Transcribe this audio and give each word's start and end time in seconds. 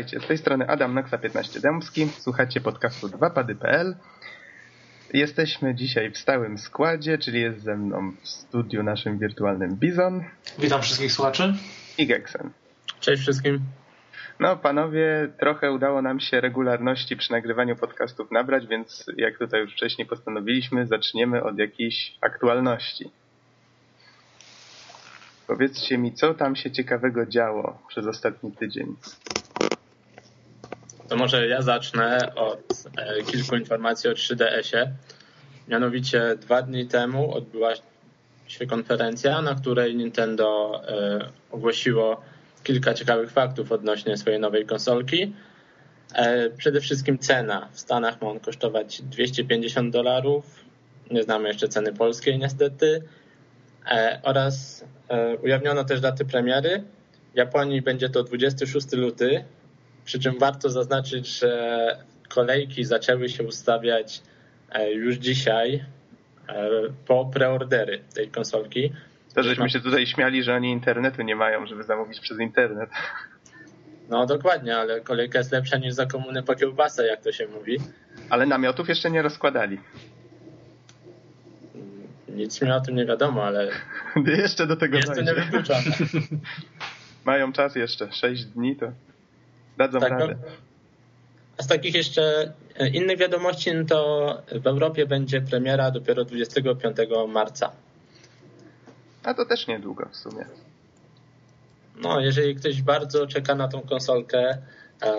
Witajcie, 0.00 0.20
z 0.20 0.28
tej 0.28 0.38
strony 0.38 0.68
Adam 0.68 0.94
Noxa 0.94 1.18
15 1.18 1.60
Dębski, 1.60 2.08
słuchacie 2.08 2.60
podcastu 2.60 3.08
2pady.pl. 3.08 3.96
Jesteśmy 5.12 5.74
dzisiaj 5.74 6.10
w 6.10 6.18
stałym 6.18 6.58
składzie, 6.58 7.18
czyli 7.18 7.40
jest 7.40 7.62
ze 7.62 7.76
mną 7.76 8.12
w 8.22 8.28
studiu 8.28 8.82
naszym 8.82 9.18
wirtualnym 9.18 9.76
Bizon. 9.76 10.24
Witam 10.58 10.82
wszystkich 10.82 11.12
słuchaczy. 11.12 11.54
I 11.98 12.06
Geksen. 12.06 12.50
Cześć 13.00 13.22
wszystkim. 13.22 13.60
No 14.38 14.56
panowie, 14.56 15.32
trochę 15.40 15.72
udało 15.72 16.02
nam 16.02 16.20
się 16.20 16.40
regularności 16.40 17.16
przy 17.16 17.32
nagrywaniu 17.32 17.76
podcastów 17.76 18.30
nabrać, 18.30 18.66
więc 18.66 19.06
jak 19.16 19.38
tutaj 19.38 19.60
już 19.60 19.72
wcześniej 19.72 20.06
postanowiliśmy, 20.08 20.86
zaczniemy 20.86 21.42
od 21.42 21.58
jakiejś 21.58 22.16
aktualności. 22.20 23.10
Powiedzcie 25.46 25.98
mi, 25.98 26.12
co 26.12 26.34
tam 26.34 26.56
się 26.56 26.70
ciekawego 26.70 27.26
działo 27.26 27.78
przez 27.88 28.06
ostatni 28.06 28.52
tydzień? 28.52 28.96
To 31.10 31.16
może 31.16 31.46
ja 31.46 31.62
zacznę 31.62 32.34
od 32.34 32.84
e, 32.96 33.22
kilku 33.22 33.56
informacji 33.56 34.10
o 34.10 34.12
3DS-ie. 34.12 34.92
Mianowicie 35.68 36.36
dwa 36.40 36.62
dni 36.62 36.86
temu 36.86 37.34
odbyła 37.34 37.74
się 38.48 38.66
konferencja, 38.66 39.42
na 39.42 39.54
której 39.54 39.96
Nintendo 39.96 40.80
e, 40.88 41.28
ogłosiło 41.50 42.20
kilka 42.62 42.94
ciekawych 42.94 43.30
faktów 43.30 43.72
odnośnie 43.72 44.16
swojej 44.16 44.40
nowej 44.40 44.66
konsolki. 44.66 45.32
E, 46.14 46.50
przede 46.50 46.80
wszystkim 46.80 47.18
cena. 47.18 47.68
W 47.72 47.80
Stanach 47.80 48.22
ma 48.22 48.28
on 48.28 48.40
kosztować 48.40 49.02
250 49.02 49.92
dolarów. 49.92 50.44
Nie 51.10 51.22
znamy 51.22 51.48
jeszcze 51.48 51.68
ceny 51.68 51.92
polskiej 51.92 52.38
niestety. 52.38 53.02
Oraz 54.22 54.84
ujawniono 55.42 55.84
też 55.84 56.00
daty 56.00 56.24
premiery. 56.24 56.82
W 57.34 57.36
Japonii 57.36 57.82
będzie 57.82 58.08
to 58.08 58.22
26 58.22 58.92
luty, 58.92 59.44
przy 60.04 60.18
czym 60.18 60.38
warto 60.38 60.70
zaznaczyć, 60.70 61.26
że 61.26 61.96
kolejki 62.28 62.84
zaczęły 62.84 63.28
się 63.28 63.42
ustawiać 63.44 64.22
e, 64.72 64.92
już 64.92 65.16
dzisiaj 65.16 65.84
po 67.06 67.26
preordery 67.26 68.00
tej 68.14 68.28
konsolki. 68.28 68.92
To 69.34 69.42
żeśmy 69.42 69.70
się 69.70 69.80
tutaj 69.80 70.06
śmiali, 70.06 70.42
że 70.42 70.54
oni 70.54 70.70
internetu 70.70 71.22
nie 71.22 71.36
mają, 71.36 71.66
żeby 71.66 71.82
zamówić 71.82 72.20
przez 72.20 72.40
internet. 72.40 72.90
No 74.08 74.26
dokładnie, 74.26 74.76
ale 74.76 75.00
kolejka 75.00 75.38
jest 75.38 75.52
lepsza 75.52 75.78
niż 75.78 75.94
za 75.94 76.06
komuny 76.06 76.42
po 76.42 76.54
kiełbasę, 76.54 77.06
jak 77.06 77.22
to 77.22 77.32
się 77.32 77.48
mówi. 77.48 77.78
Ale 78.30 78.46
namiotów 78.46 78.88
jeszcze 78.88 79.10
nie 79.10 79.22
rozkładali. 79.22 79.78
Nic 82.28 82.62
mi 82.62 82.70
o 82.70 82.80
tym 82.80 82.94
nie 82.94 83.06
wiadomo, 83.06 83.44
ale. 83.44 83.70
jeszcze 84.42 84.66
do 84.66 84.76
tego 84.76 84.96
Jest 84.96 85.14
to 85.14 85.22
niewykluczone. 85.22 85.82
Mają 87.24 87.52
czas 87.52 87.76
jeszcze, 87.76 88.12
6 88.12 88.44
dni 88.44 88.76
to 88.76 88.92
dadzą 89.80 90.00
tak, 90.00 90.10
radę. 90.10 90.36
No, 90.42 90.48
a 91.58 91.62
z 91.62 91.66
takich 91.66 91.94
jeszcze 91.94 92.52
e, 92.76 92.88
innych 92.88 93.18
wiadomości, 93.18 93.74
no 93.74 93.84
to 93.84 94.42
w 94.52 94.66
Europie 94.66 95.06
będzie 95.06 95.40
premiera 95.40 95.90
dopiero 95.90 96.24
25 96.24 96.96
marca. 97.28 97.72
A 99.22 99.34
to 99.34 99.44
też 99.44 99.66
niedługo 99.66 100.08
w 100.12 100.16
sumie. 100.16 100.44
No, 101.96 102.20
jeżeli 102.20 102.54
ktoś 102.54 102.82
bardzo 102.82 103.26
czeka 103.26 103.54
na 103.54 103.68
tą 103.68 103.80
konsolkę, 103.80 104.58
e, 105.02 105.12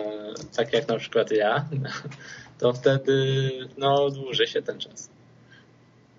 tak 0.56 0.73
jak 0.73 0.88
na 0.88 0.98
przykład 0.98 1.32
ja, 1.32 1.66
to 2.59 2.73
wtedy 2.73 3.50
no, 3.78 4.09
dłuży 4.09 4.48
się 4.48 4.62
ten 4.62 4.80
czas. 4.80 5.09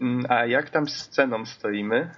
Mm, 0.01 0.27
a 0.29 0.47
jak 0.47 0.71
tam 0.71 0.89
z 0.89 1.09
ceną 1.09 1.47
stoimy? 1.47 2.11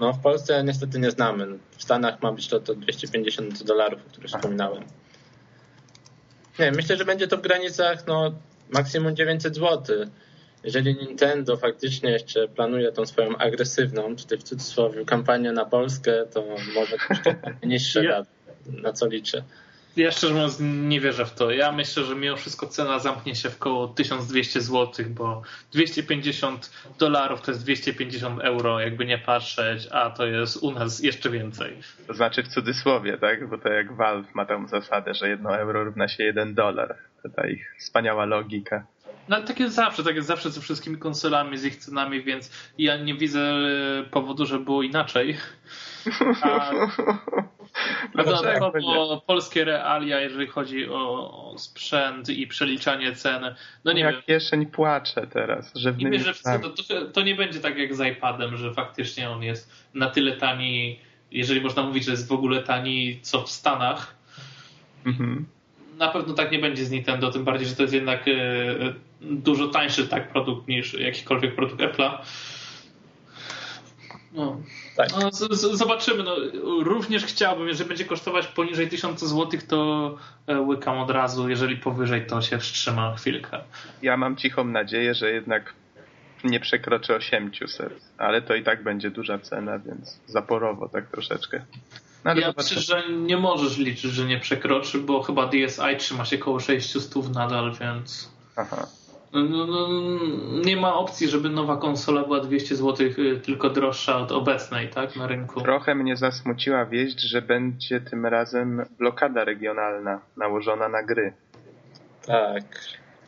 No 0.00 0.12
w 0.12 0.18
Polsce 0.18 0.64
niestety 0.64 0.98
nie 0.98 1.10
znamy. 1.10 1.58
W 1.76 1.82
Stanach 1.82 2.22
ma 2.22 2.32
być 2.32 2.48
to, 2.48 2.60
to 2.60 2.74
250 2.74 3.62
dolarów, 3.62 4.00
o 4.06 4.10
których 4.10 4.30
wspominałem. 4.30 4.82
Nie, 6.58 6.72
myślę, 6.72 6.96
że 6.96 7.04
będzie 7.04 7.28
to 7.28 7.36
w 7.36 7.40
granicach 7.40 8.06
no, 8.06 8.32
maksimum 8.70 9.16
900 9.16 9.54
zł. 9.54 9.96
Jeżeli 10.64 10.94
Nintendo 10.94 11.56
faktycznie 11.56 12.10
jeszcze 12.10 12.48
planuje 12.48 12.92
tą 12.92 13.06
swoją 13.06 13.36
agresywną, 13.36 14.16
tutaj 14.16 14.38
w 14.38 14.42
cudzysłowie, 14.42 15.04
kampanię 15.04 15.52
na 15.52 15.64
Polskę, 15.64 16.26
to 16.34 16.44
może 16.74 16.96
troszkę 17.06 17.36
niższe, 17.66 18.04
ja... 18.04 18.22
na 18.66 18.92
co 18.92 19.06
liczę 19.06 19.42
ja 19.96 20.10
szczerze 20.10 20.34
mówiąc 20.34 20.60
nie 20.60 21.00
wierzę 21.00 21.26
w 21.26 21.34
to. 21.34 21.50
Ja 21.50 21.72
myślę, 21.72 22.04
że 22.04 22.16
mimo 22.16 22.36
wszystko 22.36 22.66
cena 22.66 22.98
zamknie 22.98 23.34
się 23.34 23.50
w 23.50 23.58
koło 23.58 23.88
1200 23.88 24.60
zł, 24.60 25.06
bo 25.08 25.42
250 25.72 26.70
dolarów 26.98 27.40
to 27.40 27.50
jest 27.50 27.62
250 27.62 28.40
euro, 28.40 28.80
jakby 28.80 29.06
nie 29.06 29.18
patrzeć, 29.18 29.88
a 29.92 30.10
to 30.10 30.26
jest 30.26 30.56
u 30.56 30.70
nas 30.70 31.02
jeszcze 31.02 31.30
więcej. 31.30 31.76
To 32.06 32.14
znaczy 32.14 32.42
w 32.42 32.48
cudzysłowie, 32.48 33.18
tak? 33.18 33.48
Bo 33.48 33.58
to 33.58 33.68
jak 33.68 33.92
Valve 33.92 34.34
ma 34.34 34.46
tą 34.46 34.68
zasadę, 34.68 35.14
że 35.14 35.28
1 35.28 35.46
euro 35.46 35.84
równa 35.84 36.08
się 36.08 36.24
1 36.24 36.54
dolar. 36.54 36.96
To 37.22 37.28
ta 37.28 37.48
ich 37.48 37.74
wspaniała 37.78 38.24
logika. 38.24 38.86
No 39.28 39.42
tak 39.42 39.60
jest 39.60 39.74
zawsze, 39.74 40.04
tak 40.04 40.16
jest 40.16 40.28
zawsze 40.28 40.50
ze 40.50 40.60
wszystkimi 40.60 40.98
konsolami, 40.98 41.58
z 41.58 41.64
ich 41.64 41.76
cenami, 41.76 42.22
więc 42.22 42.70
ja 42.78 42.96
nie 42.96 43.14
widzę 43.14 43.54
powodu, 44.10 44.46
żeby 44.46 44.64
było 44.64 44.82
inaczej. 44.82 45.36
A 46.42 46.70
Dodatkowo 48.14 49.22
polskie 49.26 49.64
realia, 49.64 50.20
jeżeli 50.20 50.46
chodzi 50.46 50.88
o 50.88 51.54
sprzęt 51.58 52.28
i 52.28 52.46
przeliczanie 52.46 53.12
cen. 53.12 53.54
No 53.84 53.92
nie 53.92 54.00
Jak 54.00 54.14
wiem. 54.14 54.22
kieszeń 54.22 54.66
płacze 54.66 55.26
teraz. 55.26 55.72
Że 55.74 55.92
nie 55.92 56.10
wiem, 56.10 56.22
że 56.22 56.34
to, 56.34 56.70
to, 57.12 57.22
nie 57.22 57.34
będzie 57.34 57.60
tak 57.60 57.78
jak 57.78 57.94
z 57.94 58.00
iPadem, 58.00 58.56
że 58.56 58.74
faktycznie 58.74 59.30
on 59.30 59.42
jest 59.42 59.86
na 59.94 60.10
tyle 60.10 60.36
tani, 60.36 60.98
jeżeli 61.30 61.60
można 61.60 61.82
mówić, 61.82 62.04
że 62.04 62.10
jest 62.10 62.28
w 62.28 62.32
ogóle 62.32 62.62
tani, 62.62 63.18
co 63.22 63.42
w 63.42 63.50
Stanach. 63.50 64.14
Mhm. 65.06 65.46
Na 65.98 66.08
pewno 66.08 66.34
tak 66.34 66.52
nie 66.52 66.58
będzie 66.58 66.84
z 66.84 66.90
Nintendo, 66.90 67.30
tym 67.30 67.44
bardziej, 67.44 67.68
że 67.68 67.76
to 67.76 67.82
jest 67.82 67.94
jednak 67.94 68.28
e, 68.28 68.32
dużo 69.20 69.68
tańszy 69.68 70.08
tak 70.08 70.32
produkt 70.32 70.68
niż 70.68 70.94
jakikolwiek 70.94 71.54
produkt 71.54 71.80
Apple'a. 71.80 72.18
No. 74.32 74.60
Tak. 74.96 75.08
No, 75.20 75.32
z, 75.32 75.52
z, 75.52 75.78
zobaczymy. 75.78 76.22
No, 76.22 76.36
również 76.82 77.24
chciałbym, 77.24 77.68
jeżeli 77.68 77.88
będzie 77.88 78.04
kosztować 78.04 78.46
poniżej 78.46 78.88
1000 78.88 79.20
zł, 79.20 79.60
to 79.68 80.14
e, 80.46 80.60
łykam 80.60 80.98
od 80.98 81.10
razu. 81.10 81.48
Jeżeli 81.48 81.76
powyżej, 81.76 82.26
to 82.26 82.42
się 82.42 82.58
wstrzymam 82.58 83.16
chwilkę. 83.16 83.60
Ja 84.02 84.16
mam 84.16 84.36
cichą 84.36 84.64
nadzieję, 84.64 85.14
że 85.14 85.30
jednak 85.30 85.74
nie 86.44 86.60
przekroczy 86.60 87.14
800, 87.14 88.00
ale 88.18 88.42
to 88.42 88.54
i 88.54 88.62
tak 88.62 88.82
będzie 88.82 89.10
duża 89.10 89.38
cena, 89.38 89.78
więc 89.78 90.20
zaporowo 90.26 90.88
tak 90.88 91.10
troszeczkę. 91.10 91.64
No, 92.24 92.34
ja 92.34 92.54
myślę, 92.56 92.82
że 92.82 93.08
nie 93.08 93.36
możesz 93.36 93.78
liczyć, 93.78 94.12
że 94.12 94.24
nie 94.24 94.40
przekroczy, 94.40 94.98
bo 94.98 95.22
chyba 95.22 95.46
DSi 95.46 95.96
trzyma 95.98 96.24
się 96.24 96.38
koło 96.38 96.60
600 96.60 97.34
nadal, 97.34 97.72
więc... 97.80 98.30
Aha. 98.56 98.86
No, 99.32 99.66
no, 99.66 99.88
nie 100.64 100.76
ma 100.76 100.94
opcji, 100.94 101.28
żeby 101.28 101.50
nowa 101.50 101.76
konsola 101.76 102.24
była 102.24 102.40
200 102.40 102.76
zł 102.76 103.06
y, 103.18 103.40
tylko 103.40 103.70
droższa 103.70 104.18
od 104.18 104.32
obecnej, 104.32 104.88
tak, 104.90 105.16
na 105.16 105.26
rynku. 105.26 105.60
Trochę 105.60 105.94
mnie 105.94 106.16
zasmuciła 106.16 106.86
wieść, 106.86 107.20
że 107.20 107.42
będzie 107.42 108.00
tym 108.00 108.26
razem 108.26 108.84
blokada 108.98 109.44
regionalna 109.44 110.20
nałożona 110.36 110.88
na 110.88 111.02
gry. 111.02 111.32
Tak. 112.26 112.62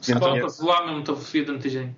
Więc 0.08 0.20
Skoro 0.20 0.41
to 0.41 0.50
złamią 0.50 1.03
to 1.04 1.16
w 1.16 1.34
jeden 1.34 1.58
tydzień. 1.58 1.94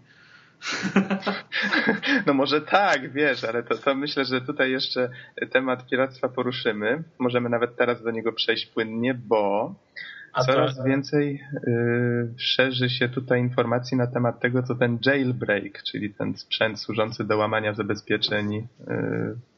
No 2.27 2.34
może 2.34 2.60
tak, 2.60 3.12
wiesz, 3.12 3.44
ale 3.44 3.62
to, 3.62 3.78
to 3.78 3.94
myślę, 3.94 4.25
że 4.25 4.41
tutaj 4.41 4.71
jeszcze 4.71 5.10
temat 5.53 5.87
piractwa 5.87 6.28
poruszymy. 6.28 7.03
Możemy 7.19 7.49
nawet 7.49 7.77
teraz 7.77 8.03
do 8.03 8.10
niego 8.10 8.33
przejść 8.33 8.66
płynnie, 8.66 9.15
bo 9.15 9.75
Coraz 10.46 10.76
to... 10.76 10.84
więcej 10.84 11.44
y, 11.68 12.34
szerzy 12.36 12.91
się 12.91 13.08
tutaj 13.08 13.41
informacji 13.41 13.96
na 13.96 14.06
temat 14.06 14.41
tego, 14.41 14.62
co 14.62 14.74
ten 14.74 14.98
jailbreak, 15.06 15.82
czyli 15.82 16.15
ten 16.15 16.36
sprzęt 16.36 16.80
służący 16.80 17.24
do 17.24 17.36
łamania 17.36 17.74
zabezpieczeń 17.74 18.54
y, 18.54 18.65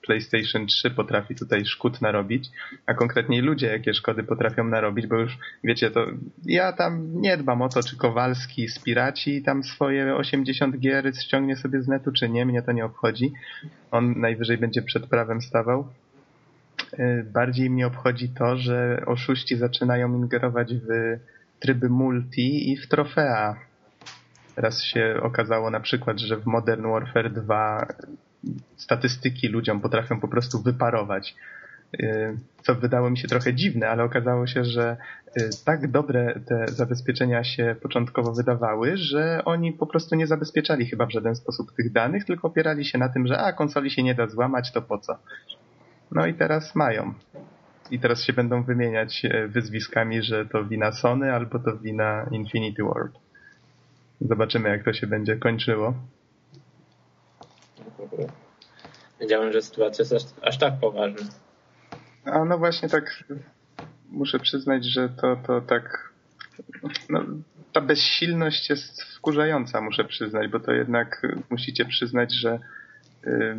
PlayStation 0.03 0.67
3 0.67 0.91
potrafi 0.91 1.35
tutaj 1.35 1.65
szkód 1.65 2.01
narobić, 2.01 2.49
a 2.87 2.95
konkretniej 2.95 3.41
ludzie 3.41 3.67
jakie 3.67 3.95
szkody 3.95 4.23
potrafią 4.25 4.65
narobić, 4.65 5.07
bo 5.07 5.17
już 5.17 5.39
wiecie, 5.65 5.91
to 5.91 6.07
ja 6.45 6.73
tam 6.73 7.21
nie 7.21 7.37
dbam 7.37 7.63
o 7.63 7.69
to, 7.69 7.83
czy 7.83 7.97
Kowalski 7.97 8.69
z 8.69 8.79
Piraci 8.79 9.43
tam 9.43 9.63
swoje 9.63 10.17
80 10.17 10.79
gier 10.79 11.17
ściągnie 11.17 11.57
sobie 11.57 11.83
z 11.83 11.89
netu, 11.89 12.13
czy 12.13 12.29
nie, 12.29 12.47
mnie 12.47 12.63
to 12.63 12.73
nie 12.73 12.85
obchodzi. 12.85 13.33
On 13.91 14.21
najwyżej 14.21 14.59
będzie 14.59 14.83
przed 14.83 15.07
prawem 15.07 15.41
stawał. 15.41 15.89
Y, 16.99 17.27
bardziej 17.33 17.71
mnie 17.71 17.87
obchodzi 17.87 18.29
to, 18.29 18.57
że 18.57 19.03
oszuści 19.07 19.57
zaczynają 19.57 20.15
ingerować 20.15 20.75
w 20.75 21.19
tryby 21.61 21.89
multi 21.89 22.73
i 22.73 22.77
w 22.77 22.89
trofea. 22.89 23.57
Teraz 24.55 24.83
się 24.83 25.17
okazało 25.23 25.71
na 25.71 25.81
przykład, 25.81 26.21
że 26.21 26.37
w 26.37 26.47
Modern 26.47 26.83
Warfare 26.83 27.33
2 27.33 27.87
statystyki 28.77 29.49
ludziom 29.49 29.81
potrafią 29.81 30.21
po 30.21 30.29
prostu 30.29 30.63
wyparować. 30.63 31.35
Y, 32.01 32.37
co 32.63 32.75
wydało 32.75 33.11
mi 33.11 33.19
się 33.19 33.29
trochę 33.29 33.55
dziwne, 33.55 33.89
ale 33.89 34.05
okazało 34.05 34.47
się, 34.47 34.65
że 34.65 34.97
y, 35.37 35.51
tak 35.65 35.91
dobre 35.91 36.41
te 36.47 36.67
zabezpieczenia 36.69 37.45
się 37.45 37.77
początkowo 37.83 38.33
wydawały, 38.33 38.97
że 38.97 39.43
oni 39.45 39.73
po 39.73 39.87
prostu 39.87 40.15
nie 40.15 40.27
zabezpieczali 40.27 40.87
chyba 40.87 41.07
w 41.07 41.13
żaden 41.13 41.37
sposób 41.37 41.73
tych 41.73 41.93
danych, 41.93 42.25
tylko 42.25 42.49
opierali 42.49 42.85
się 42.85 42.99
na 42.99 43.09
tym, 43.09 43.27
że 43.27 43.39
a 43.39 43.53
konsoli 43.53 43.91
się 43.91 44.03
nie 44.03 44.15
da 44.15 44.27
złamać, 44.27 44.73
to 44.73 44.83
po 44.83 44.99
co? 44.99 45.19
No 46.15 46.27
i 46.27 46.35
teraz 46.35 46.75
mają. 46.75 47.15
i 47.91 47.99
teraz 47.99 48.25
się 48.25 48.33
będą 48.33 48.63
wymieniać 48.63 49.25
e, 49.25 49.49
wyzwiskami, 49.49 50.23
że 50.23 50.47
to 50.47 50.65
wina 50.65 50.93
Sony 50.93 51.33
albo 51.33 51.59
to 51.59 51.77
wina 51.77 52.27
Infinity 52.31 52.83
World. 52.83 53.13
Zobaczymy, 54.21 54.69
jak 54.69 54.85
to 54.85 54.93
się 54.93 55.07
będzie 55.07 55.37
kończyło. 55.37 55.95
Wiedziałem, 59.21 59.53
że 59.53 59.63
sytuacja 59.63 60.03
jest 60.03 60.13
aż, 60.13 60.49
aż 60.49 60.59
tak 60.59 60.81
poważna. 60.81 61.27
A 62.25 62.45
no 62.45 62.59
właśnie 62.59 62.89
tak 62.89 63.25
muszę 64.11 64.39
przyznać, 64.39 64.85
że 64.85 65.09
to, 65.09 65.37
to 65.47 65.61
tak 65.61 66.13
no, 67.11 67.25
ta 67.73 67.81
bezsilność 67.81 68.71
jest 68.71 69.03
wkurzająca, 69.03 69.81
muszę 69.81 70.05
przyznać, 70.05 70.51
bo 70.51 70.61
to 70.61 70.73
jednak 70.73 71.27
musicie 71.51 71.85
przyznać, 71.85 72.35
że 72.35 72.59
y, 73.27 73.59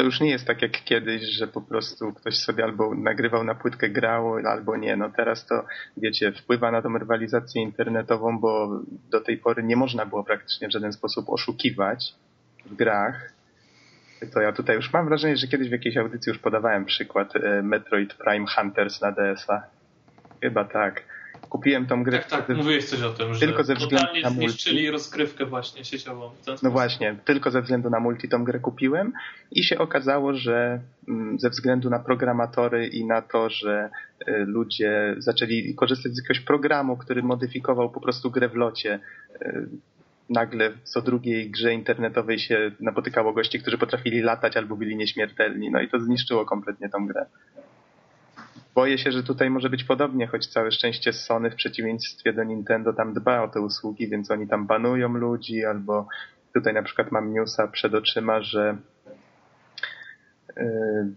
to 0.00 0.04
już 0.04 0.20
nie 0.20 0.30
jest 0.30 0.46
tak 0.46 0.62
jak 0.62 0.84
kiedyś, 0.84 1.22
że 1.22 1.46
po 1.46 1.60
prostu 1.60 2.12
ktoś 2.12 2.36
sobie 2.36 2.64
albo 2.64 2.94
nagrywał 2.94 3.44
na 3.44 3.54
płytkę, 3.54 3.88
grał, 3.88 4.36
albo 4.36 4.76
nie. 4.76 4.96
No 4.96 5.10
teraz 5.16 5.46
to, 5.46 5.64
wiecie, 5.96 6.32
wpływa 6.32 6.70
na 6.70 6.82
tą 6.82 6.98
rywalizację 6.98 7.62
internetową, 7.62 8.38
bo 8.38 8.80
do 9.10 9.20
tej 9.20 9.38
pory 9.38 9.62
nie 9.62 9.76
można 9.76 10.06
było 10.06 10.24
praktycznie 10.24 10.68
w 10.68 10.72
żaden 10.72 10.92
sposób 10.92 11.28
oszukiwać 11.28 12.14
w 12.66 12.74
grach. 12.74 13.32
To 14.34 14.40
ja 14.40 14.52
tutaj 14.52 14.76
już 14.76 14.92
mam 14.92 15.08
wrażenie, 15.08 15.36
że 15.36 15.46
kiedyś 15.46 15.68
w 15.68 15.72
jakiejś 15.72 15.96
audycji 15.96 16.30
już 16.30 16.38
podawałem 16.38 16.84
przykład 16.84 17.36
y, 17.36 17.62
Metroid 17.62 18.14
Prime 18.14 18.46
Hunters 18.46 19.00
na 19.00 19.12
DS-a. 19.12 19.62
Chyba 20.40 20.64
tak 20.64 21.02
kupiłem 21.48 21.86
tą 21.86 22.02
grę. 22.02 22.18
Tak, 22.18 22.46
tak, 22.46 22.56
mówiłeś 22.56 22.84
coś 22.84 23.02
o 23.02 23.10
tym, 23.10 23.34
tylko 23.34 23.58
że 23.58 23.64
ze 23.64 23.74
względu 23.74 24.20
na 24.22 24.30
multi. 24.30 24.48
zniszczyli 24.48 24.90
rozgrywkę 24.90 25.46
właśnie 25.46 25.84
sieciową. 25.84 26.30
No 26.62 26.70
właśnie, 26.70 27.16
tylko 27.24 27.50
ze 27.50 27.62
względu 27.62 27.90
na 27.90 28.00
multi 28.00 28.28
tą 28.28 28.44
grę 28.44 28.58
kupiłem 28.58 29.12
i 29.50 29.64
się 29.64 29.78
okazało, 29.78 30.34
że 30.34 30.80
mm, 31.08 31.38
ze 31.38 31.50
względu 31.50 31.90
na 31.90 31.98
programatory 31.98 32.86
i 32.86 33.04
na 33.04 33.22
to, 33.22 33.50
że 33.50 33.90
y, 34.28 34.44
ludzie 34.46 35.14
zaczęli 35.18 35.74
korzystać 35.74 36.12
z 36.12 36.16
jakiegoś 36.16 36.40
programu, 36.40 36.96
który 36.96 37.22
modyfikował 37.22 37.90
po 37.90 38.00
prostu 38.00 38.30
grę 38.30 38.48
w 38.48 38.54
locie, 38.54 39.00
y, 39.42 39.68
nagle 40.30 40.72
co 40.84 41.02
drugiej 41.02 41.50
grze 41.50 41.74
internetowej 41.74 42.38
się 42.38 42.70
napotykało 42.80 43.32
gości, 43.32 43.60
którzy 43.60 43.78
potrafili 43.78 44.20
latać 44.20 44.56
albo 44.56 44.76
byli 44.76 44.96
nieśmiertelni. 44.96 45.70
No 45.70 45.80
i 45.80 45.88
to 45.88 46.00
zniszczyło 46.00 46.44
kompletnie 46.44 46.88
tą 46.88 47.06
grę. 47.06 47.26
Boję 48.74 48.98
się, 48.98 49.12
że 49.12 49.22
tutaj 49.22 49.50
może 49.50 49.70
być 49.70 49.84
podobnie, 49.84 50.26
choć 50.26 50.46
całe 50.46 50.72
szczęście 50.72 51.12
Sony 51.12 51.50
w 51.50 51.54
przeciwieństwie 51.54 52.32
do 52.32 52.44
Nintendo 52.44 52.92
tam 52.92 53.14
dba 53.14 53.42
o 53.42 53.48
te 53.48 53.60
usługi, 53.60 54.08
więc 54.08 54.30
oni 54.30 54.48
tam 54.48 54.66
banują 54.66 55.08
ludzi, 55.08 55.64
albo 55.64 56.08
tutaj 56.54 56.74
na 56.74 56.82
przykład 56.82 57.12
mam 57.12 57.32
newsa 57.32 57.68
przed 57.68 57.94
oczyma, 57.94 58.42
że 58.42 58.76
yy, 60.56 61.14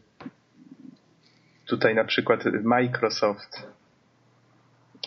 tutaj 1.65 1.95
na 1.95 2.03
przykład 2.03 2.45
Microsoft 2.63 3.67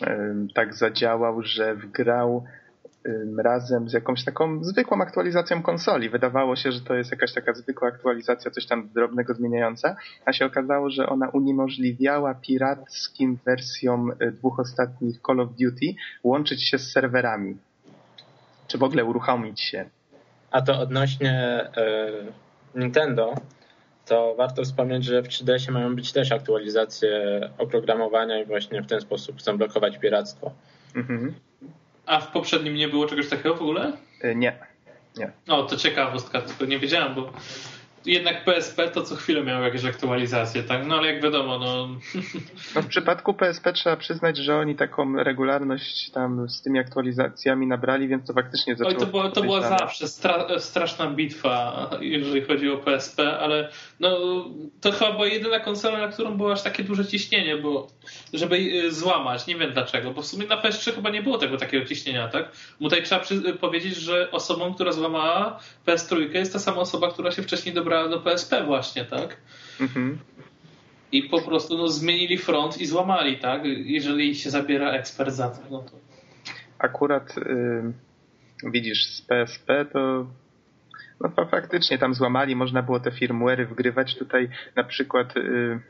yy, 0.00 0.06
tak 0.54 0.74
zadziałał, 0.74 1.42
że 1.42 1.74
wgrał 1.74 2.44
razem 3.38 3.88
z 3.88 3.92
jakąś 3.92 4.24
taką 4.24 4.64
zwykłą 4.64 5.02
aktualizacją 5.02 5.62
konsoli. 5.62 6.10
Wydawało 6.10 6.56
się, 6.56 6.72
że 6.72 6.80
to 6.80 6.94
jest 6.94 7.10
jakaś 7.10 7.32
taka 7.32 7.54
zwykła 7.54 7.88
aktualizacja, 7.88 8.50
coś 8.50 8.66
tam 8.66 8.88
drobnego 8.94 9.34
zmieniająca, 9.34 9.96
a 10.24 10.32
się 10.32 10.46
okazało, 10.46 10.90
że 10.90 11.06
ona 11.06 11.28
uniemożliwiała 11.28 12.34
pirackim 12.34 13.38
wersjom 13.44 14.12
y, 14.22 14.32
dwóch 14.32 14.60
ostatnich 14.60 15.20
Call 15.26 15.40
of 15.40 15.48
Duty 15.50 15.94
łączyć 16.24 16.68
się 16.68 16.78
z 16.78 16.92
serwerami. 16.92 17.56
Czy 18.66 18.78
w 18.78 18.82
ogóle 18.82 19.04
uruchomić 19.04 19.60
się. 19.60 19.84
A 20.50 20.62
to 20.62 20.80
odnośnie 20.80 21.64
y, 22.74 22.80
Nintendo, 22.80 23.34
to 24.06 24.34
warto 24.38 24.62
wspomnieć, 24.62 25.04
że 25.04 25.22
w 25.22 25.28
3DS 25.28 25.72
mają 25.72 25.96
być 25.96 26.12
też 26.12 26.32
aktualizacje 26.32 27.40
oprogramowania 27.58 28.40
i 28.40 28.44
właśnie 28.44 28.82
w 28.82 28.86
ten 28.86 29.00
sposób 29.00 29.38
chcą 29.38 29.58
blokować 29.58 29.98
piractwo. 29.98 30.52
Mhm. 30.94 31.34
A 32.06 32.20
w 32.20 32.32
poprzednim 32.32 32.74
nie 32.74 32.88
było 32.88 33.06
czegoś 33.06 33.28
takiego 33.28 33.54
w 33.54 33.62
ogóle? 33.62 33.92
E, 34.22 34.34
nie. 34.34 34.58
Nie. 35.16 35.30
O, 35.48 35.62
to 35.62 35.76
ciekawostka, 35.76 36.40
tylko 36.40 36.64
nie 36.64 36.78
wiedziałem, 36.78 37.14
bo 37.14 37.32
jednak 38.06 38.44
PSP 38.44 38.88
to 38.88 39.02
co 39.02 39.16
chwilę 39.16 39.44
miało 39.44 39.64
jakieś 39.64 39.84
aktualizacje, 39.84 40.62
tak? 40.62 40.86
No 40.86 40.96
ale 40.96 41.12
jak 41.12 41.22
wiadomo, 41.22 41.58
no... 41.58 41.88
no... 42.74 42.82
w 42.82 42.86
przypadku 42.86 43.34
PSP 43.34 43.72
trzeba 43.72 43.96
przyznać, 43.96 44.36
że 44.36 44.56
oni 44.56 44.74
taką 44.74 45.16
regularność 45.16 46.10
tam 46.10 46.48
z 46.48 46.62
tymi 46.62 46.78
aktualizacjami 46.78 47.66
nabrali, 47.66 48.08
więc 48.08 48.26
to 48.26 48.32
faktycznie 48.32 48.76
zaczęło... 48.76 48.98
Oj, 48.98 49.00
to, 49.00 49.06
było, 49.06 49.30
to 49.30 49.42
była 49.42 49.60
zawsze 49.60 50.08
stra 50.08 50.46
straszna 50.58 51.10
bitwa, 51.10 51.90
jeżeli 52.00 52.42
chodzi 52.42 52.70
o 52.70 52.76
PSP, 52.76 53.38
ale 53.38 53.70
no 54.00 54.18
to 54.80 54.92
chyba 54.92 55.12
była 55.12 55.26
jedyna 55.26 55.60
konsola, 55.60 55.98
na 55.98 56.08
którą 56.08 56.36
było 56.36 56.52
aż 56.52 56.62
takie 56.62 56.84
duże 56.84 57.06
ciśnienie, 57.06 57.56
bo 57.56 57.86
żeby 58.32 58.82
złamać, 58.92 59.46
nie 59.46 59.56
wiem 59.56 59.72
dlaczego, 59.72 60.10
bo 60.10 60.22
w 60.22 60.26
sumie 60.26 60.46
na 60.46 60.62
PS3 60.62 60.94
chyba 60.94 61.10
nie 61.10 61.22
było 61.22 61.38
tego 61.38 61.56
takiego 61.56 61.86
ciśnienia, 61.86 62.28
tak? 62.28 62.52
Bo 62.80 62.88
tutaj 62.88 63.04
trzeba 63.04 63.22
powiedzieć, 63.60 63.96
że 63.96 64.30
osobą, 64.30 64.74
która 64.74 64.92
złamała 64.92 65.60
PS3 65.86 66.34
jest 66.34 66.52
ta 66.52 66.58
sama 66.58 66.80
osoba, 66.80 67.10
która 67.10 67.30
się 67.30 67.42
wcześniej 67.42 67.74
dobrała 67.74 67.95
do 68.04 68.20
PSP 68.20 68.64
właśnie, 68.64 69.04
tak? 69.04 69.36
Mhm. 69.80 70.18
I 71.12 71.22
po 71.22 71.40
prostu 71.40 71.78
no, 71.78 71.88
zmienili 71.88 72.38
front 72.38 72.80
i 72.80 72.86
złamali, 72.86 73.38
tak? 73.38 73.62
Jeżeli 73.64 74.34
się 74.34 74.50
zabiera 74.50 74.90
ekspert 74.90 75.34
za 75.34 75.48
to, 75.48 75.60
no 75.70 75.78
to... 75.82 75.92
Akurat 76.78 77.36
yy, 77.36 78.70
widzisz, 78.70 79.06
z 79.06 79.22
PSP 79.22 79.84
to 79.92 80.26
no 81.20 81.46
faktycznie 81.50 81.98
tam 81.98 82.14
złamali, 82.14 82.56
można 82.56 82.82
było 82.82 83.00
te 83.00 83.10
firmware'y 83.10 83.66
wgrywać. 83.66 84.16
Tutaj 84.18 84.48
na 84.76 84.84
przykład 84.84 85.36
yy, 85.36 85.80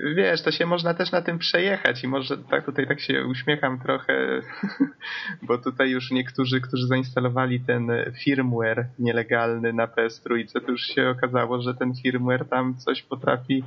wiesz, 0.00 0.42
to 0.42 0.50
się 0.50 0.66
można 0.66 0.94
też 0.94 1.12
na 1.12 1.22
tym 1.22 1.38
przejechać 1.38 2.04
i 2.04 2.08
może 2.08 2.38
tak 2.38 2.64
tutaj 2.64 2.86
tak 2.86 3.00
się 3.00 3.26
uśmiecham 3.26 3.80
trochę, 3.80 4.40
bo 5.46 5.58
tutaj 5.58 5.90
już 5.90 6.10
niektórzy, 6.10 6.60
którzy 6.60 6.86
zainstalowali 6.86 7.60
ten 7.60 7.90
firmware 8.24 8.86
nielegalny 8.98 9.72
na 9.72 9.86
PS3, 9.86 10.60
to 10.66 10.70
już 10.70 10.82
się 10.82 11.08
okazało, 11.08 11.62
że 11.62 11.74
ten 11.74 11.94
firmware 11.94 12.48
tam 12.48 12.74
coś 12.76 13.02
potrafi, 13.02 13.64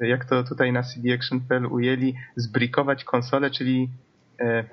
jak 0.00 0.24
to 0.24 0.44
tutaj 0.44 0.72
na 0.72 0.82
CD 0.82 1.14
Action.pl 1.14 1.66
ujęli, 1.66 2.14
zbrikować 2.36 3.04
konsolę, 3.04 3.50
czyli 3.50 3.88
e, 4.40 4.64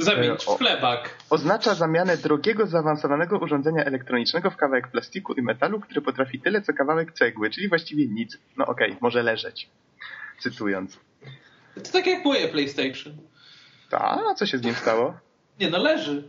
Zamienić 0.00 0.44
w 0.44 0.58
chlebak. 0.58 1.16
Oznacza 1.30 1.74
zamianę 1.74 2.16
drogiego, 2.16 2.66
zaawansowanego 2.66 3.38
urządzenia 3.38 3.84
elektronicznego 3.84 4.50
w 4.50 4.56
kawałek 4.56 4.88
plastiku 4.88 5.32
i 5.32 5.42
metalu, 5.42 5.80
który 5.80 6.02
potrafi 6.02 6.40
tyle 6.40 6.62
co 6.62 6.72
kawałek 6.72 7.12
cegły, 7.12 7.50
czyli 7.50 7.68
właściwie 7.68 8.06
nic. 8.06 8.38
No 8.56 8.66
okej, 8.66 8.88
okay, 8.88 8.98
może 9.00 9.22
leżeć. 9.22 9.68
Cytując. 10.38 10.98
To 11.74 11.92
tak 11.92 12.06
jak 12.06 12.24
moje 12.24 12.48
PlayStation. 12.48 13.12
Ta, 13.90 13.98
a 14.30 14.34
co 14.34 14.46
się 14.46 14.58
z 14.58 14.62
nim 14.62 14.74
stało? 14.74 15.14
Nie 15.60 15.70
no, 15.70 15.78
leży. 15.78 16.22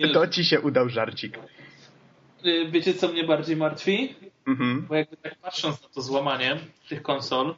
to 0.12 0.26
ci 0.26 0.44
się 0.44 0.60
udał 0.60 0.88
żarcik. 0.88 1.38
Y, 2.44 2.68
wiecie, 2.70 2.94
co 2.94 3.08
mnie 3.08 3.24
bardziej 3.24 3.56
martwi? 3.56 4.14
Mhm. 4.46 4.86
Bo 4.88 4.94
jakby 4.94 5.16
tak 5.16 5.38
patrząc 5.38 5.82
na 5.82 5.88
to 5.88 6.02
złamanie 6.02 6.56
tych 6.88 7.02
konsol, 7.02 7.54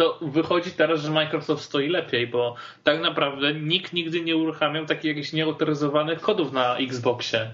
to 0.00 0.18
wychodzi 0.22 0.70
teraz, 0.70 1.00
że 1.00 1.10
Microsoft 1.10 1.62
stoi 1.62 1.88
lepiej, 1.88 2.26
bo 2.26 2.54
tak 2.84 3.00
naprawdę 3.00 3.54
nikt 3.54 3.92
nigdy 3.92 4.20
nie 4.20 4.36
uruchamiał 4.36 4.86
takich 4.86 5.04
jakichś 5.04 5.32
nieautoryzowanych 5.32 6.20
kodów 6.20 6.52
na 6.52 6.76
Xboxie. 6.76 7.50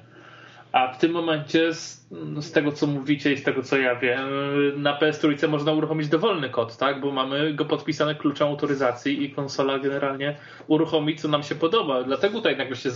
A 0.73 0.93
w 0.93 0.99
tym 0.99 1.13
momencie, 1.13 1.75
z, 1.75 2.07
z, 2.41 2.53
tego 2.53 2.73
co 2.73 2.87
mówicie 2.87 3.33
i 3.33 3.37
z 3.37 3.43
tego 3.43 3.63
co 3.63 3.77
ja 3.79 3.97
wiem, 3.97 4.29
na 4.77 4.99
PS3 4.99 5.49
można 5.49 5.73
uruchomić 5.73 6.09
dowolny 6.09 6.51
kod, 6.51 6.77
tak? 6.77 7.01
Bo 7.01 7.13
mamy 7.13 7.55
go 7.55 7.65
podpisane 7.65 8.15
kluczem 8.15 8.49
autoryzacji 8.49 9.25
i 9.25 9.31
konsola 9.31 9.79
generalnie 9.79 10.37
uruchomi, 10.67 11.17
co 11.17 11.29
nam 11.29 11.43
się 11.43 11.55
podoba. 11.55 12.03
Dlatego 12.03 12.35
tutaj 12.35 12.57
nagle 12.57 12.77
się 12.77 12.91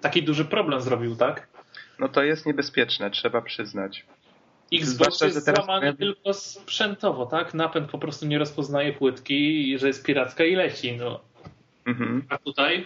taki 0.00 0.22
duży 0.22 0.44
problem 0.44 0.80
zrobił, 0.80 1.16
tak? 1.16 1.48
No 1.98 2.08
to 2.08 2.22
jest 2.22 2.46
niebezpieczne, 2.46 3.10
trzeba 3.10 3.42
przyznać. 3.42 4.04
Xbox 4.72 5.20
jest 5.20 5.44
złamany 5.44 5.94
tylko 5.94 6.34
sprzętowo, 6.34 7.26
tak? 7.26 7.54
Napęd 7.54 7.90
po 7.90 7.98
prostu 7.98 8.26
nie 8.26 8.38
rozpoznaje 8.38 8.92
płytki, 8.92 9.78
że 9.78 9.86
jest 9.86 10.04
piracka 10.04 10.44
i 10.44 10.54
leci. 10.54 10.96
No. 10.96 11.20
Mhm. 11.86 12.22
A 12.28 12.38
tutaj 12.38 12.84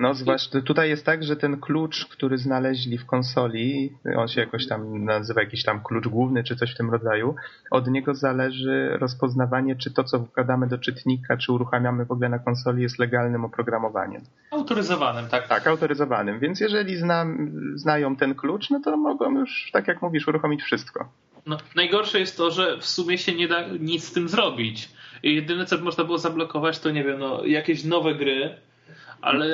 no 0.00 0.14
zwłaszcza 0.14 0.60
tutaj 0.60 0.88
jest 0.88 1.06
tak, 1.06 1.24
że 1.24 1.36
ten 1.36 1.60
klucz, 1.60 2.06
który 2.06 2.38
znaleźli 2.38 2.98
w 2.98 3.06
konsoli, 3.06 3.92
on 4.16 4.28
się 4.28 4.40
jakoś 4.40 4.68
tam 4.68 5.04
nazywa 5.04 5.40
jakiś 5.40 5.64
tam 5.64 5.82
klucz 5.82 6.08
główny 6.08 6.44
czy 6.44 6.56
coś 6.56 6.74
w 6.74 6.76
tym 6.76 6.90
rodzaju, 6.90 7.34
od 7.70 7.88
niego 7.88 8.14
zależy 8.14 8.96
rozpoznawanie, 9.00 9.76
czy 9.76 9.90
to, 9.90 10.04
co 10.04 10.18
wkładamy 10.18 10.66
do 10.66 10.78
czytnika, 10.78 11.36
czy 11.36 11.52
uruchamiamy 11.52 12.04
w 12.04 12.10
ogóle 12.10 12.28
na 12.28 12.38
konsoli 12.38 12.82
jest 12.82 12.98
legalnym 12.98 13.44
oprogramowaniem. 13.44 14.22
Autoryzowanym, 14.50 15.28
tak? 15.28 15.48
Tak, 15.48 15.66
autoryzowanym. 15.66 16.40
Więc 16.40 16.60
jeżeli 16.60 16.96
znam, 16.96 17.52
znają 17.74 18.16
ten 18.16 18.34
klucz, 18.34 18.70
no 18.70 18.80
to 18.84 18.96
mogą 18.96 19.38
już, 19.38 19.70
tak 19.72 19.88
jak 19.88 20.02
mówisz, 20.02 20.28
uruchomić 20.28 20.62
wszystko. 20.62 21.08
No, 21.46 21.56
najgorsze 21.76 22.20
jest 22.20 22.36
to, 22.36 22.50
że 22.50 22.78
w 22.78 22.84
sumie 22.86 23.18
się 23.18 23.34
nie 23.34 23.48
da 23.48 23.68
nic 23.68 24.04
z 24.04 24.12
tym 24.12 24.28
zrobić. 24.28 24.90
Jedyne, 25.22 25.66
co 25.66 25.78
można 25.78 26.04
było 26.04 26.18
zablokować, 26.18 26.78
to 26.78 26.90
nie 26.90 27.04
wiem, 27.04 27.18
no, 27.18 27.44
jakieś 27.44 27.84
nowe 27.84 28.14
gry, 28.14 28.56
ale 29.22 29.46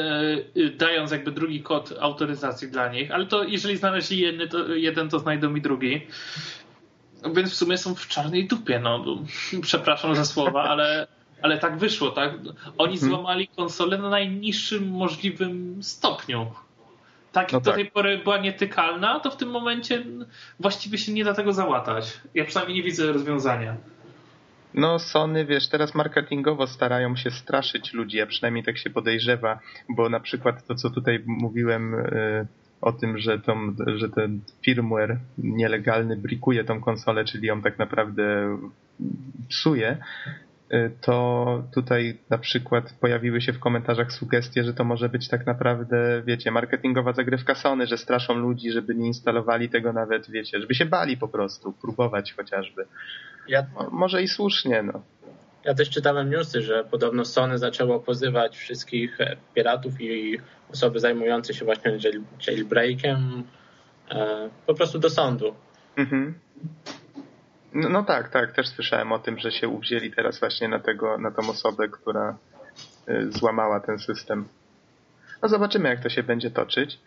y, 0.56 0.70
dając 0.70 1.11
jakby 1.11 1.32
drugi 1.32 1.62
kod 1.62 1.94
autoryzacji 2.00 2.68
dla 2.68 2.88
nich, 2.92 3.11
ale 3.11 3.26
to 3.26 3.44
jeżeli 3.44 3.76
znaleźli 3.76 4.18
jeden, 4.18 4.49
to, 4.49 4.75
jeden, 4.75 5.08
to 5.08 5.18
znajdą 5.18 5.50
mi 5.50 5.61
drugi. 5.61 6.06
Więc 7.35 7.52
w 7.52 7.54
sumie 7.54 7.78
są 7.78 7.94
w 7.94 8.08
czarnej 8.08 8.46
dupie, 8.46 8.78
no. 8.78 9.04
Przepraszam 9.62 10.14
za 10.14 10.25
słowa, 10.25 10.62
ale, 10.62 11.06
ale 11.42 11.58
tak 11.58 11.78
wyszło, 11.78 12.11
tak? 12.11 12.32
Oni 12.78 12.94
mhm. 12.94 13.12
złamali 13.12 13.49
konsolę 13.49 13.99
na 13.99 14.11
najniższym 14.11 14.88
możliwym 14.88 15.82
stopniu. 15.82 16.46
Tak, 17.32 17.52
no 17.52 17.61
do 17.61 17.64
tak. 17.64 17.75
tej 17.75 17.90
pory 17.90 18.18
była 18.18 18.38
nietykalna, 18.38 19.20
to 19.20 19.30
w 19.30 19.37
tym 19.37 19.50
momencie 19.50 20.04
właściwie 20.61 20.99
się 20.99 21.12
nie 21.12 21.25
da 21.25 21.35
tego 21.35 21.52
załatać. 21.52 22.20
Ja 22.35 22.44
przynajmniej 22.44 22.76
nie 22.76 22.82
widzę 22.82 23.12
rozwiązania. 23.12 23.76
No 24.76 24.99
Sony, 24.99 25.45
wiesz, 25.47 25.68
teraz 25.68 25.95
marketingowo 25.95 26.66
starają 26.66 27.16
się 27.16 27.30
straszyć 27.30 27.92
ludzi, 27.92 28.21
a 28.21 28.26
przynajmniej 28.26 28.64
tak 28.64 28.78
się 28.78 28.90
podejrzewa, 28.90 29.61
bo 29.88 30.09
na 30.09 30.21
przykład 30.21 30.66
to, 30.66 30.75
co 30.75 30.90
tutaj 30.90 31.23
mówiłem 31.26 31.95
y, 31.95 32.47
o 32.80 32.92
tym, 32.92 33.18
że, 33.18 33.38
tą, 33.38 33.75
że 33.97 34.09
ten 34.09 34.40
firmware 34.64 35.18
nielegalny 35.38 36.16
brikuje 36.16 36.64
tą 36.64 36.80
konsolę, 36.80 37.25
czyli 37.25 37.47
ją 37.47 37.62
tak 37.62 37.78
naprawdę 37.78 38.56
psuje, 39.49 39.97
y, 40.73 40.90
to 41.00 41.62
tutaj 41.75 42.18
na 42.30 42.38
przykład 42.38 42.92
pojawiły 43.00 43.40
się 43.40 43.52
w 43.52 43.59
komentarzach 43.59 44.12
sugestie, 44.12 44.64
że 44.64 44.75
to 44.75 44.85
może 44.85 45.09
być 45.09 45.28
tak 45.28 45.47
naprawdę, 45.47 46.23
wiecie, 46.26 46.50
marketingowa 46.50 47.12
zagrywka 47.12 47.54
Sony, 47.54 47.87
że 47.87 47.99
straszą 47.99 48.35
ludzi, 48.35 48.71
żeby 48.71 48.95
nie 48.95 49.06
instalowali 49.06 49.68
tego 49.68 49.92
nawet, 49.92 50.30
wiecie, 50.30 50.61
żeby 50.61 50.75
się 50.75 50.85
bali 50.85 51.16
po 51.16 51.28
prostu, 51.28 51.73
próbować 51.73 52.33
chociażby. 52.33 52.87
Ja... 53.49 53.67
Może 53.91 54.23
i 54.23 54.29
słusznie, 54.29 54.83
no. 54.83 55.03
Ja 55.65 55.75
też 55.75 55.91
czytałem 55.91 56.31
newsy, 56.31 56.62
że 56.62 56.85
podobno 56.85 57.25
Sony 57.25 57.59
zaczęło 57.59 58.00
pozywać 58.00 58.57
wszystkich 58.57 59.21
e, 59.21 59.37
piratów 59.55 60.00
i 60.00 60.38
osoby 60.73 61.00
zajmujące 61.00 61.55
się 61.55 61.65
właśnie 61.65 61.99
jailbreakiem 62.47 63.45
e, 64.11 64.49
po 64.67 64.75
prostu 64.75 64.99
do 64.99 65.11
sądu. 65.11 65.55
Mhm. 65.97 66.35
No, 67.75 67.88
no, 67.88 68.03
tak, 68.03 68.29
tak, 68.29 68.53
też 68.53 68.69
słyszałem 68.69 69.12
o 69.12 69.19
tym, 69.19 69.38
że 69.38 69.53
się 69.53 69.69
uwzięli 69.69 70.11
teraz 70.11 70.41
właśnie 70.41 70.69
na 70.69 70.79
tego, 70.79 71.19
na 71.19 71.31
tą 71.31 71.50
osobę, 71.50 71.88
która 71.88 72.38
e, 73.07 73.26
złamała 73.31 73.81
ten 73.81 73.99
system. 73.99 74.49
No 75.43 75.49
zobaczymy, 75.49 75.88
jak 75.88 76.00
to 76.00 76.09
się 76.09 76.23
będzie 76.23 76.50
toczyć. 76.50 76.99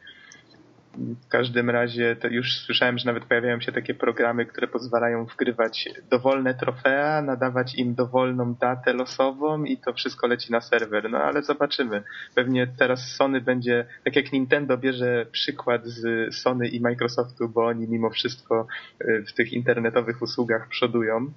W 0.97 1.27
każdym 1.27 1.69
razie 1.69 2.15
to 2.15 2.27
już 2.27 2.57
słyszałem, 2.57 2.97
że 2.97 3.05
nawet 3.05 3.25
pojawiają 3.25 3.61
się 3.61 3.71
takie 3.71 3.93
programy, 3.93 4.45
które 4.45 4.67
pozwalają 4.67 5.25
wgrywać 5.25 5.89
dowolne 6.11 6.53
trofea, 6.53 7.21
nadawać 7.21 7.75
im 7.75 7.95
dowolną 7.95 8.53
datę 8.53 8.93
losową 8.93 9.63
i 9.63 9.77
to 9.77 9.93
wszystko 9.93 10.27
leci 10.27 10.51
na 10.51 10.61
serwer. 10.61 11.09
No 11.09 11.17
ale 11.17 11.41
zobaczymy. 11.43 12.03
Pewnie 12.35 12.67
teraz 12.67 13.11
Sony 13.15 13.41
będzie, 13.41 13.85
tak 14.03 14.15
jak 14.15 14.31
Nintendo 14.31 14.77
bierze 14.77 15.25
przykład 15.31 15.85
z 15.85 16.35
Sony 16.35 16.67
i 16.67 16.81
Microsoftu, 16.81 17.49
bo 17.49 17.65
oni 17.65 17.87
mimo 17.87 18.09
wszystko 18.09 18.67
y, 19.01 19.23
w 19.27 19.33
tych 19.33 19.53
internetowych 19.53 20.21
usługach 20.21 20.67
przodują. 20.67 21.31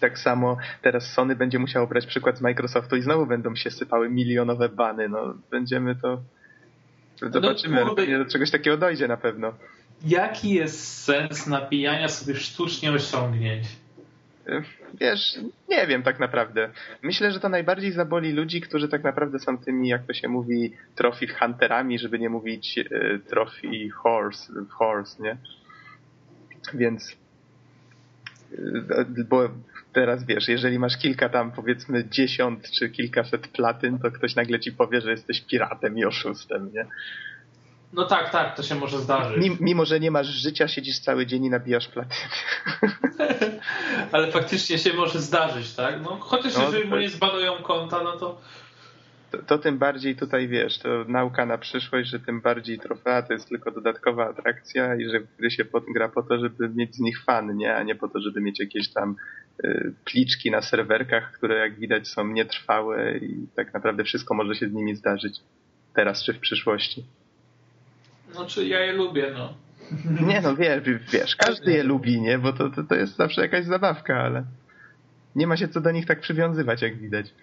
Tak 0.00 0.18
samo 0.18 0.56
teraz 0.82 1.12
Sony 1.12 1.36
będzie 1.36 1.58
musiało 1.58 1.86
brać 1.86 2.06
przykład 2.06 2.38
z 2.38 2.40
Microsoftu 2.40 2.96
i 2.96 3.02
znowu 3.02 3.26
będą 3.26 3.56
się 3.56 3.70
sypały 3.70 4.10
milionowe 4.10 4.68
bany. 4.68 5.08
No, 5.08 5.34
będziemy 5.50 5.94
to 5.94 6.20
zobaczymy, 7.20 7.84
no, 7.84 7.86
kurde, 7.86 8.18
do 8.18 8.30
czegoś 8.30 8.50
takiego 8.50 8.76
dojdzie 8.76 9.08
na 9.08 9.16
pewno. 9.16 9.52
Jaki 10.04 10.50
jest 10.50 11.04
sens 11.04 11.46
napijania 11.46 12.08
sobie 12.08 12.34
sztucznie 12.34 12.92
osiągnięć? 12.92 13.66
Wiesz, 15.00 15.38
nie 15.68 15.86
wiem 15.86 16.02
tak 16.02 16.18
naprawdę. 16.18 16.70
Myślę, 17.02 17.32
że 17.32 17.40
to 17.40 17.48
najbardziej 17.48 17.92
zaboli 17.92 18.32
ludzi, 18.32 18.60
którzy 18.60 18.88
tak 18.88 19.04
naprawdę 19.04 19.38
są 19.38 19.58
tymi, 19.58 19.88
jak 19.88 20.06
to 20.06 20.12
się 20.12 20.28
mówi, 20.28 20.72
trophy 20.94 21.26
hunterami, 21.26 21.98
żeby 21.98 22.18
nie 22.18 22.28
mówić 22.28 22.78
e, 22.78 23.18
trophy 23.18 23.90
horse, 23.90 24.52
horse, 24.68 25.22
nie? 25.22 25.36
Więc 26.74 27.16
bo 29.28 29.48
teraz 29.92 30.24
wiesz, 30.24 30.48
jeżeli 30.48 30.78
masz 30.78 30.96
kilka 30.96 31.28
tam 31.28 31.52
powiedzmy 31.52 32.08
dziesiąt 32.08 32.70
czy 32.70 32.90
kilkaset 32.90 33.48
platyn, 33.48 33.98
to 33.98 34.10
ktoś 34.10 34.34
nagle 34.34 34.60
ci 34.60 34.72
powie, 34.72 35.00
że 35.00 35.10
jesteś 35.10 35.40
piratem 35.40 35.98
i 35.98 36.04
oszustem, 36.04 36.70
nie? 36.72 36.86
No 37.92 38.04
tak, 38.04 38.30
tak, 38.30 38.56
to 38.56 38.62
się 38.62 38.74
może 38.74 38.98
zdarzyć. 38.98 39.60
Mimo, 39.60 39.84
że 39.84 40.00
nie 40.00 40.10
masz 40.10 40.26
życia, 40.26 40.68
siedzisz 40.68 40.98
cały 40.98 41.26
dzień 41.26 41.44
i 41.44 41.50
nabijasz 41.50 41.88
platyny. 41.88 42.20
Ale 44.12 44.32
faktycznie 44.32 44.78
się 44.78 44.92
może 44.92 45.20
zdarzyć, 45.20 45.74
tak? 45.74 46.02
No, 46.02 46.16
chociaż 46.20 46.56
no, 46.56 46.62
jeżeli 46.62 46.88
mu 46.88 46.96
nie 46.96 47.08
zbanują 47.08 47.56
konta, 47.62 48.02
no 48.02 48.12
to 48.12 48.40
to, 49.30 49.38
to, 49.38 49.58
tym 49.58 49.78
bardziej 49.78 50.16
tutaj 50.16 50.48
wiesz, 50.48 50.78
to 50.78 51.04
nauka 51.08 51.46
na 51.46 51.58
przyszłość, 51.58 52.10
że 52.10 52.20
tym 52.20 52.40
bardziej 52.40 52.78
trofea 52.78 53.22
to 53.22 53.32
jest 53.32 53.48
tylko 53.48 53.70
dodatkowa 53.70 54.28
atrakcja 54.28 54.96
i 54.96 55.04
że 55.04 55.20
gry 55.38 55.50
się 55.50 55.64
gra 55.94 56.08
po 56.08 56.22
to, 56.22 56.38
żeby 56.38 56.68
mieć 56.68 56.94
z 56.94 57.00
nich 57.00 57.22
fan, 57.24 57.56
nie? 57.56 57.74
A 57.74 57.82
nie 57.82 57.94
po 57.94 58.08
to, 58.08 58.20
żeby 58.20 58.40
mieć 58.40 58.60
jakieś 58.60 58.92
tam 58.92 59.16
y, 59.64 59.92
pliczki 60.04 60.50
na 60.50 60.62
serwerkach, 60.62 61.32
które 61.32 61.58
jak 61.58 61.78
widać 61.78 62.08
są 62.08 62.28
nietrwałe 62.28 63.18
i 63.18 63.46
tak 63.56 63.74
naprawdę 63.74 64.04
wszystko 64.04 64.34
może 64.34 64.54
się 64.54 64.68
z 64.68 64.72
nimi 64.72 64.94
zdarzyć. 64.94 65.40
Teraz 65.94 66.24
czy 66.24 66.32
w 66.32 66.38
przyszłości. 66.38 67.04
No 68.34 68.46
czy 68.46 68.66
ja 68.66 68.80
je 68.80 68.92
lubię, 68.92 69.32
no. 69.34 69.54
Nie 70.28 70.40
no, 70.40 70.56
wiesz, 70.56 70.82
wiesz 71.12 71.36
każdy 71.36 71.72
je 71.72 71.82
lubi, 71.82 72.20
nie? 72.20 72.38
Bo 72.38 72.52
to, 72.52 72.70
to, 72.70 72.82
to 72.82 72.94
jest 72.94 73.16
zawsze 73.16 73.40
jakaś 73.40 73.64
zabawka, 73.64 74.20
ale 74.20 74.44
nie 75.36 75.46
ma 75.46 75.56
się 75.56 75.68
co 75.68 75.80
do 75.80 75.90
nich 75.90 76.06
tak 76.06 76.20
przywiązywać, 76.20 76.82
jak 76.82 76.98
widać. 76.98 77.34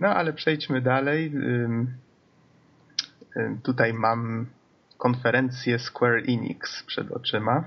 No 0.00 0.08
ale 0.08 0.32
przejdźmy 0.32 0.80
dalej. 0.80 1.32
Tutaj 3.62 3.94
mam 3.94 4.46
konferencję 4.98 5.78
Square 5.78 6.22
Enix 6.28 6.82
przed 6.82 7.12
oczyma. 7.12 7.64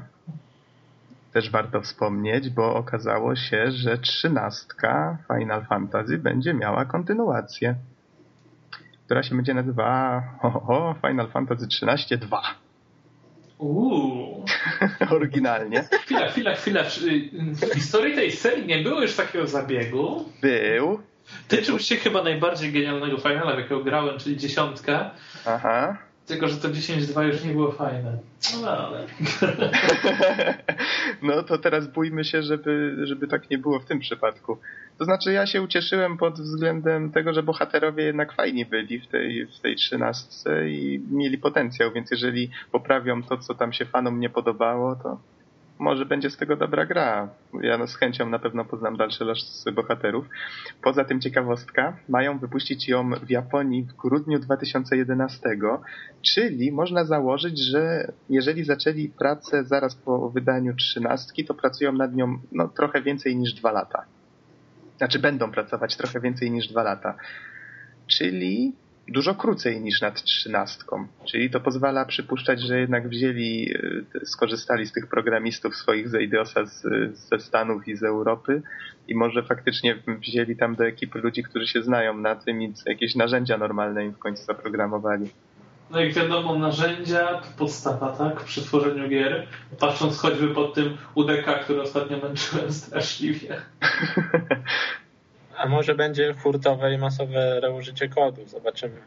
Też 1.34 1.50
warto 1.50 1.82
wspomnieć, 1.82 2.50
bo 2.50 2.76
okazało 2.76 3.36
się, 3.36 3.72
że 3.72 3.98
trzynastka 3.98 5.18
Final 5.28 5.66
Fantasy 5.66 6.18
będzie 6.18 6.54
miała 6.54 6.86
kontynuację, 6.86 7.76
która 9.06 9.24
się 9.24 9.36
będzie 9.36 9.54
nazywała 9.54 10.22
ho, 10.42 10.96
Final 11.08 11.32
Fantasy 11.32 11.68
13 11.68 12.18
2. 12.18 12.42
Uuu. 13.58 14.46
Oryginalnie. 15.16 15.84
Chwila, 15.84 16.30
chwila, 16.30 16.54
chwila. 16.56 16.84
W 17.54 17.74
historii 17.74 18.16
tej 18.16 18.32
serii 18.32 18.66
nie 18.66 18.84
było 18.84 19.02
już 19.02 19.16
takiego 19.16 19.48
zabiegu? 19.48 20.26
Był. 20.42 21.00
Tyczył 21.48 21.80
się 21.80 21.96
chyba 21.96 22.24
najbardziej 22.24 22.72
genialnego 22.72 23.18
finala, 23.18 23.56
jakiego 23.56 23.84
grałem, 23.84 24.20
czyli 24.20 24.38
dziesiątka. 24.38 25.12
Aha. 25.46 25.98
Tylko, 26.26 26.48
że 26.48 26.58
to 26.58 26.70
10-2 26.70 27.22
już 27.22 27.44
nie 27.44 27.54
było 27.54 27.72
fajne. 27.72 28.18
No 28.62 28.70
ale. 28.70 29.08
no 31.22 31.44
to 31.44 31.58
teraz 31.58 31.88
bójmy 31.88 32.24
się, 32.24 32.44
żeby, 32.44 32.96
żeby 33.04 33.28
tak 33.28 33.50
nie 33.50 33.58
było 33.58 33.80
w 33.80 33.86
tym 33.86 34.00
przypadku. 34.00 34.58
To 34.98 35.06
znaczy 35.06 35.34
ja 35.34 35.46
się 35.46 35.62
ucieszyłem 35.62 36.18
pod 36.18 36.40
względem 36.40 37.12
tego, 37.12 37.34
że 37.34 37.44
bohaterowie 37.44 38.04
jednak 38.04 38.34
fajni 38.34 38.66
byli 38.66 39.00
w 39.00 39.08
tej, 39.08 39.48
w 39.48 39.60
tej 39.60 39.76
trzynastce 39.76 40.70
i 40.70 41.02
mieli 41.12 41.38
potencjał, 41.38 41.92
więc 41.92 42.12
jeżeli 42.12 42.50
poprawią 42.72 43.24
to, 43.24 43.38
co 43.38 43.54
tam 43.54 43.74
się 43.74 43.86
fanom 43.86 44.20
nie 44.20 44.30
podobało, 44.30 44.96
to 44.96 45.20
może 45.84 46.06
będzie 46.06 46.30
z 46.30 46.38
tego 46.38 46.56
dobra 46.56 46.86
gra. 46.86 47.30
Ja 47.62 47.78
no 47.78 47.88
z 47.88 47.96
chęcią 47.96 48.30
na 48.30 48.40
pewno 48.40 48.66
poznam 48.66 48.98
dalsze 48.98 49.26
losy 49.26 49.72
bohaterów. 49.72 50.26
Poza 50.82 51.04
tym 51.04 51.22
ciekawostka, 51.22 51.98
mają 52.10 52.40
wypuścić 52.40 52.88
ją 52.88 53.12
w 53.12 53.30
Japonii 53.30 53.84
w 53.84 53.94
grudniu 53.94 54.40
2011, 54.40 55.50
czyli 56.22 56.72
można 56.72 57.06
założyć, 57.06 57.60
że 57.60 58.12
jeżeli 58.30 58.64
zaczęli 58.64 59.10
pracę 59.10 59.64
zaraz 59.64 59.96
po 59.96 60.30
wydaniu 60.30 60.76
trzynastki, 60.76 61.46
to 61.46 61.54
pracują 61.54 61.94
nad 61.94 62.16
nią 62.16 62.40
no, 62.52 62.68
trochę 62.68 63.02
więcej 63.02 63.36
niż 63.36 63.54
dwa 63.54 63.72
lata. 63.72 64.06
Znaczy 64.98 65.20
będą 65.20 65.52
pracować 65.52 65.98
trochę 65.98 66.20
więcej 66.20 66.52
niż 66.52 66.68
dwa 66.68 66.84
lata. 66.84 67.16
Czyli 68.08 68.74
dużo 69.08 69.36
krócej 69.36 69.82
niż 69.82 70.02
nad 70.02 70.24
trzynastką. 70.24 71.08
Czyli 71.26 71.50
to 71.50 71.60
pozwala 71.60 72.06
przypuszczać, 72.06 72.62
że 72.62 72.80
jednak 72.80 73.10
wzięli, 73.10 73.74
e, 74.16 74.26
skorzystali 74.26 74.86
z 74.86 74.92
tych 74.92 75.08
programistów 75.08 75.76
swoich 75.76 76.10
z 76.10 76.16
Eidiosa 76.16 76.66
z, 76.66 76.84
ze 77.18 77.40
Stanów 77.40 77.88
i 77.88 77.96
z 77.96 78.04
Europy 78.04 78.62
i 79.08 79.16
może 79.16 79.44
faktycznie 79.44 79.96
wzięli 80.08 80.56
tam 80.56 80.76
do 80.76 80.86
ekipy 80.86 81.20
ludzi, 81.20 81.44
którzy 81.44 81.68
się 81.68 81.84
znają 81.84 82.18
na 82.18 82.36
tym 82.36 82.62
i 82.62 82.74
jakieś 82.86 83.16
narzędzia 83.16 83.58
normalne 83.58 84.06
im 84.06 84.14
w 84.14 84.20
końcu 84.20 84.44
zaprogramowali. 84.44 85.30
No 85.92 86.02
i 86.02 86.14
wiadomo, 86.14 86.56
narzędzia 86.56 87.28
to 87.28 87.48
podstawa, 87.58 88.12
tak? 88.12 88.44
Przy 88.44 88.62
tworzeniu 88.62 89.10
gier. 89.10 89.48
Patrząc 89.80 90.18
choćby 90.18 90.48
pod 90.48 90.74
tym 90.74 90.98
UDK, 91.16 91.60
który 91.64 91.82
ostatnio 91.82 92.18
męczyłem 92.18 92.72
straszliwie. 92.82 93.62
A 95.64 95.68
może 95.68 95.96
będzie 95.96 96.34
hurtowe 96.34 96.94
i 96.94 96.98
masowe 96.98 97.60
reużycie 97.60 98.10
kodu, 98.10 98.46
zobaczymy. 98.46 99.02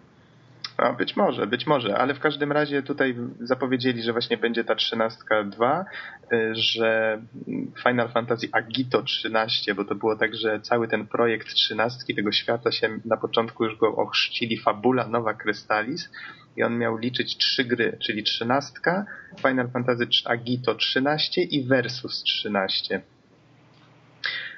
A 0.76 0.92
być 0.92 1.16
może, 1.16 1.46
być 1.46 1.66
może, 1.66 1.98
ale 1.98 2.14
w 2.14 2.20
każdym 2.20 2.52
razie 2.52 2.82
tutaj 2.82 3.16
zapowiedzieli, 3.40 4.02
że 4.02 4.12
właśnie 4.12 4.36
będzie 4.36 4.64
ta 4.64 4.75
13.2, 4.75 5.84
y, 6.32 6.54
że 6.54 7.22
Final 7.82 8.08
Fantasy 8.08 8.48
Agito 8.52 9.02
13, 9.02 9.75
bo 9.75 9.84
to 9.84 9.94
było 9.94 10.16
tak, 10.16 10.34
że 10.34 10.60
cały 10.60 10.88
ten 10.88 11.06
projekt 11.06 11.48
13 11.48 12.14
tego 12.14 12.32
świata 12.32 12.72
się 12.72 12.98
na 13.04 13.16
początku 13.16 13.64
już 13.64 13.76
go 13.76 13.96
ochrzcili 13.96 14.58
Fabula 14.58 15.08
Nowa 15.08 15.34
Krystalis 15.34 16.10
i 16.56 16.62
on 16.62 16.78
miał 16.78 16.96
liczyć 16.96 17.36
trzy 17.36 17.64
gry, 17.64 17.98
czyli 18.06 18.22
13, 18.22 18.72
Final 19.42 19.70
Fantasy 19.70 20.06
Agito 20.25 20.75
13 20.75 21.42
i 21.42 21.64
Versus 21.64 22.22
13 22.22 23.02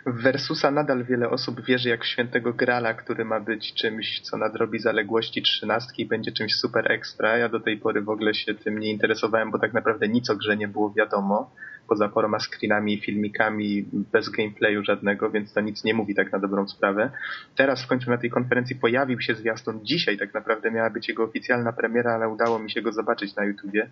w 0.06 0.22
Versusa 0.22 0.70
nadal 0.70 1.04
wiele 1.04 1.30
osób 1.30 1.64
wierzy 1.64 1.88
jak 1.88 2.04
w 2.04 2.06
świętego 2.06 2.52
Grala, 2.52 2.94
który 2.94 3.24
ma 3.24 3.40
być 3.40 3.74
czymś, 3.74 4.20
co 4.20 4.36
nadrobi 4.36 4.78
zaległości 4.78 5.42
trzynastki 5.42 6.02
i 6.02 6.06
będzie 6.06 6.32
czymś 6.32 6.54
super 6.54 6.92
ekstra. 6.92 7.36
Ja 7.36 7.48
do 7.48 7.60
tej 7.60 7.76
pory 7.76 8.02
w 8.02 8.08
ogóle 8.08 8.34
się 8.34 8.54
tym 8.54 8.78
nie 8.78 8.90
interesowałem, 8.90 9.50
bo 9.50 9.58
tak 9.58 9.72
naprawdę 9.72 10.08
nic 10.08 10.30
o 10.30 10.36
grze 10.36 10.56
nie 10.56 10.68
było 10.68 10.92
wiadomo, 10.92 11.50
poza 11.88 12.08
paroma 12.08 12.38
screenami 12.40 12.94
i 12.94 13.00
filmikami 13.00 13.84
bez 13.92 14.28
gameplayu 14.28 14.84
żadnego, 14.84 15.30
więc 15.30 15.52
to 15.52 15.60
nic 15.60 15.84
nie 15.84 15.94
mówi 15.94 16.14
tak 16.14 16.32
na 16.32 16.38
dobrą 16.38 16.68
sprawę. 16.68 17.10
Teraz 17.56 17.82
w 17.82 17.86
końcu 17.86 18.10
na 18.10 18.18
tej 18.18 18.30
konferencji 18.30 18.76
pojawił 18.76 19.20
się 19.20 19.34
zwiastun. 19.34 19.80
Dzisiaj 19.82 20.18
tak 20.18 20.34
naprawdę 20.34 20.70
miała 20.70 20.90
być 20.90 21.08
jego 21.08 21.24
oficjalna 21.24 21.72
premiera, 21.72 22.14
ale 22.14 22.28
udało 22.28 22.58
mi 22.58 22.70
się 22.70 22.82
go 22.82 22.92
zobaczyć 22.92 23.36
na 23.36 23.44
YouTubie. 23.44 23.90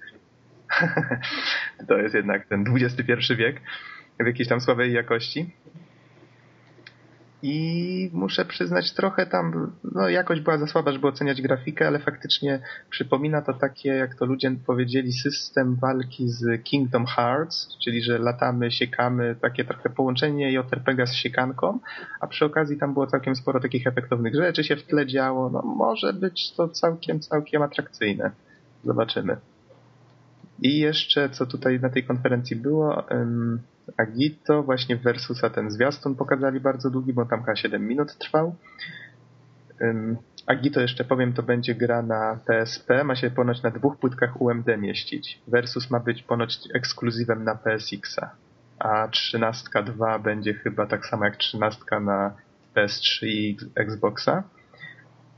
to 1.88 1.98
jest 1.98 2.14
jednak 2.14 2.46
ten 2.46 2.64
XXI 2.76 3.34
wiek 3.36 3.60
w 4.20 4.26
jakiejś 4.26 4.48
tam 4.48 4.60
słabej 4.60 4.92
jakości 4.92 5.50
i 7.43 8.11
muszę 8.12 8.45
przyznać 8.45 8.93
trochę 8.93 9.26
tam, 9.26 9.73
no 9.95 10.09
jakość 10.09 10.40
była 10.40 10.59
za 10.59 10.66
słaba, 10.66 10.93
żeby 10.93 11.07
oceniać 11.07 11.43
grafikę, 11.43 11.87
ale 11.87 11.99
faktycznie 11.99 12.61
przypomina 12.90 13.43
to 13.43 13.55
takie, 13.55 13.88
jak 13.88 14.14
to 14.14 14.26
ludzie 14.26 14.57
powiedzieli, 14.66 15.12
system 15.12 15.76
walki 15.76 16.28
z 16.28 16.62
Kingdom 16.62 17.07
Hearts, 17.07 17.69
czyli 17.85 18.02
że 18.02 18.19
latamy, 18.19 18.71
siekamy, 18.71 19.37
takie 19.43 19.64
trochę 19.64 19.90
połączenie 19.90 20.52
JRPG 20.52 21.07
z 21.07 21.14
siekanką, 21.14 21.78
a 22.21 22.26
przy 22.26 22.45
okazji 22.45 22.78
tam 22.78 22.93
było 22.93 23.07
całkiem 23.07 23.37
sporo 23.37 23.61
takich 23.61 23.87
efektownych 23.87 24.35
rzeczy 24.35 24.64
się 24.64 24.76
w 24.76 24.83
tle 24.83 25.07
działo, 25.07 25.50
no 25.50 25.62
może 25.62 26.12
być 26.12 26.52
to 26.52 26.69
całkiem, 26.69 27.21
całkiem 27.21 27.62
atrakcyjne. 27.62 28.31
Zobaczymy. 28.85 29.37
I 30.62 30.78
jeszcze, 30.78 31.28
co 31.28 31.47
tutaj 31.47 31.81
na 31.81 31.88
tej 31.88 32.05
konferencji 32.05 32.57
było, 32.57 33.05
Agito, 33.97 34.62
właśnie 34.62 34.97
Versusa 34.97 35.50
ten 35.50 35.71
zwiastun 35.71 36.14
pokazali 36.14 36.61
bardzo 36.61 36.90
długi, 36.90 37.12
bo 37.12 37.26
tam 37.26 37.40
chyba 37.40 37.57
7 37.57 37.87
minut 37.87 38.19
trwał. 38.19 38.57
Agito 40.47 40.81
jeszcze 40.81 41.05
powiem, 41.05 41.33
to 41.33 41.43
będzie 41.43 41.75
gra 41.75 42.02
na 42.02 42.38
PSP, 42.47 43.05
ma 43.05 43.16
się 43.16 43.31
ponoć 43.31 43.62
na 43.62 43.71
dwóch 43.71 43.99
płytkach 43.99 44.40
UMD 44.40 44.66
mieścić. 44.78 45.43
Versus 45.49 45.90
ma 45.90 46.00
być 46.00 46.23
ponoć 46.23 46.59
ekskluzywem 46.75 47.45
na 47.45 47.55
PSX-a, 47.55 48.31
a 48.78 49.09
13.2 49.09 50.23
będzie 50.23 50.55
chyba 50.55 50.87
tak 50.87 51.07
samo 51.07 51.25
jak 51.25 51.37
13 51.37 51.81
na 52.00 52.35
PS3 52.75 53.26
i 53.26 53.57
Xboxa. 53.75 54.43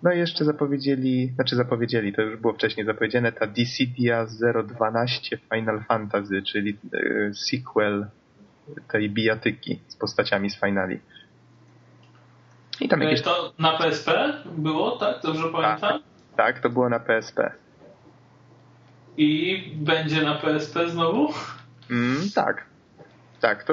No 0.02 0.12
i 0.12 0.18
jeszcze 0.18 0.44
zapowiedzieli, 0.44 1.32
znaczy 1.34 1.56
zapowiedzieli, 1.56 2.12
to 2.12 2.22
już 2.22 2.40
było 2.40 2.52
wcześniej 2.52 2.86
zapowiedziane, 2.86 3.32
ta 3.32 3.46
Dissidia 3.46 4.26
012 4.64 5.38
Final 5.54 5.84
Fantasy, 5.84 6.42
czyli 6.42 6.78
y, 6.94 7.30
sequel 7.34 8.06
tej 8.92 9.10
bijatyki 9.10 9.80
z 9.88 9.96
postaciami 9.96 10.50
z 10.50 10.60
finali. 10.60 11.00
I 12.80 12.88
tam 12.88 13.02
jakieś... 13.02 13.22
To 13.22 13.52
na 13.58 13.78
PSP 13.78 14.10
było, 14.44 14.96
tak? 14.96 15.22
Dobrze 15.22 15.42
tak, 15.42 15.52
pamiętam? 15.52 16.00
Tak, 16.36 16.60
to 16.60 16.70
było 16.70 16.88
na 16.88 17.00
PSP. 17.00 17.52
I 19.16 19.62
będzie 19.76 20.22
na 20.22 20.34
PSP 20.34 20.88
znowu? 20.88 21.32
Mm, 21.90 22.30
tak. 22.34 22.64
Tak, 23.40 23.64
to 23.64 23.72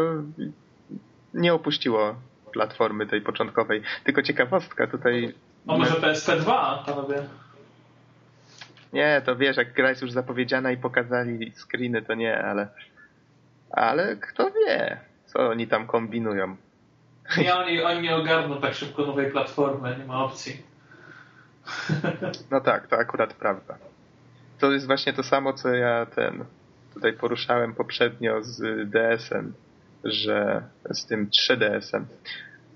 nie 1.34 1.54
opuściło 1.54 2.16
platformy 2.54 3.08
tej 3.08 3.22
początkowej. 3.22 3.82
Tylko 4.04 4.22
ciekawostka 4.22 4.88
tutaj. 4.88 5.34
A 5.68 5.78
może 5.78 5.96
PSP 5.96 6.36
2, 6.36 6.84
panowie? 6.86 7.24
Nie, 8.94 9.22
to 9.26 9.36
wiesz, 9.36 9.58
jak 9.58 9.74
gra 9.74 9.90
jest 9.90 10.02
już 10.02 10.12
zapowiedziana 10.12 10.72
i 10.72 10.78
pokazali 10.78 11.52
screeny, 11.52 12.02
to 12.02 12.14
nie, 12.14 12.44
ale 12.44 12.68
ale 13.76 14.16
kto 14.16 14.52
wie, 14.52 14.98
co 15.26 15.50
oni 15.50 15.68
tam 15.68 15.88
kombinują. 15.88 16.56
Nie, 17.38 17.56
oni, 17.56 17.82
oni 17.82 18.02
nie 18.02 18.16
ogarną 18.16 18.62
tak 18.62 18.74
szybko 18.74 19.06
nowej 19.06 19.32
platformy, 19.32 19.96
nie 19.98 20.06
ma 20.06 20.24
opcji. 20.24 20.64
No 22.52 22.62
tak, 22.62 22.88
to 22.88 22.98
akurat 22.98 23.34
prawda. 23.34 23.78
To 24.60 24.72
jest 24.72 24.88
właśnie 24.88 25.14
to 25.14 25.24
samo, 25.24 25.54
co 25.54 25.70
ja 25.70 26.06
ten 26.06 26.46
tutaj 26.94 27.14
poruszałem 27.14 27.76
poprzednio 27.76 28.44
z 28.44 28.90
DS-em, 28.90 29.54
że 30.04 30.64
z 30.90 31.06
tym 31.06 31.30
3DS-em, 31.30 32.06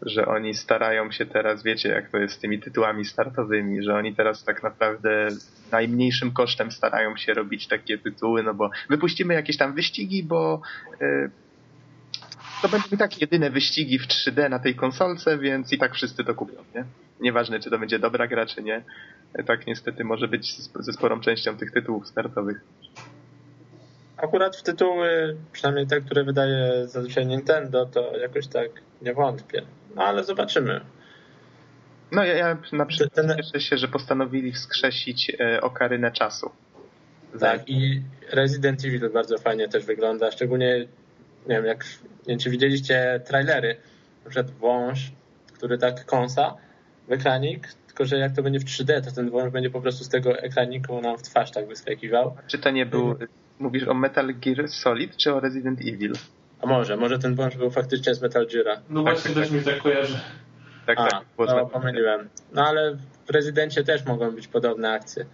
że 0.02 0.26
oni 0.26 0.54
starają 0.54 1.12
się 1.12 1.26
teraz, 1.26 1.64
wiecie 1.64 1.90
jak 1.90 2.10
to 2.10 2.18
jest 2.18 2.36
z 2.36 2.40
tymi 2.40 2.60
tytułami 2.60 3.06
startowymi, 3.06 3.84
że 3.84 3.96
oni 3.96 4.16
teraz 4.16 4.44
tak 4.44 4.64
naprawdę 4.64 5.28
najmniejszym 5.72 6.32
kosztem 6.32 6.72
starają 6.72 7.18
się 7.18 7.34
robić 7.34 7.68
takie 7.68 7.98
tytuły, 7.98 8.44
no 8.44 8.54
bo 8.54 8.70
wypuścimy 8.90 9.34
jakieś 9.34 9.58
tam 9.58 9.74
wyścigi, 9.74 10.24
bo 10.24 10.62
yy, 11.02 11.30
to 12.62 12.70
będą 12.70 12.88
i 12.92 12.98
tak 12.98 13.22
jedyne 13.22 13.50
wyścigi 13.50 14.00
w 14.00 14.08
3D 14.08 14.50
na 14.50 14.60
tej 14.60 14.76
konsolce, 14.76 15.38
więc 15.38 15.74
i 15.74 15.78
tak 15.78 15.94
wszyscy 15.94 16.24
to 16.24 16.36
kupią, 16.36 16.64
nie? 16.76 16.86
Nieważne, 17.20 17.60
czy 17.60 17.70
to 17.70 17.80
będzie 17.80 18.00
dobra 18.00 18.28
gra, 18.28 18.46
czy 18.46 18.64
nie. 18.64 18.84
Tak 19.46 19.68
niestety 19.68 20.04
może 20.04 20.28
być 20.28 20.62
ze 20.62 20.94
sporą 20.94 21.20
częścią 21.20 21.58
tych 21.58 21.72
tytułów 21.72 22.08
startowych. 22.08 22.62
Akurat 24.18 24.56
w 24.56 24.64
tytuły, 24.64 25.38
przynajmniej 25.52 25.88
te, 25.88 26.02
które 26.02 26.24
wydaje 26.24 26.88
zazwyczaj 26.88 27.28
Nintendo, 27.28 27.86
to 27.86 28.18
jakoś 28.18 28.48
tak 28.48 28.70
nie 29.02 29.14
wątpię. 29.14 29.62
No 29.96 30.04
ale 30.04 30.24
zobaczymy. 30.24 30.82
No 32.12 32.24
ja, 32.24 32.34
ja 32.34 32.58
na 32.72 32.86
przykład 32.86 33.14
Ten... 33.14 33.36
cieszę 33.38 33.62
się, 33.62 33.78
że 33.78 33.88
postanowili 33.88 34.52
wskrzesić 34.52 35.32
e, 35.40 35.62
okarynę 35.62 36.12
czasu. 36.12 36.52
Tak, 37.40 37.70
i 37.70 38.02
Resident 38.32 38.86
Evil 38.86 39.10
bardzo 39.10 39.38
fajnie 39.38 39.68
też 39.68 39.86
wygląda, 39.86 40.32
szczególnie 40.32 40.88
nie 41.48 41.56
wiem, 41.56 41.66
jak 41.66 41.86
nie 42.20 42.34
wiem, 42.34 42.40
czy 42.40 42.50
widzieliście 42.50 43.22
trailery, 43.26 43.76
na 44.26 44.30
przykład 44.30 44.52
wąż, 44.52 45.12
który 45.54 45.78
tak 45.78 46.06
kąsa 46.06 46.56
w 47.08 47.12
ekranik, 47.12 47.68
tylko 47.88 48.06
że 48.06 48.18
jak 48.18 48.36
to 48.36 48.44
będzie 48.44 48.60
w 48.60 48.66
3D, 48.66 49.06
to 49.06 49.12
ten 49.12 49.30
wąż 49.30 49.52
będzie 49.52 49.70
po 49.70 49.82
prostu 49.82 50.04
z 50.04 50.10
tego 50.10 50.40
ekraniku 50.40 51.02
nam 51.02 51.18
w 51.18 51.22
twarz 51.22 51.52
tak 51.52 51.68
wyskakiwał. 51.68 52.36
Czy 52.48 52.58
to 52.58 52.72
nie 52.72 52.86
był, 52.86 53.16
mówisz 53.60 53.88
o 53.88 53.94
Metal 53.94 54.34
Gear 54.34 54.70
Solid, 54.70 55.18
czy 55.18 55.34
o 55.34 55.40
Resident 55.40 55.80
Evil? 55.82 56.14
A 56.62 56.68
może, 56.68 56.98
może 56.98 57.20
ten 57.20 57.36
wąż 57.36 57.58
był 57.58 57.72
faktycznie 57.72 58.16
z 58.16 58.22
Metal 58.22 58.48
Geara. 58.48 58.82
No 58.90 59.02
właśnie, 59.02 59.36
tak, 59.36 59.44
też 59.44 59.52
mi 59.52 59.62
tak 59.62 59.78
kojarzy. 59.78 60.20
Tak, 60.86 61.00
A, 61.00 61.08
tak. 61.08 61.24
No, 61.38 61.66
pomyliłem. 61.66 62.30
No 62.54 62.68
ale 62.68 62.98
w 63.26 63.30
Rezydencie 63.30 63.84
też 63.84 64.06
mogą 64.06 64.32
być 64.32 64.48
podobne 64.48 64.92
akcje. 64.92 65.26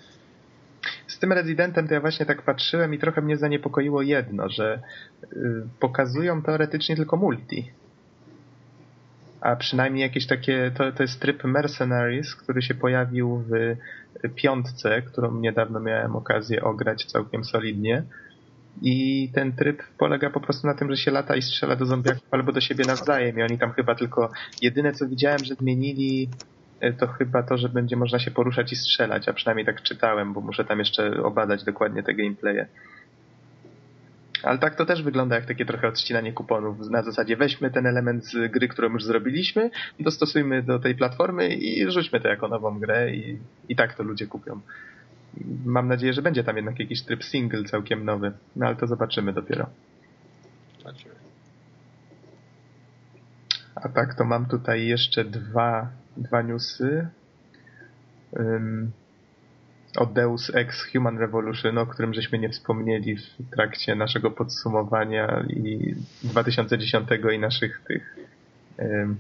Z 1.08 1.20
tym 1.20 1.34
Rezydentem 1.34 1.88
to 1.88 1.94
ja 1.94 2.02
właśnie 2.02 2.26
tak 2.26 2.42
patrzyłem 2.42 2.94
i 2.94 3.00
trochę 3.00 3.22
mnie 3.22 3.38
zaniepokoiło 3.38 4.02
jedno, 4.02 4.50
że 4.50 4.80
y, 5.24 5.38
pokazują 5.80 6.42
teoretycznie 6.42 6.96
tylko 6.96 7.18
multi. 7.18 7.72
A 9.42 9.56
przynajmniej 9.56 10.02
jakieś 10.02 10.28
takie, 10.28 10.72
to, 10.78 10.92
to 10.92 11.04
jest 11.04 11.20
tryb 11.20 11.44
Mercenaries, 11.44 12.36
który 12.36 12.62
się 12.62 12.74
pojawił 12.74 13.44
w 13.48 13.76
piątce, 14.36 15.02
którą 15.02 15.40
niedawno 15.40 15.80
miałem 15.80 16.16
okazję 16.16 16.64
ograć 16.64 17.06
całkiem 17.06 17.44
solidnie. 17.44 18.04
I 18.82 19.30
ten 19.34 19.54
tryb 19.54 19.84
polega 19.98 20.30
po 20.30 20.40
prostu 20.40 20.68
na 20.68 20.74
tym, 20.74 20.90
że 20.92 20.98
się 20.98 21.12
lata 21.12 21.36
i 21.36 21.42
strzela 21.42 21.76
do 21.76 21.86
zombiaków 21.86 22.28
albo 22.32 22.52
do 22.52 22.62
siebie 22.62 22.86
nawzajem. 22.86 23.40
I 23.40 23.44
oni 23.44 23.58
tam 23.58 23.72
chyba 23.72 23.96
tylko 23.96 24.32
jedyne 24.62 24.94
co 24.94 25.08
widziałem, 25.08 25.46
że 25.46 25.56
zmienili 25.56 26.30
e, 26.80 26.94
to 26.94 27.08
chyba 27.08 27.44
to, 27.44 27.58
że 27.58 27.70
będzie 27.70 27.96
można 27.96 28.20
się 28.20 28.32
poruszać 28.32 28.72
i 28.72 28.76
strzelać, 28.76 29.30
a 29.30 29.34
przynajmniej 29.34 29.66
tak 29.66 29.82
czytałem, 29.82 30.34
bo 30.34 30.42
muszę 30.42 30.66
tam 30.66 30.80
jeszcze 30.80 31.24
obadać 31.24 31.64
dokładnie 31.64 32.04
te 32.04 32.14
gameplaye. 32.14 32.68
Ale 34.44 34.58
tak 34.58 34.76
to 34.76 34.86
też 34.86 35.04
wygląda 35.04 35.36
jak 35.36 35.46
takie 35.46 35.66
trochę 35.66 35.88
odcinanie 35.88 36.34
kuponów. 36.34 36.90
Na 36.90 37.02
zasadzie 37.02 37.38
weźmy 37.38 37.72
ten 37.72 37.88
element 37.88 38.26
z 38.26 38.52
gry, 38.52 38.68
którą 38.68 38.94
już 38.94 39.04
zrobiliśmy, 39.04 39.70
dostosujmy 40.00 40.64
do 40.64 40.80
tej 40.80 40.96
platformy 40.96 41.48
i 41.48 41.92
rzućmy 41.92 42.20
to 42.20 42.28
jako 42.28 42.48
nową 42.48 42.80
grę 42.80 43.16
i, 43.16 43.38
i 43.70 43.76
tak 43.76 43.94
to 43.94 44.04
ludzie 44.04 44.28
kupią 44.28 44.60
mam 45.66 45.88
nadzieję, 45.88 46.14
że 46.14 46.22
będzie 46.22 46.44
tam 46.44 46.56
jednak 46.56 46.80
jakiś 46.80 47.02
tryb 47.02 47.24
single 47.24 47.64
całkiem 47.64 48.06
nowy, 48.06 48.32
no 48.56 48.66
ale 48.66 48.76
to 48.76 48.88
zobaczymy 48.88 49.34
dopiero. 49.34 49.70
A 53.76 53.90
tak, 53.90 54.16
to 54.16 54.26
mam 54.26 54.46
tutaj 54.46 54.88
jeszcze 54.88 55.26
dwa, 55.26 55.90
dwa 56.18 56.42
newsy. 56.42 57.08
Um, 58.32 58.92
o 59.98 60.06
Deus 60.06 60.52
Ex 60.56 60.92
Human 60.92 61.18
Revolution, 61.18 61.78
o 61.78 61.88
którym 61.88 62.14
żeśmy 62.14 62.40
nie 62.40 62.50
wspomnieli 62.50 63.18
w 63.18 63.50
trakcie 63.52 63.96
naszego 63.96 64.32
podsumowania 64.32 65.46
i 65.50 65.96
2010 66.24 67.10
i 67.36 67.40
naszych 67.40 67.82
tych 67.88 68.16
um, 68.78 69.20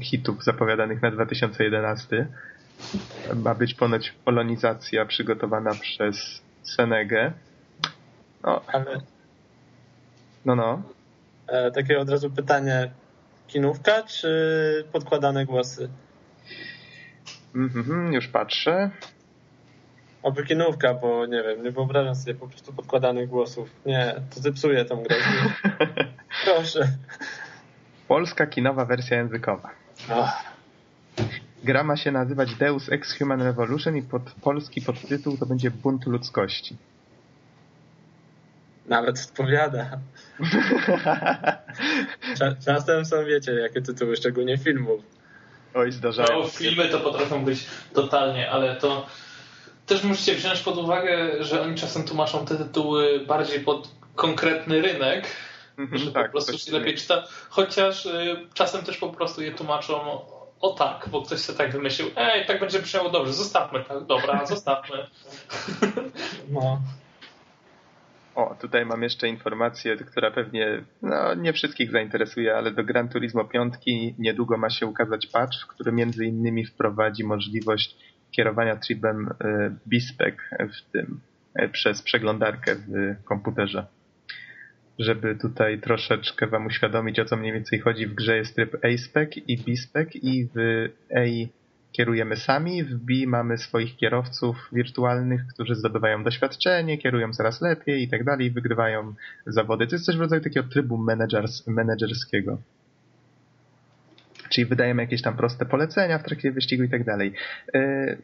hitów 0.00 0.44
zapowiadanych 0.44 1.02
na 1.02 1.10
2011. 1.10 2.26
Ma 3.34 3.54
być 3.54 3.74
ponoć 3.74 4.12
polonizacja 4.24 5.06
przygotowana 5.06 5.74
przez 5.74 6.42
Senegę. 6.62 7.32
No, 8.42 8.62
ale... 8.66 9.00
No, 10.44 10.56
no. 10.56 10.82
E, 11.46 11.70
takie 11.70 11.98
od 11.98 12.10
razu 12.10 12.30
pytanie. 12.30 12.90
Kinówka 13.46 14.02
czy 14.02 14.84
podkładane 14.92 15.46
głosy? 15.46 15.88
Mhm, 17.54 18.12
już 18.12 18.28
patrzę. 18.28 18.90
Oby 20.22 20.46
kinówka, 20.46 20.94
bo 20.94 21.26
nie 21.26 21.42
wiem, 21.42 21.62
nie 21.62 21.70
wyobrażam 21.70 22.14
sobie 22.14 22.34
po 22.34 22.48
prostu 22.48 22.72
podkładanych 22.72 23.28
głosów. 23.28 23.70
Nie, 23.86 24.14
to 24.34 24.40
zepsuje 24.40 24.84
tą 24.84 25.02
grę. 25.02 25.16
Proszę. 26.44 26.88
Polska 28.08 28.46
kinowa 28.46 28.84
wersja 28.84 29.16
językowa. 29.16 29.70
Ach. 30.10 30.53
Gra 31.64 31.84
ma 31.84 31.96
się 31.96 32.12
nazywać 32.12 32.54
Deus 32.54 32.88
Ex 32.88 33.18
Human 33.18 33.42
Revolution 33.42 33.96
i 33.96 34.02
pod 34.02 34.22
polski 34.42 34.82
podtytuł 34.82 35.36
to 35.36 35.46
będzie 35.46 35.70
Bunt 35.70 36.06
ludzkości. 36.06 36.76
Nawet 38.86 39.26
odpowiada. 39.30 39.90
Czasem 42.64 43.04
są, 43.04 43.24
wiecie, 43.24 43.52
jakie 43.52 43.82
tytuły, 43.82 44.16
szczególnie 44.16 44.58
filmów. 44.58 45.00
Oj, 45.74 45.92
zdarzają 45.92 46.42
no, 46.42 46.48
filmy 46.48 46.88
to 46.88 47.00
potrafią 47.00 47.44
być 47.44 47.66
totalnie, 47.92 48.50
ale 48.50 48.76
to 48.76 49.06
też 49.86 50.04
musicie 50.04 50.34
wziąć 50.34 50.60
pod 50.60 50.78
uwagę, 50.78 51.44
że 51.44 51.62
oni 51.62 51.74
czasem 51.74 52.04
tłumaczą 52.04 52.46
te 52.46 52.56
tytuły 52.56 53.20
bardziej 53.26 53.60
pod 53.60 53.88
konkretny 54.14 54.82
rynek, 54.82 55.26
mm-hmm, 55.78 55.96
że 55.96 56.12
tak, 56.12 56.26
po 56.26 56.32
prostu 56.32 56.58
się 56.58 56.72
lepiej 56.72 56.94
czyta, 56.94 57.24
chociaż 57.48 58.06
y, 58.06 58.36
czasem 58.54 58.84
też 58.84 58.98
po 58.98 59.08
prostu 59.08 59.42
je 59.42 59.52
tłumaczą 59.52 60.20
o 60.60 60.70
tak, 60.70 61.08
bo 61.10 61.22
ktoś 61.22 61.38
sobie 61.38 61.58
tak 61.58 61.72
wymyślił, 61.72 62.08
ej, 62.16 62.46
tak 62.46 62.60
będzie 62.60 62.78
brzmiało 62.78 63.10
dobrze, 63.10 63.32
zostawmy 63.32 63.84
tak, 63.84 64.04
dobra, 64.04 64.46
zostawmy. 64.46 64.96
No. 66.50 66.80
O, 68.34 68.56
tutaj 68.60 68.86
mam 68.86 69.02
jeszcze 69.02 69.28
informację, 69.28 69.96
która 69.96 70.30
pewnie 70.30 70.84
no, 71.02 71.34
nie 71.34 71.52
wszystkich 71.52 71.90
zainteresuje, 71.90 72.56
ale 72.56 72.70
do 72.70 72.84
Gran 72.84 73.08
Turismo 73.08 73.44
5 73.44 73.74
niedługo 74.18 74.56
ma 74.56 74.70
się 74.70 74.86
ukazać 74.86 75.26
patch, 75.26 75.66
który 75.68 75.92
między 75.92 76.24
innymi 76.24 76.66
wprowadzi 76.66 77.24
możliwość 77.24 77.96
kierowania 78.30 78.76
tribem 78.76 79.28
e, 79.40 79.76
BISPEC 79.86 80.34
w 80.58 80.92
tym 80.92 81.20
e, 81.54 81.68
przez 81.68 82.02
przeglądarkę 82.02 82.74
w 82.74 83.24
komputerze. 83.24 83.86
Żeby 84.98 85.34
tutaj 85.34 85.80
troszeczkę 85.80 86.46
wam 86.46 86.66
uświadomić, 86.66 87.20
o 87.20 87.24
co 87.24 87.36
mniej 87.36 87.52
więcej 87.52 87.80
chodzi, 87.80 88.06
w 88.06 88.14
grze 88.14 88.36
jest 88.36 88.54
tryb 88.54 88.74
A-Spec 88.74 89.36
i 89.36 89.58
B-Spec 89.58 90.08
i 90.14 90.48
w 90.54 90.88
A 91.16 91.54
kierujemy 91.96 92.36
sami, 92.36 92.84
w 92.84 92.94
B 92.94 93.12
mamy 93.26 93.58
swoich 93.58 93.96
kierowców 93.96 94.68
wirtualnych, 94.72 95.46
którzy 95.54 95.74
zdobywają 95.74 96.24
doświadczenie, 96.24 96.98
kierują 96.98 97.32
coraz 97.32 97.60
lepiej 97.60 98.02
i 98.02 98.08
tak 98.08 98.24
dalej, 98.24 98.50
wygrywają 98.50 99.14
zawody. 99.46 99.86
To 99.86 99.94
jest 99.94 100.04
coś 100.04 100.16
w 100.16 100.20
rodzaju 100.20 100.42
takiego 100.42 100.68
trybu 100.68 100.98
menedżers, 100.98 101.66
menedżerskiego. 101.66 102.58
Czyli 104.48 104.66
wydajemy 104.66 105.02
jakieś 105.02 105.22
tam 105.22 105.36
proste 105.36 105.66
polecenia 105.66 106.18
w 106.18 106.24
trakcie 106.24 106.52
wyścigu 106.52 106.82
i 106.82 106.88
tak 106.88 107.04
dalej. 107.04 107.32
Yy, 107.74 108.18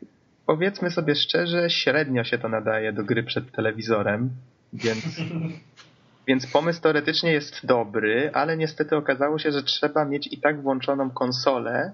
powiedzmy 0.46 0.90
sobie 0.90 1.14
szczerze, 1.14 1.70
średnio 1.70 2.24
się 2.24 2.38
to 2.38 2.48
nadaje 2.48 2.92
do 2.92 3.04
gry 3.04 3.22
przed 3.22 3.52
telewizorem, 3.52 4.30
więc 4.72 5.04
Więc 6.30 6.46
pomysł 6.46 6.80
teoretycznie 6.82 7.32
jest 7.32 7.66
dobry, 7.66 8.30
ale 8.34 8.56
niestety 8.56 8.96
okazało 8.96 9.38
się, 9.38 9.52
że 9.52 9.62
trzeba 9.62 10.04
mieć 10.04 10.32
i 10.32 10.40
tak 10.40 10.62
włączoną 10.62 11.10
konsolę, 11.10 11.92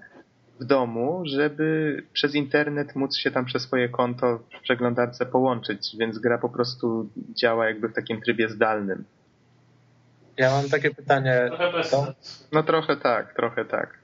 w 0.59 0.63
domu, 0.63 1.23
żeby 1.25 1.97
przez 2.13 2.35
internet 2.35 2.95
móc 2.95 3.17
się 3.17 3.31
tam 3.31 3.45
przez 3.45 3.61
swoje 3.63 3.89
konto 3.89 4.39
w 4.59 4.61
przeglądarce 4.61 5.25
połączyć, 5.25 5.95
więc 5.99 6.19
gra 6.19 6.37
po 6.37 6.49
prostu 6.49 7.09
działa 7.41 7.67
jakby 7.67 7.89
w 7.89 7.93
takim 7.93 8.21
trybie 8.21 8.49
zdalnym. 8.49 9.05
Ja 10.37 10.51
mam 10.51 10.69
takie 10.69 10.91
pytanie. 10.91 11.49
Trochę 11.57 11.89
to... 11.89 12.13
No 12.51 12.63
trochę 12.63 12.97
tak, 12.97 13.33
trochę 13.33 13.65
tak. 13.65 13.99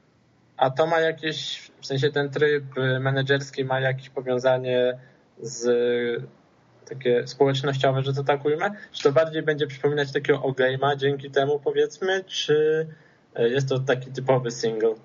A 0.58 0.70
to 0.70 0.88
ma 0.88 1.00
jakieś, 1.00 1.72
w 1.82 1.86
sensie 1.86 2.12
ten 2.12 2.30
tryb 2.30 2.64
menedżerski 3.00 3.66
ma 3.66 3.80
jakieś 3.80 4.10
powiązanie 4.10 5.00
z 5.42 5.64
takie 6.90 7.28
społecznościowe, 7.28 8.04
że 8.04 8.14
to 8.14 8.24
tak 8.24 8.46
ujmę? 8.46 8.72
Czy 8.92 9.04
to 9.04 9.12
bardziej 9.12 9.44
będzie 9.44 9.68
przypominać 9.68 10.12
takiego 10.12 10.42
o 10.44 10.54
dzięki 10.96 11.32
temu 11.32 11.60
powiedzmy, 11.60 12.24
czy 12.24 12.88
jest 13.36 13.70
to 13.70 13.80
taki 13.80 14.12
typowy 14.12 14.52
single? 14.52 14.96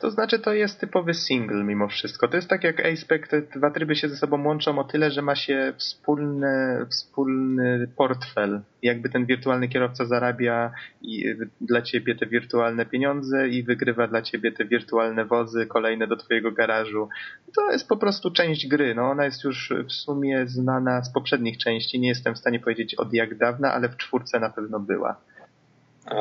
To 0.00 0.10
znaczy 0.10 0.38
to 0.38 0.52
jest 0.52 0.80
typowy 0.80 1.14
single 1.14 1.64
mimo 1.64 1.88
wszystko. 1.88 2.28
To 2.28 2.36
jest 2.36 2.48
tak 2.48 2.64
jak 2.64 2.86
Aspect, 2.86 3.30
te 3.30 3.42
dwa 3.42 3.70
tryby 3.70 3.96
się 3.96 4.08
ze 4.08 4.16
sobą 4.16 4.44
łączą 4.44 4.78
o 4.78 4.84
tyle, 4.84 5.10
że 5.10 5.22
ma 5.22 5.36
się 5.36 5.72
wspólny, 5.76 6.86
wspólny 6.90 7.88
portfel. 7.96 8.60
Jakby 8.82 9.08
ten 9.08 9.26
wirtualny 9.26 9.68
kierowca 9.68 10.04
zarabia 10.04 10.72
i 11.02 11.34
dla 11.60 11.82
ciebie 11.82 12.14
te 12.14 12.26
wirtualne 12.26 12.86
pieniądze 12.86 13.48
i 13.48 13.62
wygrywa 13.62 14.08
dla 14.08 14.22
ciebie 14.22 14.52
te 14.52 14.64
wirtualne 14.64 15.24
wozy 15.24 15.66
kolejne 15.66 16.06
do 16.06 16.16
twojego 16.16 16.52
garażu. 16.52 17.08
To 17.54 17.72
jest 17.72 17.88
po 17.88 17.96
prostu 17.96 18.30
część 18.30 18.68
gry. 18.68 18.94
No, 18.94 19.10
ona 19.10 19.24
jest 19.24 19.44
już 19.44 19.72
w 19.88 19.92
sumie 19.92 20.46
znana 20.46 21.02
z 21.02 21.12
poprzednich 21.12 21.58
części. 21.58 22.00
Nie 22.00 22.08
jestem 22.08 22.34
w 22.34 22.38
stanie 22.38 22.60
powiedzieć 22.60 22.94
od 22.94 23.12
jak 23.12 23.38
dawna, 23.38 23.72
ale 23.72 23.88
w 23.88 23.96
czwórce 23.96 24.40
na 24.40 24.50
pewno 24.50 24.80
była. 24.80 25.16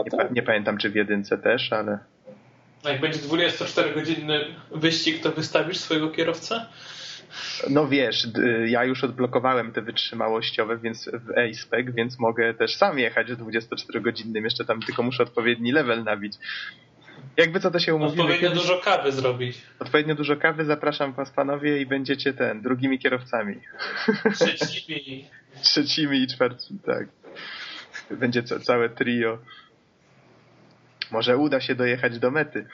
Nie, 0.06 0.12
tak. 0.12 0.32
nie 0.32 0.44
pamiętam 0.44 0.78
czy 0.78 0.90
w 0.90 0.96
jedynce 0.96 1.38
też, 1.38 1.74
ale... 1.74 2.00
A 2.86 2.90
jak 2.90 3.02
będzie 3.02 3.20
24-godzinny 3.20 4.40
wyścig, 4.72 5.24
to 5.24 5.32
wystawisz 5.32 5.78
swojego 5.78 6.10
kierowcę? 6.10 6.66
No 7.70 7.88
wiesz, 7.88 8.28
ja 8.68 8.84
już 8.84 9.04
odblokowałem 9.04 9.72
te 9.72 9.82
wytrzymałościowe 9.82 10.78
więc 10.78 11.10
w 11.14 11.32
A-Spec, 11.38 11.88
więc 11.96 12.20
mogę 12.20 12.54
też 12.54 12.76
sam 12.76 13.00
jechać 13.00 13.28
24-godzinnym. 13.28 14.44
Jeszcze 14.44 14.66
tam 14.66 14.82
tylko 14.82 15.04
muszę 15.04 15.24
odpowiedni 15.24 15.72
level 15.72 16.04
nabić. 16.04 16.34
Jakby 17.38 17.60
co 17.60 17.72
to 17.72 17.80
się 17.80 17.96
umówimy. 17.96 18.24
Odpowiednio 18.24 18.50
kiedyś... 18.50 18.64
dużo 18.64 18.82
kawy 18.82 19.12
zrobić. 19.12 19.58
Odpowiednio 19.80 20.16
dużo 20.16 20.36
kawy, 20.36 20.66
zapraszam 20.66 21.14
was 21.14 21.32
panowie 21.32 21.82
i 21.82 21.86
będziecie 21.86 22.34
ten, 22.34 22.62
drugimi 22.62 23.00
kierowcami. 23.00 23.56
Trzecimi. 24.34 25.26
Trzecimi 25.64 26.24
i 26.24 26.28
czwartymi, 26.28 26.80
tak. 26.86 27.08
Będzie 28.12 28.44
całe 28.44 28.90
trio. 28.90 29.38
Może 31.12 31.38
uda 31.38 31.62
się 31.62 31.76
dojechać 31.76 32.20
do 32.20 32.32
mety. 32.32 32.66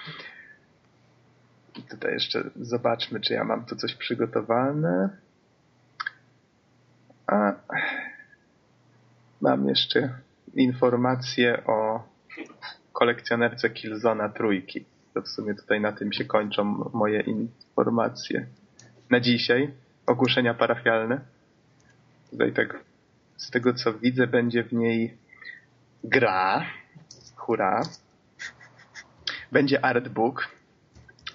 I 1.75 1.81
tutaj 1.81 2.13
jeszcze 2.13 2.49
zobaczmy, 2.55 3.19
czy 3.19 3.33
ja 3.33 3.43
mam 3.43 3.65
tu 3.65 3.75
coś 3.75 3.95
przygotowane. 3.95 5.09
A 7.27 7.53
mam 9.41 9.67
jeszcze 9.67 10.13
informację 10.53 11.65
o 11.65 12.03
kolekcjonerce 12.93 13.69
Killzona 13.69 14.29
trójki. 14.29 14.85
To 15.13 15.21
w 15.21 15.27
sumie 15.27 15.55
tutaj 15.55 15.81
na 15.81 15.91
tym 15.91 16.13
się 16.13 16.25
kończą 16.25 16.91
moje 16.93 17.21
informacje. 17.21 18.45
Na 19.09 19.19
dzisiaj 19.19 19.73
ogłoszenia 20.05 20.53
parafialne. 20.53 21.21
Tutaj 22.31 22.53
tak 22.53 22.79
z 23.37 23.51
tego 23.51 23.73
co 23.73 23.93
widzę 23.93 24.27
będzie 24.27 24.63
w 24.63 24.73
niej 24.73 25.17
gra. 26.03 26.65
Hurra 27.35 27.83
będzie 29.51 29.85
artbook. 29.85 30.47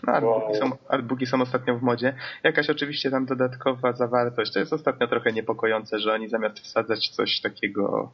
No, 0.06 0.12
artbooki, 0.12 0.46
wow. 0.46 0.54
są, 0.54 0.76
artbooki 0.88 1.26
są 1.26 1.42
ostatnio 1.42 1.78
w 1.78 1.82
modzie. 1.82 2.14
Jakaś 2.42 2.70
oczywiście 2.70 3.10
tam 3.10 3.26
dodatkowa 3.26 3.92
zawartość. 3.92 4.52
To 4.52 4.58
jest 4.58 4.72
ostatnio 4.72 5.08
trochę 5.08 5.32
niepokojące, 5.32 5.98
że 5.98 6.12
oni 6.12 6.28
zamiast 6.28 6.60
wsadzać 6.60 7.08
coś 7.08 7.40
takiego 7.40 8.12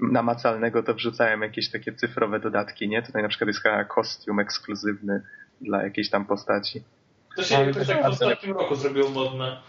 namacalnego, 0.00 0.82
to 0.82 0.94
wrzucają 0.94 1.40
jakieś 1.40 1.70
takie 1.70 1.92
cyfrowe 1.92 2.40
dodatki, 2.40 2.88
nie? 2.88 3.02
Tutaj 3.02 3.22
na 3.22 3.28
przykład 3.28 3.48
jest 3.48 3.60
kostium 3.88 4.40
ekskluzywny 4.40 5.22
dla 5.60 5.82
jakiejś 5.82 6.10
tam 6.10 6.26
postaci. 6.26 6.82
To 7.36 7.42
się 7.42 7.54
jakoś 7.54 7.86
tak 7.86 8.02
w 8.02 8.06
ostatnim 8.06 8.56
roku 8.56 8.74
zrobiło 8.74 9.10
modne. 9.10 9.62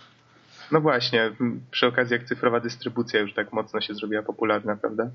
No 0.72 0.82
właśnie, 0.82 1.32
przy 1.72 1.88
okazji 1.88 2.14
jak 2.14 2.24
cyfrowa 2.24 2.60
dystrybucja 2.60 3.20
już 3.20 3.34
tak 3.34 3.54
mocno 3.54 3.82
się 3.82 3.94
zrobiła 3.94 4.24
popularna, 4.24 4.76
prawda? 4.76 5.10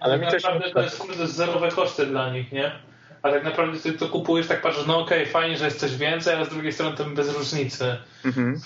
Ale 0.00 0.18
tak 0.18 0.32
naprawdę 0.32 0.70
to 0.70 0.82
jest 0.82 0.98
kurde 0.98 1.26
zerowe 1.26 1.68
koszty 1.68 2.06
dla 2.06 2.32
nich, 2.32 2.52
nie? 2.52 2.72
A 3.26 3.32
tak 3.32 3.44
naprawdę 3.44 3.78
ty 3.78 3.92
to 3.92 4.08
kupujesz, 4.08 4.46
tak 4.46 4.62
patrzysz, 4.62 4.86
no 4.86 5.00
okej, 5.00 5.20
okay, 5.22 5.32
fajnie, 5.32 5.56
że 5.56 5.64
jest 5.64 5.80
coś 5.80 5.96
więcej, 5.96 6.34
ale 6.34 6.44
z 6.44 6.48
drugiej 6.48 6.72
strony 6.72 6.96
to 6.96 7.04
bez 7.04 7.36
różnicy. 7.38 7.96
Mhm. 8.24 8.60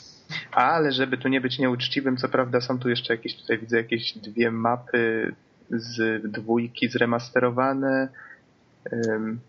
Ale 0.53 0.93
żeby 0.93 1.19
tu 1.19 1.29
nie 1.29 1.41
być 1.41 1.59
nieuczciwym, 1.59 2.17
co 2.17 2.29
prawda 2.29 2.61
są 2.61 2.79
tu 2.79 2.89
jeszcze 2.89 3.15
jakieś, 3.15 3.37
tutaj 3.37 3.59
widzę 3.59 3.77
jakieś 3.77 4.19
dwie 4.19 4.51
mapy 4.51 5.35
z 5.71 6.23
dwójki 6.33 6.89
zremasterowane. 6.89 8.09
Um, 8.93 9.41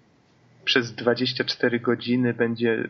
przez 0.65 0.93
24 0.95 1.79
godziny 1.79 2.33
będzie, 2.33 2.87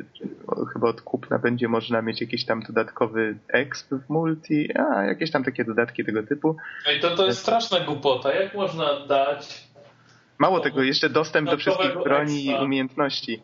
chyba 0.73 0.88
od 0.88 1.01
kupna 1.01 1.39
będzie 1.39 1.67
można 1.67 2.01
mieć 2.01 2.21
jakiś 2.21 2.45
tam 2.45 2.62
dodatkowy 2.62 3.38
exp 3.47 3.93
w 3.93 4.10
multi, 4.10 4.77
a 4.77 5.03
jakieś 5.03 5.31
tam 5.31 5.43
takie 5.43 5.65
dodatki 5.65 6.05
tego 6.05 6.23
typu. 6.23 6.57
I 6.97 6.99
to, 6.99 7.15
to 7.15 7.25
jest 7.25 7.39
straszna 7.39 7.79
głupota. 7.79 8.34
Jak 8.34 8.53
można 8.53 9.05
dać 9.05 9.70
Mało 10.41 10.60
tego, 10.60 10.84
jeszcze 10.84 11.10
dostęp 11.10 11.49
do 11.49 11.58
wszystkich 11.58 11.93
broni 12.04 12.45
i 12.45 12.56
umiejętności. 12.56 13.41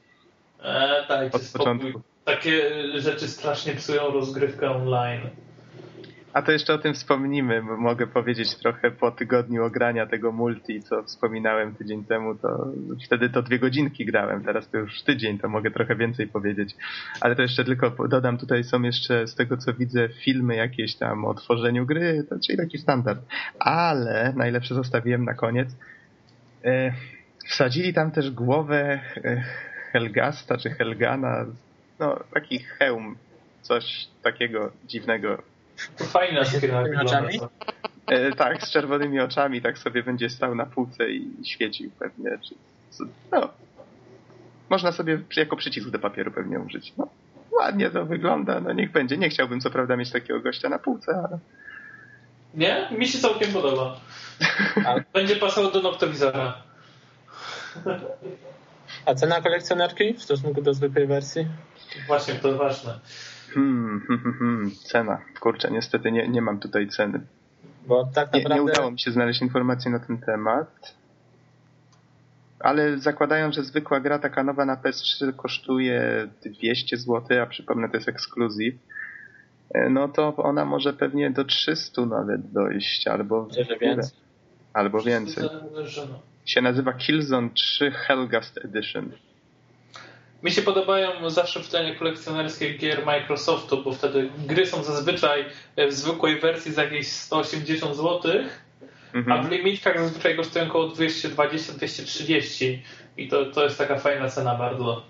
E, 0.64 1.06
tak, 1.08 1.36
Od 1.36 1.42
początku. 1.58 2.02
Takie 2.26 2.62
rzeczy 3.00 3.28
strasznie 3.28 3.74
psują 3.74 4.12
rozgrywkę 4.12 4.72
online. 4.72 5.22
A 6.34 6.42
to 6.42 6.52
jeszcze 6.52 6.74
o 6.74 6.78
tym 6.78 6.94
wspomnimy. 6.94 7.62
Mogę 7.62 8.08
powiedzieć 8.08 8.56
trochę 8.56 8.92
po 8.92 9.12
tygodniu 9.12 9.64
ogrania 9.64 10.06
tego 10.06 10.32
multi, 10.32 10.84
co 10.84 11.04
wspominałem 11.04 11.76
tydzień 11.76 12.04
temu, 12.04 12.36
to 12.36 12.68
wtedy 13.06 13.30
to 13.30 13.42
dwie 13.42 13.60
godzinki 13.60 14.06
grałem, 14.06 14.44
teraz 14.44 14.70
to 14.70 14.78
już 14.78 15.04
tydzień, 15.04 15.40
to 15.40 15.50
mogę 15.50 15.72
trochę 15.72 15.96
więcej 15.96 16.28
powiedzieć. 16.28 16.76
Ale 17.22 17.36
to 17.36 17.42
jeszcze 17.42 17.66
tylko 17.66 18.08
dodam, 18.08 18.38
tutaj 18.38 18.64
są 18.64 18.82
jeszcze 18.82 19.28
z 19.28 19.36
tego 19.36 19.58
co 19.58 19.74
widzę 19.74 20.10
filmy 20.10 20.56
jakieś 20.56 20.96
tam 20.96 21.26
o 21.26 21.34
tworzeniu 21.34 21.86
gry, 21.86 22.26
to 22.30 22.36
czyli 22.46 22.58
taki 22.58 22.78
standard. 22.78 23.20
Ale 23.60 24.34
najlepsze 24.36 24.76
zostawiłem 24.76 25.26
na 25.26 25.34
koniec. 25.34 25.70
E, 26.68 26.94
wsadzili 27.48 27.94
tam 27.94 28.12
też 28.12 28.32
głowę 28.32 29.00
e, 29.26 29.44
Helgasta 29.92 30.58
czy 30.58 30.70
Helgana, 30.70 31.46
no 32.00 32.20
taki 32.34 32.60
hełm, 32.60 33.18
coś 33.62 34.08
takiego 34.24 34.72
dziwnego 34.86 35.44
Fajna 35.98 36.46
skina 36.46 36.84
oczami? 37.02 37.40
E, 38.08 38.32
tak, 38.32 38.64
z 38.64 38.72
czerwonymi 38.72 39.20
oczami, 39.20 39.62
tak 39.62 39.78
sobie 39.78 40.04
będzie 40.04 40.30
stał 40.30 40.56
na 40.56 40.66
półce 40.66 41.10
i 41.10 41.46
świecił 41.46 41.92
pewnie. 42.00 42.38
Czy, 42.42 42.56
no, 43.32 43.50
można 44.70 44.92
sobie 44.92 45.20
jako 45.38 45.56
przycisk 45.56 45.90
do 45.90 46.00
papieru 46.00 46.32
pewnie 46.32 46.60
użyć. 46.60 46.94
No, 46.98 47.08
ładnie 47.60 47.90
to 47.90 48.06
wygląda, 48.06 48.60
no 48.60 48.74
niech 48.74 48.92
będzie. 48.92 49.18
Nie 49.18 49.30
chciałbym 49.30 49.62
co 49.62 49.70
prawda 49.70 49.98
mieć 49.98 50.12
takiego 50.12 50.40
gościa 50.40 50.70
na 50.70 50.80
półce, 50.80 51.12
ale... 51.12 51.40
Nie? 52.54 52.90
Mi 52.92 53.08
się 53.08 53.20
całkiem 53.20 53.52
podoba. 53.52 54.00
Będzie 55.14 55.36
pasował 55.36 55.72
do 55.72 55.82
noktowizora. 55.82 56.64
A 59.06 59.16
cena 59.16 59.42
kolekcjonerki 59.42 60.14
w 60.14 60.24
stosunku 60.24 60.62
do 60.62 60.74
zwykłej 60.74 61.08
wersji? 61.08 61.48
Właśnie, 62.08 62.34
to 62.34 62.58
ważne. 62.58 63.00
Hmm, 63.54 64.02
hmm, 64.08 64.24
hmm, 64.24 64.40
hmm, 64.40 64.72
cena. 64.72 65.22
Kurczę, 65.40 65.72
niestety 65.72 66.12
nie, 66.12 66.28
nie 66.28 66.42
mam 66.42 66.60
tutaj 66.60 66.88
ceny. 66.88 67.20
Bo 67.88 68.06
tak 68.06 68.34
naprawdę... 68.34 68.50
nie, 68.50 68.56
nie 68.56 68.62
udało 68.62 68.92
mi 68.92 69.00
się 69.00 69.12
znaleźć 69.12 69.42
informacji 69.42 69.92
na 69.92 70.00
ten 70.00 70.18
temat. 70.18 70.96
Ale 72.60 72.98
zakładając, 72.98 73.56
że 73.56 73.64
zwykła 73.64 74.00
gra 74.00 74.20
taka 74.20 74.44
nowa 74.44 74.66
na 74.66 74.76
PS3 74.76 75.36
kosztuje 75.36 76.28
200 76.46 76.98
zł, 76.98 77.42
a 77.42 77.46
przypomnę, 77.46 77.90
to 77.90 77.98
jest 77.98 78.10
ekskluzyw, 78.10 78.74
no 79.90 80.08
to 80.08 80.36
ona 80.36 80.66
może 80.66 80.94
pewnie 80.94 81.32
do 81.32 81.46
300 81.46 82.06
nawet 82.06 82.52
dojść, 82.52 83.08
albo 83.08 83.48
więcej. 83.82 84.20
Albo 84.74 85.02
więcej. 85.02 85.50
Się 86.46 86.62
nazywa 86.62 86.94
Killzone 86.94 87.50
3 87.50 87.92
Helgast 87.92 88.58
Edition. 88.58 89.12
Mi 90.44 90.52
się 90.52 90.62
podobają 90.62 91.30
zawsze 91.30 91.60
wydania 91.60 91.96
kolekcjonerskie 91.96 92.74
gier 92.74 93.06
Microsoftu, 93.06 93.84
bo 93.84 93.94
wtedy 93.94 94.30
gry 94.48 94.66
są 94.66 94.84
zazwyczaj 94.84 95.46
w 95.90 95.94
zwykłej 95.94 96.40
wersji 96.40 96.72
za 96.72 96.84
jakieś 96.84 97.08
180 97.08 97.96
zł, 97.96 98.32
mhm. 99.14 99.40
a 99.40 99.44
w 99.44 99.52
limitkach 99.52 100.00
zazwyczaj 100.00 100.36
kosztują 100.36 100.66
około 100.66 100.88
220-230 100.88 102.78
i 103.18 103.28
to, 103.28 103.46
to 103.46 103.64
jest 103.64 103.78
taka 103.78 104.00
fajna 104.00 104.30
cena 104.30 104.56
bardzo. 104.56 105.04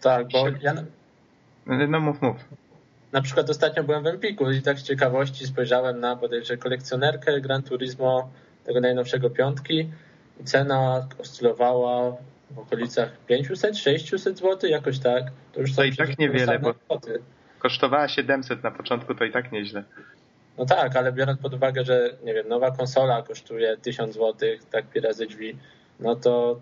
Tak, 0.00 0.28
bo 0.28 0.48
ja... 0.60 0.74
No 1.66 2.00
mów, 2.00 2.22
mów. 2.22 2.36
Na 3.12 3.22
przykład 3.22 3.50
ostatnio 3.50 3.84
byłem 3.84 4.02
w 4.02 4.06
Empiku 4.06 4.50
i 4.50 4.62
tak 4.62 4.78
z 4.78 4.82
ciekawości 4.82 5.46
spojrzałem 5.46 6.00
na 6.00 6.16
bodajże 6.16 6.56
kolekcjonerkę 6.56 7.40
Gran 7.40 7.62
Turismo 7.62 8.30
tego 8.64 8.80
najnowszego 8.80 9.30
piątki 9.30 9.88
i 10.40 10.44
cena 10.44 11.08
oscylowała 11.18 12.16
w 12.50 12.58
okolicach 12.58 13.10
500-600 13.30 14.18
zł, 14.18 14.70
jakoś 14.70 14.98
tak. 14.98 15.24
To 15.52 15.60
już 15.60 15.74
to 15.74 15.84
i 15.84 15.96
tak 15.96 16.18
niewiele, 16.18 16.58
bo 16.58 16.74
kwoty. 16.74 17.22
kosztowała 17.58 18.08
700 18.08 18.62
na 18.62 18.70
początku, 18.70 19.14
to 19.14 19.24
i 19.24 19.32
tak 19.32 19.52
nieźle. 19.52 19.84
No 20.58 20.66
tak, 20.66 20.96
ale 20.96 21.12
biorąc 21.12 21.40
pod 21.40 21.54
uwagę, 21.54 21.84
że 21.84 22.10
nie 22.24 22.34
wiem, 22.34 22.48
nowa 22.48 22.70
konsola 22.70 23.22
kosztuje 23.22 23.76
1000 23.76 24.14
zł, 24.14 24.48
tak 24.70 24.86
pi 24.86 25.00
razy 25.00 25.26
drzwi, 25.26 25.56
no 26.00 26.16
to 26.16 26.60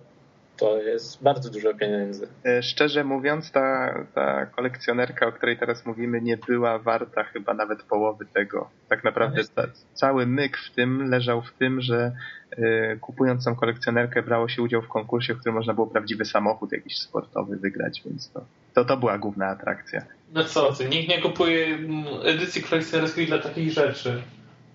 to 0.58 0.82
jest 0.82 1.22
bardzo 1.22 1.50
dużo 1.50 1.74
pieniędzy. 1.74 2.28
E, 2.44 2.62
szczerze 2.62 3.04
mówiąc, 3.04 3.52
ta, 3.52 3.94
ta 4.14 4.46
kolekcjonerka, 4.46 5.26
o 5.26 5.32
której 5.32 5.58
teraz 5.58 5.86
mówimy, 5.86 6.20
nie 6.20 6.36
była 6.36 6.78
warta 6.78 7.24
chyba 7.24 7.54
nawet 7.54 7.82
połowy 7.82 8.26
tego. 8.26 8.70
Tak 8.88 9.04
naprawdę 9.04 9.42
ta, 9.54 9.62
cały 9.94 10.26
myk 10.26 10.58
w 10.58 10.74
tym 10.74 11.10
leżał 11.10 11.42
w 11.42 11.52
tym, 11.52 11.80
że 11.80 12.12
y, 12.58 12.98
kupując 13.00 13.44
tą 13.44 13.56
kolekcjonerkę 13.56 14.22
brało 14.22 14.48
się 14.48 14.62
udział 14.62 14.82
w 14.82 14.88
konkursie, 14.88 15.34
w 15.34 15.38
którym 15.38 15.54
można 15.54 15.74
było 15.74 15.86
prawdziwy 15.86 16.24
samochód 16.24 16.72
jakiś 16.72 16.98
sportowy 16.98 17.56
wygrać, 17.56 18.02
więc 18.04 18.32
to, 18.32 18.44
to, 18.74 18.84
to 18.84 18.96
była 18.96 19.18
główna 19.18 19.46
atrakcja. 19.46 20.02
No 20.32 20.44
co 20.44 20.72
ty, 20.72 20.88
nikt 20.88 21.08
nie 21.08 21.22
kupuje 21.22 21.66
mm, 21.66 22.04
edycji 22.24 22.62
kolekcjonerskiej 22.62 23.26
dla 23.26 23.38
takich 23.38 23.72
rzeczy. 23.72 24.22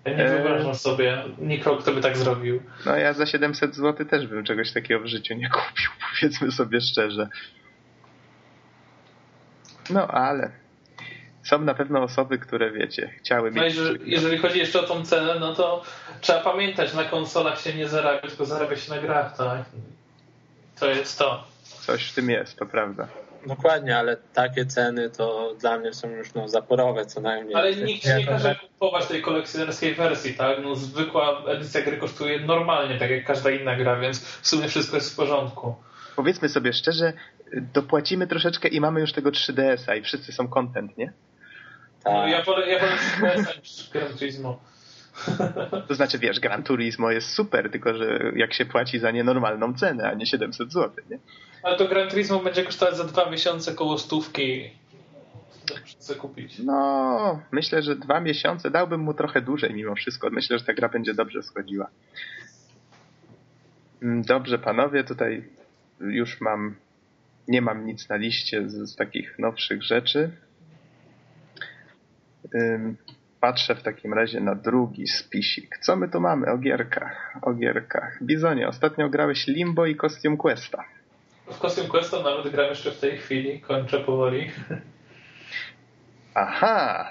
Ja 0.05 0.13
nie 0.13 0.25
e, 0.25 0.29
wyobrażam 0.29 0.75
sobie 0.75 1.23
nikogo, 1.37 1.81
kto 1.81 1.91
by 1.91 2.01
tak 2.01 2.17
zrobił. 2.17 2.63
No 2.85 2.95
ja 2.95 3.13
za 3.13 3.25
700 3.25 3.75
zł 3.75 4.05
też 4.05 4.27
bym 4.27 4.43
czegoś 4.43 4.71
takiego 4.71 4.99
w 4.99 5.07
życiu 5.07 5.33
nie 5.35 5.49
kupił, 5.49 5.89
powiedzmy 6.19 6.51
sobie 6.51 6.81
szczerze. 6.81 7.29
No 9.89 10.07
ale 10.07 10.51
są 11.43 11.61
na 11.61 11.73
pewno 11.73 12.03
osoby, 12.03 12.39
które 12.39 12.71
wiecie, 12.71 13.13
chciały 13.19 13.51
no 13.51 13.63
mieć. 13.63 13.75
Jeżeli, 13.75 14.11
jeżeli 14.11 14.37
chodzi 14.37 14.59
jeszcze 14.59 14.79
o 14.79 14.83
tą 14.83 15.05
cenę, 15.05 15.39
no 15.39 15.55
to 15.55 15.83
trzeba 16.21 16.39
pamiętać, 16.39 16.93
na 16.93 17.03
konsolach 17.03 17.61
się 17.61 17.73
nie 17.73 17.87
zarabia, 17.87 18.21
tylko 18.27 18.45
zarabia 18.45 18.75
się 18.75 18.91
na 18.95 19.01
grach, 19.01 19.37
tak? 19.37 19.65
To 20.79 20.89
jest 20.89 21.19
to. 21.19 21.43
Coś 21.63 22.11
w 22.11 22.15
tym 22.15 22.29
jest, 22.29 22.57
to 22.57 22.65
prawda. 22.65 23.07
Dokładnie, 23.45 23.97
ale 23.97 24.17
takie 24.17 24.65
ceny 24.65 25.09
to 25.09 25.55
dla 25.59 25.77
mnie 25.77 25.93
są 25.93 26.09
już 26.09 26.33
no, 26.33 26.47
zaporowe 26.47 27.05
co 27.05 27.21
najmniej. 27.21 27.55
Ale 27.55 27.75
nikt 27.75 28.05
nie 28.05 28.25
każe 28.25 28.55
kupować 28.55 29.05
tej 29.05 29.21
kolekcjonerskiej 29.21 29.95
wersji, 29.95 30.33
tak? 30.33 30.57
No, 30.63 30.75
zwykła 30.75 31.43
edycja 31.47 31.81
gry 31.81 31.97
kosztuje 31.97 32.39
normalnie, 32.39 32.99
tak 32.99 33.09
jak 33.09 33.25
każda 33.25 33.51
inna 33.51 33.75
gra, 33.75 33.99
więc 33.99 34.25
w 34.25 34.47
sumie 34.47 34.67
wszystko 34.67 34.95
jest 34.95 35.13
w 35.13 35.15
porządku. 35.15 35.75
Powiedzmy 36.15 36.49
sobie 36.49 36.73
szczerze, 36.73 37.13
dopłacimy 37.73 38.27
troszeczkę 38.27 38.67
i 38.67 38.81
mamy 38.81 38.99
już 38.99 39.13
tego 39.13 39.29
3DS-a 39.29 39.95
i 39.95 40.01
wszyscy 40.01 40.31
są 40.31 40.47
content, 40.47 40.97
nie? 40.97 41.13
Tak. 42.03 42.13
No, 42.13 42.27
ja 42.27 42.43
wolę, 42.43 42.67
ja 42.69 42.79
wolę 42.79 42.95
3DS-a 42.95 43.59
niż 43.59 43.89
Gran 43.89 44.17
Turismo. 44.17 44.59
To 45.87 45.95
znaczy, 45.95 46.19
wiesz, 46.19 46.39
Gran 46.39 46.63
Turismo 46.63 47.11
jest 47.11 47.29
super, 47.29 47.71
tylko 47.71 47.93
że 47.93 48.31
jak 48.35 48.53
się 48.53 48.65
płaci 48.65 48.99
za 48.99 49.11
nienormalną 49.11 49.73
cenę, 49.73 50.09
a 50.09 50.13
nie 50.13 50.25
700 50.25 50.73
zł, 50.73 50.91
nie? 51.09 51.19
Ale 51.63 51.77
to 51.77 51.87
Gran 51.87 52.09
Turismo 52.09 52.39
będzie 52.39 52.63
kosztować 52.63 52.97
za 52.97 53.03
dwa 53.03 53.29
miesiące 53.29 53.73
koło 53.75 53.97
stówki. 53.97 54.69
Chcę 55.85 56.15
kupić. 56.15 56.59
No, 56.59 57.41
myślę, 57.51 57.81
że 57.81 57.95
dwa 57.95 58.19
miesiące 58.19 58.71
dałbym 58.71 59.01
mu 59.01 59.13
trochę 59.13 59.41
dłużej 59.41 59.73
mimo 59.73 59.95
wszystko. 59.95 60.29
Myślę, 60.29 60.59
że 60.59 60.65
ta 60.65 60.73
gra 60.73 60.89
będzie 60.89 61.13
dobrze 61.13 61.43
schodziła. 61.43 61.89
Mm, 64.01 64.21
dobrze, 64.21 64.59
panowie, 64.59 65.03
tutaj 65.03 65.43
już 65.99 66.41
mam, 66.41 66.75
nie 67.47 67.61
mam 67.61 67.85
nic 67.85 68.09
na 68.09 68.15
liście 68.15 68.69
z, 68.69 68.89
z 68.89 68.95
takich 68.95 69.39
nowszych 69.39 69.83
rzeczy. 69.83 70.31
Patrzę 73.43 73.75
w 73.75 73.83
takim 73.83 74.13
razie 74.13 74.39
na 74.39 74.55
drugi 74.55 75.07
spisik. 75.07 75.77
Co 75.81 75.95
my 75.95 76.09
tu 76.09 76.19
mamy 76.19 76.51
o 76.51 76.57
gierkach? 76.57 77.37
O 77.41 77.53
gierkach. 77.53 78.23
Bizonie, 78.23 78.67
ostatnio 78.67 79.09
grałeś 79.09 79.47
Limbo 79.47 79.85
i 79.85 79.95
Costume 79.95 80.37
Questa. 80.37 80.83
W 81.47 81.59
Costume 81.59 81.87
Questa 81.87 82.23
nawet 82.23 82.51
gram 82.51 82.69
jeszcze 82.69 82.91
w 82.91 82.99
tej 82.99 83.17
chwili, 83.17 83.61
kończę 83.61 83.99
powoli. 83.99 84.51
Aha, 86.33 87.09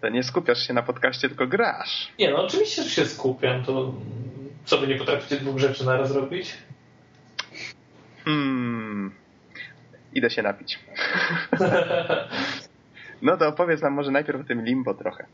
to 0.00 0.08
nie 0.08 0.22
skupiasz 0.22 0.66
się 0.66 0.74
na 0.74 0.82
podcaście, 0.82 1.28
tylko 1.28 1.46
grasz. 1.46 2.12
Nie, 2.18 2.30
no 2.30 2.44
oczywiście, 2.44 2.82
że 2.82 2.90
się 2.90 3.04
skupiam. 3.04 3.64
To 3.64 3.94
co, 4.64 4.78
wy 4.78 4.86
nie 4.86 4.96
potraficie 4.96 5.36
dwóch 5.36 5.58
rzeczy 5.58 5.86
naraz 5.86 6.10
robić? 6.10 6.54
Hmm. 8.24 9.12
Idę 10.14 10.30
się 10.30 10.42
napić. 10.42 10.78
no 13.22 13.36
to 13.36 13.48
opowiedz 13.48 13.82
nam 13.82 13.92
może 13.92 14.10
najpierw 14.10 14.40
o 14.40 14.44
tym 14.44 14.64
Limbo 14.64 14.94
trochę. 14.94 15.26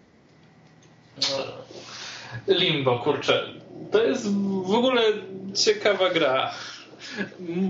Limbo, 2.49 2.99
kurczę. 2.99 3.49
To 3.91 4.05
jest 4.05 4.33
w 4.65 4.75
ogóle 4.75 5.03
ciekawa 5.55 6.11
gra. 6.11 6.51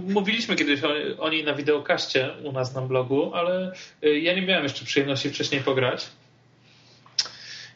Mówiliśmy 0.09 0.57
kiedyś 0.57 0.81
o, 1.19 1.29
niej 1.29 1.45
na 1.45 1.55
wideokaście 1.55 2.31
u 2.45 2.53
nas 2.53 2.75
na 2.75 2.81
blogu, 2.81 3.35
ale 3.35 3.73
y, 4.05 4.21
ja 4.21 4.35
nie 4.35 4.43
miałem 4.43 4.63
jeszcze 4.63 4.85
przyjemności 4.85 5.31
wcześniej 5.31 5.61
pograć. 5.61 6.07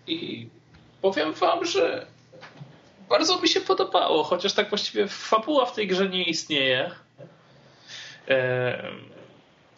I 0.06 0.48
powiem 1.02 1.32
wam, 1.32 1.64
że 1.64 2.06
bardzo 3.08 3.40
mi 3.40 3.48
się 3.48 3.60
podobało, 3.60 4.24
chociaż 4.24 4.52
tak 4.52 4.68
właściwie 4.68 5.08
fabuła 5.08 5.66
w 5.66 5.74
tej 5.74 5.86
grze 5.86 6.08
nie 6.08 6.24
istnieje. 6.24 6.90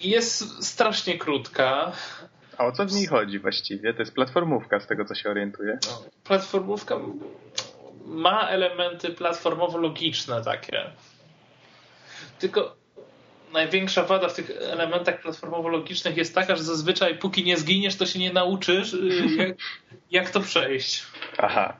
Jest 0.00 0.64
strasznie 0.64 1.18
krótka. 1.18 1.92
A 2.58 2.66
o 2.66 2.72
co 2.72 2.86
w 2.86 2.92
niej 2.92 3.06
chodzi 3.06 3.38
właściwie? 3.38 3.94
To 3.94 4.02
jest 4.02 4.14
platformówka, 4.14 4.80
z 4.80 4.86
tego 4.86 5.04
co 5.04 5.14
się 5.14 5.30
orientuję. 5.30 5.78
Platformówka 6.24 7.00
ma 8.06 8.48
elementy 8.48 9.08
platformowo-logiczne 9.08 10.44
takie. 10.44 10.84
Tylko 12.38 12.76
największa 13.52 14.02
wada 14.02 14.28
w 14.28 14.34
tych 14.34 14.50
elementach 14.50 15.22
platformowo-logicznych 15.22 16.16
jest 16.16 16.34
taka, 16.34 16.56
że 16.56 16.62
zazwyczaj 16.62 17.18
póki 17.18 17.44
nie 17.44 17.56
zginiesz, 17.56 17.96
to 17.96 18.06
się 18.06 18.18
nie 18.18 18.32
nauczysz, 18.32 18.94
y, 18.94 19.08
jak, 19.36 19.56
jak 20.20 20.30
to 20.30 20.40
przejść. 20.40 21.02
Aha. 21.38 21.76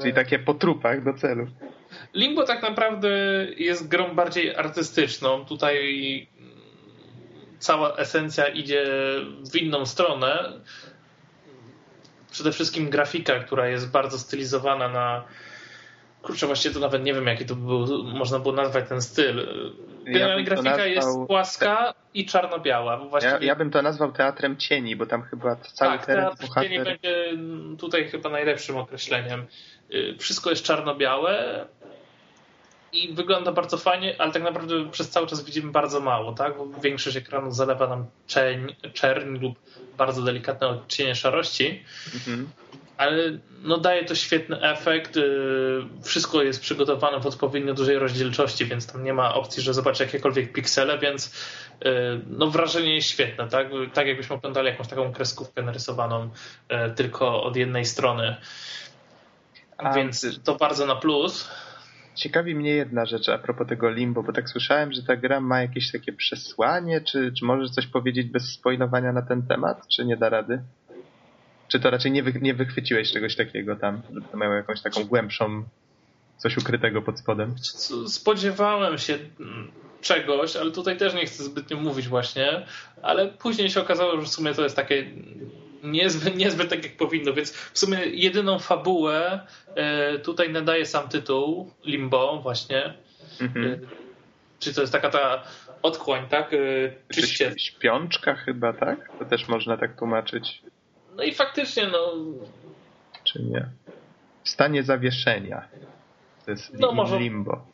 Czyli 0.00 0.14
takie 0.14 0.38
po 0.38 0.54
trupach 0.54 1.04
do 1.04 1.14
celu. 1.14 1.46
Limbo 2.14 2.44
tak 2.44 2.62
naprawdę 2.62 3.08
jest 3.56 3.88
grą 3.88 4.14
bardziej 4.14 4.56
artystyczną. 4.56 5.44
Tutaj 5.44 6.26
cała 7.58 7.96
esencja 7.96 8.48
idzie 8.48 8.84
w 9.52 9.56
inną 9.56 9.86
stronę. 9.86 10.52
Przede 12.30 12.52
wszystkim 12.52 12.90
grafika, 12.90 13.40
która 13.40 13.68
jest 13.68 13.90
bardzo 13.90 14.18
stylizowana 14.18 14.88
na. 14.88 15.24
Kurczę, 16.22 16.46
właściwie 16.46 16.74
to 16.74 16.80
nawet 16.80 17.04
nie 17.04 17.14
wiem, 17.14 17.26
jaki 17.26 17.46
to 17.46 17.54
był, 17.54 18.04
można 18.04 18.38
było 18.38 18.54
nazwać 18.54 18.88
ten 18.88 19.02
styl. 19.02 19.46
Generalnie 20.04 20.42
ja 20.42 20.46
grafika 20.46 20.70
nazwał... 20.70 20.88
jest 20.88 21.08
płaska 21.26 21.94
i 22.14 22.26
czarno-biała. 22.26 22.96
Właściwie... 22.96 23.34
Ja, 23.34 23.40
ja, 23.40 23.54
bym 23.54 23.70
to 23.70 23.82
nazwał 23.82 24.12
teatrem 24.12 24.56
cieni, 24.56 24.96
bo 24.96 25.06
tam 25.06 25.22
chyba 25.22 25.56
cały 25.56 25.98
tak, 25.98 26.06
teren 26.06 26.24
teatr 26.24 26.54
cieni 26.62 26.78
będzie 26.78 27.32
tutaj 27.78 28.08
chyba 28.08 28.30
najlepszym 28.30 28.76
określeniem. 28.76 29.46
Y, 29.94 30.16
wszystko 30.18 30.50
jest 30.50 30.64
czarno-białe, 30.64 31.66
i 32.92 33.14
wygląda 33.14 33.52
bardzo 33.52 33.78
fajnie, 33.78 34.14
ale 34.18 34.32
tak 34.32 34.42
naprawdę 34.42 34.90
przez 34.90 35.10
cały 35.10 35.26
czas 35.26 35.44
widzimy 35.44 35.72
bardzo 35.72 36.00
mało, 36.00 36.32
tak? 36.32 36.56
Bo 36.56 36.80
większość 36.80 37.16
ekranu 37.16 37.50
zalewa 37.50 37.86
nam 37.86 38.06
czerń, 38.26 38.72
czerń 38.92 39.38
lub 39.38 39.58
bardzo 39.98 40.22
delikatne 40.22 40.68
odcienie 40.68 41.14
szarości. 41.14 41.84
Mhm. 42.14 42.48
Ale 42.96 43.38
no 43.62 43.78
daje 43.78 44.04
to 44.04 44.14
świetny 44.14 44.62
efekt. 44.62 45.16
Y, 45.16 45.22
wszystko 46.02 46.42
jest 46.42 46.60
przygotowane 46.60 47.20
w 47.20 47.26
odpowiednio 47.26 47.74
dużej 47.74 47.98
rozdzielczości, 47.98 48.64
więc 48.64 48.92
tam 48.92 49.04
nie 49.04 49.14
ma 49.14 49.34
opcji, 49.34 49.62
że 49.62 49.74
zobaczy 49.74 50.02
jakiekolwiek 50.02 50.52
piksele, 50.52 50.98
więc 50.98 51.26
y, 51.26 51.88
no 52.26 52.46
wrażenie 52.50 52.94
jest 52.94 53.08
świetne, 53.08 53.48
tak? 53.48 53.68
Tak 53.92 54.06
jakbyśmy 54.06 54.36
oglądali 54.36 54.68
jakąś 54.68 54.88
taką 54.88 55.12
kreskówkę 55.12 55.62
narysowaną 55.62 56.24
y, 56.24 56.94
tylko 56.94 57.42
od 57.42 57.56
jednej 57.56 57.84
strony. 57.84 58.36
A, 59.78 59.92
więc 59.92 60.26
to 60.44 60.54
bardzo 60.54 60.86
na 60.86 60.96
plus. 60.96 61.48
Ciekawi 62.16 62.54
mnie 62.54 62.70
jedna 62.70 63.06
rzecz 63.06 63.28
a 63.28 63.38
propos 63.38 63.68
tego 63.68 63.90
Limbo, 63.90 64.22
bo 64.22 64.32
tak 64.32 64.48
słyszałem, 64.48 64.92
że 64.92 65.02
ta 65.02 65.16
gra 65.16 65.40
ma 65.40 65.60
jakieś 65.60 65.92
takie 65.92 66.12
przesłanie, 66.12 67.00
czy, 67.00 67.32
czy 67.38 67.44
możesz 67.44 67.70
coś 67.70 67.86
powiedzieć 67.86 68.26
bez 68.26 68.52
spoilowania 68.52 69.12
na 69.12 69.22
ten 69.22 69.42
temat, 69.42 69.88
czy 69.88 70.04
nie 70.04 70.16
da 70.16 70.28
rady? 70.28 70.62
Czy 71.68 71.80
to 71.80 71.90
raczej 71.90 72.12
nie, 72.12 72.22
wy, 72.22 72.32
nie 72.40 72.54
wychwyciłeś 72.54 73.12
czegoś 73.12 73.36
takiego 73.36 73.76
tam, 73.76 74.02
że 74.14 74.20
to 74.20 74.36
miało 74.36 74.54
jakąś 74.54 74.82
taką 74.82 75.04
głębszą, 75.04 75.64
coś 76.36 76.56
ukrytego 76.56 77.02
pod 77.02 77.18
spodem? 77.18 77.54
Spodziewałem 78.06 78.98
się 78.98 79.18
czegoś, 80.00 80.56
ale 80.56 80.70
tutaj 80.70 80.96
też 80.96 81.14
nie 81.14 81.26
chcę 81.26 81.44
zbytnio 81.44 81.76
mówić 81.76 82.08
właśnie, 82.08 82.66
ale 83.02 83.28
później 83.28 83.70
się 83.70 83.80
okazało, 83.80 84.20
że 84.20 84.26
w 84.26 84.28
sumie 84.28 84.54
to 84.54 84.62
jest 84.62 84.76
takie 84.76 85.06
niezbyt, 85.82 86.36
niezbyt 86.36 86.70
tak 86.70 86.84
jak 86.84 86.96
powinno, 86.96 87.32
więc 87.32 87.52
w 87.52 87.78
sumie 87.78 87.98
jedyną 87.98 88.58
fabułę 88.58 89.40
e, 89.74 90.18
tutaj 90.18 90.52
nadaje 90.52 90.86
sam 90.86 91.08
tytuł 91.08 91.70
Limbo 91.84 92.40
właśnie. 92.42 92.94
Mhm. 93.40 93.72
E, 93.72 93.78
czy 94.58 94.74
to 94.74 94.80
jest 94.80 94.92
taka 94.92 95.10
ta 95.10 95.42
odchłań, 95.82 96.28
tak? 96.28 96.52
E, 96.54 96.58
Czyście. 97.14 97.54
Śpiączka 97.58 98.34
chyba, 98.34 98.72
tak? 98.72 99.10
To 99.18 99.24
też 99.24 99.48
można 99.48 99.76
tak 99.76 99.98
tłumaczyć. 99.98 100.62
No 101.16 101.22
i 101.22 101.34
faktycznie, 101.34 101.86
no... 101.86 102.14
Czy 103.24 103.42
nie? 103.42 103.66
W 104.44 104.48
stanie 104.48 104.82
zawieszenia. 104.82 105.68
To 106.44 106.50
jest 106.50 106.78
no, 106.78 106.92
może... 106.92 107.18
limbo. 107.18 107.66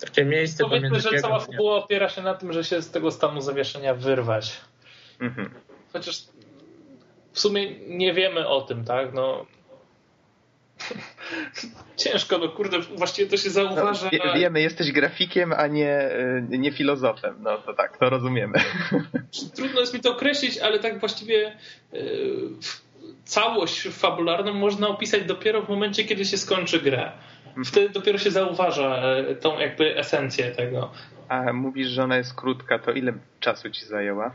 Takie 0.00 0.24
miejsce 0.24 0.64
Powiedzmy, 0.64 1.00
że 1.00 1.10
cała 1.20 1.40
fabuła 1.40 1.76
opiera 1.76 2.08
się 2.08 2.22
na 2.22 2.34
tym, 2.34 2.52
że 2.52 2.64
się 2.64 2.82
z 2.82 2.90
tego 2.90 3.10
stanu 3.10 3.40
zawieszenia 3.40 3.94
wyrwać. 3.94 4.60
Mhm. 5.20 5.50
Chociaż 5.92 6.22
w 7.32 7.40
sumie 7.40 7.80
nie 7.88 8.14
wiemy 8.14 8.48
o 8.48 8.60
tym, 8.60 8.84
tak? 8.84 9.14
No, 9.14 9.46
Ciężko, 11.96 12.38
no 12.38 12.48
kurde, 12.48 12.78
właściwie 12.80 13.30
to 13.30 13.36
się 13.36 13.50
zauważa. 13.50 14.10
No, 14.12 14.32
wie, 14.32 14.40
wiemy, 14.40 14.60
jesteś 14.60 14.92
grafikiem, 14.92 15.52
a 15.52 15.66
nie, 15.66 16.10
y, 16.52 16.58
nie 16.58 16.72
filozofem. 16.72 17.36
No 17.40 17.58
to 17.58 17.74
tak, 17.74 17.96
to 17.98 18.10
rozumiemy. 18.10 18.58
Trudno 19.56 19.80
jest 19.80 19.94
mi 19.94 20.00
to 20.00 20.10
określić, 20.10 20.58
ale 20.58 20.78
tak 20.78 21.00
właściwie 21.00 21.56
yy, 21.92 22.00
całość 23.24 23.88
fabularną 23.88 24.54
można 24.54 24.88
opisać 24.88 25.24
dopiero 25.24 25.62
w 25.62 25.68
momencie, 25.68 26.04
kiedy 26.04 26.24
się 26.24 26.38
skończy 26.38 26.80
grę. 26.80 27.12
Mhm. 27.46 27.64
Wtedy 27.64 27.88
dopiero 27.88 28.18
się 28.18 28.30
zauważa 28.30 29.18
y, 29.18 29.36
tą 29.36 29.58
jakby 29.58 29.98
esencję 29.98 30.50
tego. 30.50 30.92
A 31.28 31.52
mówisz, 31.52 31.88
że 31.88 32.02
ona 32.02 32.16
jest 32.16 32.34
krótka, 32.34 32.78
to 32.78 32.92
ile 32.92 33.12
czasu 33.40 33.70
ci 33.70 33.84
zajęła? 33.84 34.34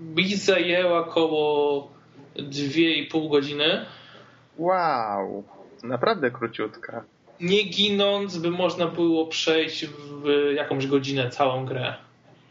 Mi 0.00 0.34
zajęła 0.34 0.98
około 0.98 1.90
2,5 2.36 3.30
godziny. 3.30 3.86
Wow, 4.58 5.44
naprawdę 5.82 6.30
króciutka. 6.30 7.04
Nie 7.40 7.64
ginąc, 7.64 8.38
by 8.38 8.50
można 8.50 8.86
było 8.86 9.26
przejść 9.26 9.86
w 9.86 10.52
jakąś 10.54 10.86
godzinę 10.86 11.30
całą 11.30 11.64
grę. 11.64 11.94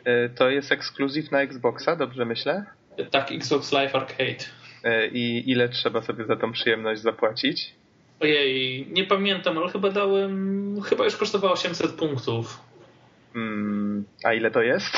E, 0.05 0.29
to 0.29 0.49
jest 0.49 0.71
ekskluzyw 0.71 1.31
na 1.31 1.41
Xboxa, 1.41 1.95
dobrze 1.95 2.25
myślę? 2.25 2.65
Tak, 3.11 3.31
Xbox 3.31 3.71
Live 3.71 3.95
Arcade. 3.95 4.45
E, 4.83 5.07
I 5.07 5.51
ile 5.51 5.69
trzeba 5.69 6.01
sobie 6.01 6.25
za 6.25 6.35
tą 6.35 6.51
przyjemność 6.51 7.01
zapłacić? 7.01 7.75
Ojej, 8.19 8.87
nie 8.91 9.03
pamiętam, 9.03 9.57
ale 9.57 9.69
chyba 9.69 9.89
dałem, 9.89 10.81
chyba 10.81 11.05
już 11.05 11.15
kosztowało 11.15 11.53
800 11.53 11.91
punktów. 11.91 12.59
Mm, 13.35 14.05
a 14.23 14.33
ile 14.33 14.51
to 14.51 14.61
jest? 14.61 14.97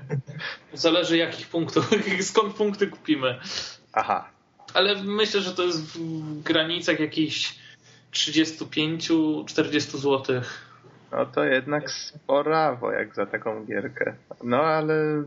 Zależy 0.72 1.16
jakich 1.16 1.48
punktów, 1.48 1.90
skąd 2.20 2.54
punkty 2.54 2.86
kupimy. 2.86 3.38
Aha. 3.92 4.30
Ale 4.74 5.02
myślę, 5.02 5.40
że 5.40 5.52
to 5.52 5.62
jest 5.62 5.98
w 5.98 6.42
granicach 6.42 7.00
jakichś 7.00 7.58
35-40 8.12 9.98
zł. 9.98 10.40
No 11.12 11.26
to 11.26 11.44
jednak 11.44 11.90
sporawo 11.90 12.92
jak 12.92 13.14
za 13.14 13.26
taką 13.26 13.64
gierkę. 13.64 14.14
No 14.44 14.60
ale 14.60 15.24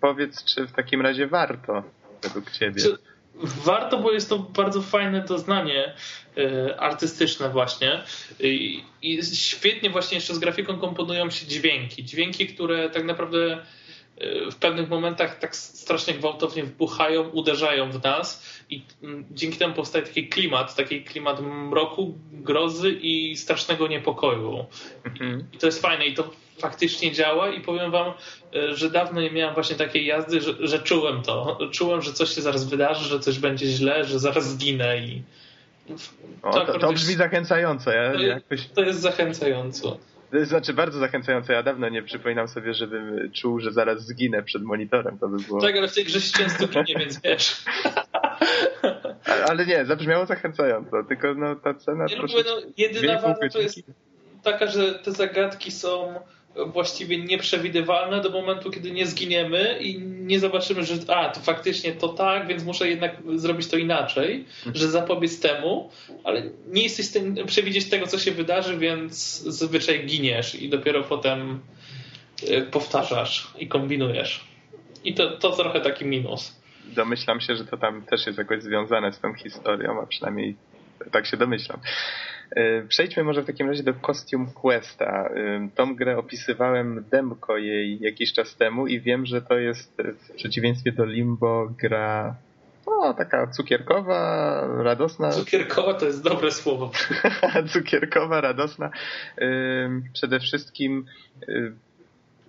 powiedz, 0.00 0.44
czy 0.44 0.66
w 0.66 0.72
takim 0.72 1.00
razie 1.00 1.26
warto 1.26 1.82
według 2.22 2.50
ciebie? 2.50 2.82
Czy 2.82 2.98
warto, 3.42 3.98
bo 3.98 4.12
jest 4.12 4.28
to 4.28 4.38
bardzo 4.38 4.82
fajne 4.82 5.20
doznanie 5.20 5.94
e, 6.36 6.80
artystyczne 6.80 7.48
właśnie 7.48 8.02
I, 8.40 8.82
świetnie 9.34 9.90
właśnie 9.90 10.14
jeszcze 10.14 10.34
z 10.34 10.38
grafiką 10.38 10.78
komponują 10.78 11.30
się 11.30 11.46
dźwięki. 11.46 12.04
Dźwięki, 12.04 12.46
które 12.46 12.90
tak 12.90 13.04
naprawdę 13.04 13.52
e, 14.18 14.50
w 14.50 14.56
pewnych 14.56 14.88
momentach 14.88 15.38
tak 15.38 15.56
strasznie 15.56 16.14
gwałtownie 16.14 16.64
wbuchają, 16.64 17.28
uderzają 17.28 17.90
w 17.90 18.02
nas 18.02 18.60
i 18.70 18.82
mm, 19.02 19.24
dzięki 19.30 19.58
temu 19.58 19.74
powstaje 19.74 20.04
taki 20.04 20.28
klimat, 20.28 20.74
taki 20.74 21.04
klimat 21.04 21.40
mroku, 21.40 22.18
grozy 22.32 22.90
i 22.90 23.36
strasznego 23.36 23.88
niepokoju. 23.88 24.66
Mhm. 25.04 25.44
I 25.52 25.58
to 25.58 25.66
jest 25.66 25.82
fajne 25.82 26.06
i 26.06 26.14
to 26.14 26.30
faktycznie 26.58 27.12
działa 27.12 27.48
i 27.48 27.60
powiem 27.60 27.90
wam, 27.90 28.12
e, 28.54 28.74
że 28.76 28.90
dawno 28.90 29.20
nie 29.20 29.30
miałem 29.30 29.54
właśnie 29.54 29.76
takiej 29.76 30.06
jazdy, 30.06 30.40
że, 30.40 30.54
że 30.60 30.78
czułem 30.78 31.22
to. 31.22 31.58
Czułem, 31.72 32.02
że 32.02 32.12
coś 32.12 32.30
się 32.34 32.42
zaraz 32.42 32.64
wydarzy, 32.64 33.08
że 33.08 33.20
coś 33.20 33.38
będzie 33.38 33.66
źle, 33.66 34.04
że 34.04 34.18
zaraz 34.18 34.48
zginę 34.48 34.98
i 34.98 35.22
o, 36.42 36.66
to, 36.66 36.78
to 36.78 36.92
brzmi 36.92 37.14
zachęcająco. 37.14 37.90
Ja, 37.92 38.12
to, 38.12 38.20
jakoś... 38.20 38.68
to 38.68 38.82
jest 38.82 39.00
zachęcające. 39.00 39.88
To 40.30 40.44
znaczy 40.44 40.74
bardzo 40.74 40.98
zachęcające. 40.98 41.52
Ja 41.52 41.62
dawno 41.62 41.88
nie 41.88 42.02
przypominam 42.02 42.48
sobie, 42.48 42.74
żebym 42.74 43.32
czuł, 43.32 43.60
że 43.60 43.72
zaraz 43.72 44.06
zginę 44.06 44.42
przed 44.42 44.62
monitorem. 44.62 45.18
To 45.18 45.28
by 45.28 45.36
było... 45.42 45.60
Tak, 45.60 45.76
ale 45.76 45.88
w 45.88 45.94
tej 45.94 46.04
grze 46.04 46.20
się 46.20 46.32
często 46.32 46.68
ginie, 46.68 46.94
więc 46.98 47.20
wiesz. 47.20 47.56
Ale, 49.24 49.44
ale, 49.44 49.66
nie, 49.66 49.84
zabrzmiało 49.84 50.26
zachęcająco, 50.26 51.04
tylko 51.08 51.34
no, 51.34 51.56
ta 51.56 51.74
cena 51.74 52.04
nie 52.04 52.16
troszeczkę... 52.16 52.50
No, 52.50 52.72
jedyna 52.76 53.20
wada 53.20 53.48
to 53.48 53.58
jest 53.58 53.80
taka, 54.42 54.66
że 54.66 54.94
te 54.94 55.12
zagadki 55.12 55.70
są 55.70 56.14
właściwie 56.66 57.18
nieprzewidywalne 57.18 58.20
do 58.20 58.30
momentu, 58.30 58.70
kiedy 58.70 58.90
nie 58.90 59.06
zginiemy 59.06 59.78
i 59.80 59.98
nie 60.00 60.40
zobaczymy, 60.40 60.84
że 60.84 60.94
a, 61.08 61.28
to 61.28 61.40
faktycznie 61.40 61.92
to 61.92 62.08
tak, 62.08 62.46
więc 62.46 62.64
muszę 62.64 62.88
jednak 62.88 63.16
zrobić 63.34 63.68
to 63.68 63.76
inaczej, 63.76 64.44
mhm. 64.56 64.76
że 64.76 64.88
zapobiec 64.88 65.40
temu, 65.40 65.90
ale 66.24 66.42
nie 66.66 66.82
jesteś 66.82 67.06
w 67.06 67.10
stanie 67.10 67.44
przewidzieć 67.44 67.90
tego, 67.90 68.06
co 68.06 68.18
się 68.18 68.32
wydarzy, 68.32 68.78
więc 68.78 69.42
zazwyczaj 69.42 70.06
giniesz 70.06 70.54
i 70.54 70.68
dopiero 70.68 71.02
potem 71.02 71.60
e, 72.48 72.62
powtarzasz 72.62 73.48
i 73.58 73.68
kombinujesz. 73.68 74.44
I 75.04 75.14
to, 75.14 75.30
to 75.30 75.50
trochę 75.50 75.80
taki 75.80 76.04
minus. 76.04 76.60
Domyślam 76.84 77.40
się, 77.40 77.56
że 77.56 77.64
to 77.64 77.76
tam 77.76 78.02
też 78.02 78.26
jest 78.26 78.38
jakoś 78.38 78.62
związane 78.62 79.12
z 79.12 79.20
tą 79.20 79.34
historią, 79.34 80.02
a 80.02 80.06
przynajmniej 80.06 80.56
tak 81.12 81.26
się 81.26 81.36
domyślam. 81.36 81.80
E, 82.50 82.82
przejdźmy 82.82 83.24
może 83.24 83.42
w 83.42 83.46
takim 83.46 83.68
razie 83.68 83.82
do 83.82 83.94
Costume 83.94 84.46
Questa. 84.54 85.28
E, 85.28 85.68
tą 85.74 85.94
grę 85.94 86.18
opisywałem 86.18 87.04
demko 87.10 87.56
jej 87.56 88.00
jakiś 88.00 88.32
czas 88.32 88.56
temu 88.56 88.86
i 88.86 89.00
wiem, 89.00 89.26
że 89.26 89.42
to 89.42 89.58
jest 89.58 90.02
w 90.02 90.34
przeciwieństwie 90.34 90.92
do 90.92 91.04
Limbo 91.04 91.70
gra 91.78 92.34
no, 92.86 93.14
taka 93.14 93.46
cukierkowa, 93.46 94.60
radosna. 94.82 95.30
Cukierkowa 95.30 95.94
to 95.94 96.06
jest 96.06 96.24
dobre 96.24 96.50
słowo. 96.50 96.90
cukierkowa, 97.72 98.40
radosna. 98.40 98.90
E, 99.38 99.48
przede 100.12 100.40
wszystkim 100.40 101.06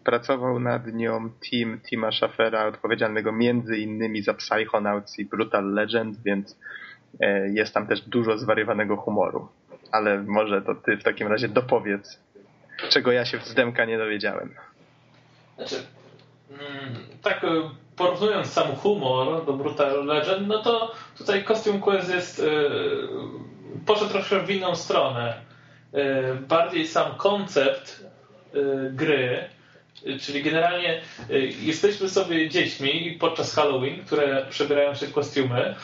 pracował 0.03 0.59
nad 0.59 0.93
nią 0.93 1.29
team 1.51 1.79
Tima 1.89 2.11
Schaffera, 2.11 2.65
odpowiedzialnego 2.65 3.31
między 3.31 3.77
innymi 3.77 4.21
za 4.21 4.33
Psychonauts 4.33 5.19
i 5.19 5.25
Brutal 5.25 5.73
Legend, 5.73 6.17
więc 6.25 6.57
jest 7.53 7.73
tam 7.73 7.87
też 7.87 8.01
dużo 8.01 8.37
zwariowanego 8.37 8.97
humoru. 8.97 9.47
Ale 9.91 10.23
może 10.23 10.61
to 10.61 10.75
ty 10.75 10.97
w 10.97 11.03
takim 11.03 11.27
razie 11.27 11.47
dopowiedz, 11.47 12.19
czego 12.89 13.11
ja 13.11 13.25
się 13.25 13.39
z 13.39 13.53
Demka 13.53 13.85
nie 13.85 13.97
dowiedziałem. 13.97 14.55
Znaczy, 15.55 15.75
mm, 16.49 16.95
tak 17.21 17.43
e, 17.43 17.47
porównując 17.95 18.53
sam 18.53 18.75
humor 18.75 19.45
do 19.45 19.53
Brutal 19.53 20.05
Legend, 20.05 20.47
no 20.47 20.63
to 20.63 20.95
tutaj 21.17 21.43
Costume 21.43 21.79
Quest 21.79 22.09
jest 22.09 22.41
poszedł 23.85 24.11
troszkę 24.11 24.39
w 24.39 24.49
inną 24.49 24.75
stronę. 24.75 25.41
Bardziej 26.47 26.87
sam 26.87 27.15
koncept 27.17 28.05
gry, 28.91 29.49
czyli 30.21 30.43
generalnie 30.43 31.01
jesteśmy 31.61 32.09
sobie 32.09 32.49
dziećmi 32.49 33.17
podczas 33.19 33.55
Halloween, 33.55 34.05
które 34.05 34.45
przebierają 34.49 34.93
się 34.93 35.07
w 35.07 35.13
kostiumy 35.13 35.75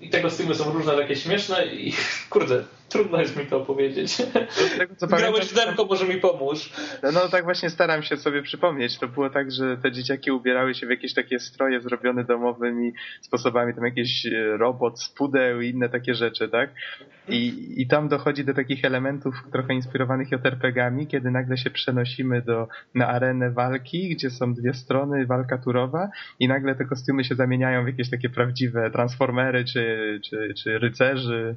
i 0.00 0.10
te 0.10 0.20
kostiumy 0.20 0.54
są 0.54 0.72
różne, 0.72 0.96
takie 0.96 1.16
śmieszne 1.16 1.66
i 1.66 1.94
kurde, 2.30 2.64
trudno 2.90 3.20
jest 3.20 3.36
mi 3.36 3.46
to 3.46 3.56
opowiedzieć. 3.56 4.16
Tego, 4.78 4.94
co 4.96 5.06
Grałeś 5.06 5.48
w 5.48 5.54
Demko, 5.54 5.84
może 5.84 6.06
mi 6.06 6.16
pomóż. 6.16 6.70
No, 7.02 7.12
no 7.12 7.28
tak 7.28 7.44
właśnie 7.44 7.70
staram 7.70 8.02
się 8.02 8.16
sobie 8.16 8.42
przypomnieć. 8.42 8.98
To 8.98 9.08
było 9.08 9.30
tak, 9.30 9.50
że 9.50 9.76
te 9.76 9.92
dzieciaki 9.92 10.30
ubierały 10.30 10.74
się 10.74 10.86
w 10.86 10.90
jakieś 10.90 11.14
takie 11.14 11.38
stroje 11.38 11.80
zrobione 11.80 12.24
domowymi 12.24 12.92
sposobami, 13.20 13.74
tam 13.74 13.84
jakiś 13.84 14.26
e, 14.26 14.56
robot 14.56 15.02
z 15.02 15.08
pudeł 15.08 15.60
i 15.60 15.68
inne 15.68 15.88
takie 15.88 16.14
rzeczy, 16.14 16.48
tak? 16.48 16.70
I, 17.28 17.74
I 17.76 17.86
tam 17.86 18.08
dochodzi 18.08 18.44
do 18.44 18.54
takich 18.54 18.84
elementów 18.84 19.34
trochę 19.52 19.74
inspirowanych 19.74 20.28
JRPG-ami, 20.32 21.06
kiedy 21.06 21.30
nagle 21.30 21.56
się 21.56 21.70
przenosimy 21.70 22.42
do, 22.42 22.68
na 22.94 23.08
arenę 23.08 23.50
walki, 23.50 24.08
gdzie 24.08 24.30
są 24.30 24.54
dwie 24.54 24.74
strony, 24.74 25.26
walka 25.26 25.58
turowa 25.58 26.10
i 26.38 26.48
nagle 26.48 26.74
te 26.74 26.84
kostiumy 26.84 27.24
się 27.24 27.34
zamieniają 27.34 27.84
w 27.84 27.86
jakieś 27.86 28.10
takie 28.10 28.30
prawdziwe 28.30 28.90
transformery 28.90 29.64
czy, 29.64 30.20
czy, 30.24 30.54
czy 30.54 30.78
rycerzy. 30.78 31.56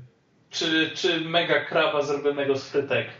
Czy, 0.53 0.91
czy 0.95 1.21
mega 1.21 1.65
krawa 1.65 2.01
zrobionego 2.01 2.57
z 2.57 2.69
frytek? 2.69 3.07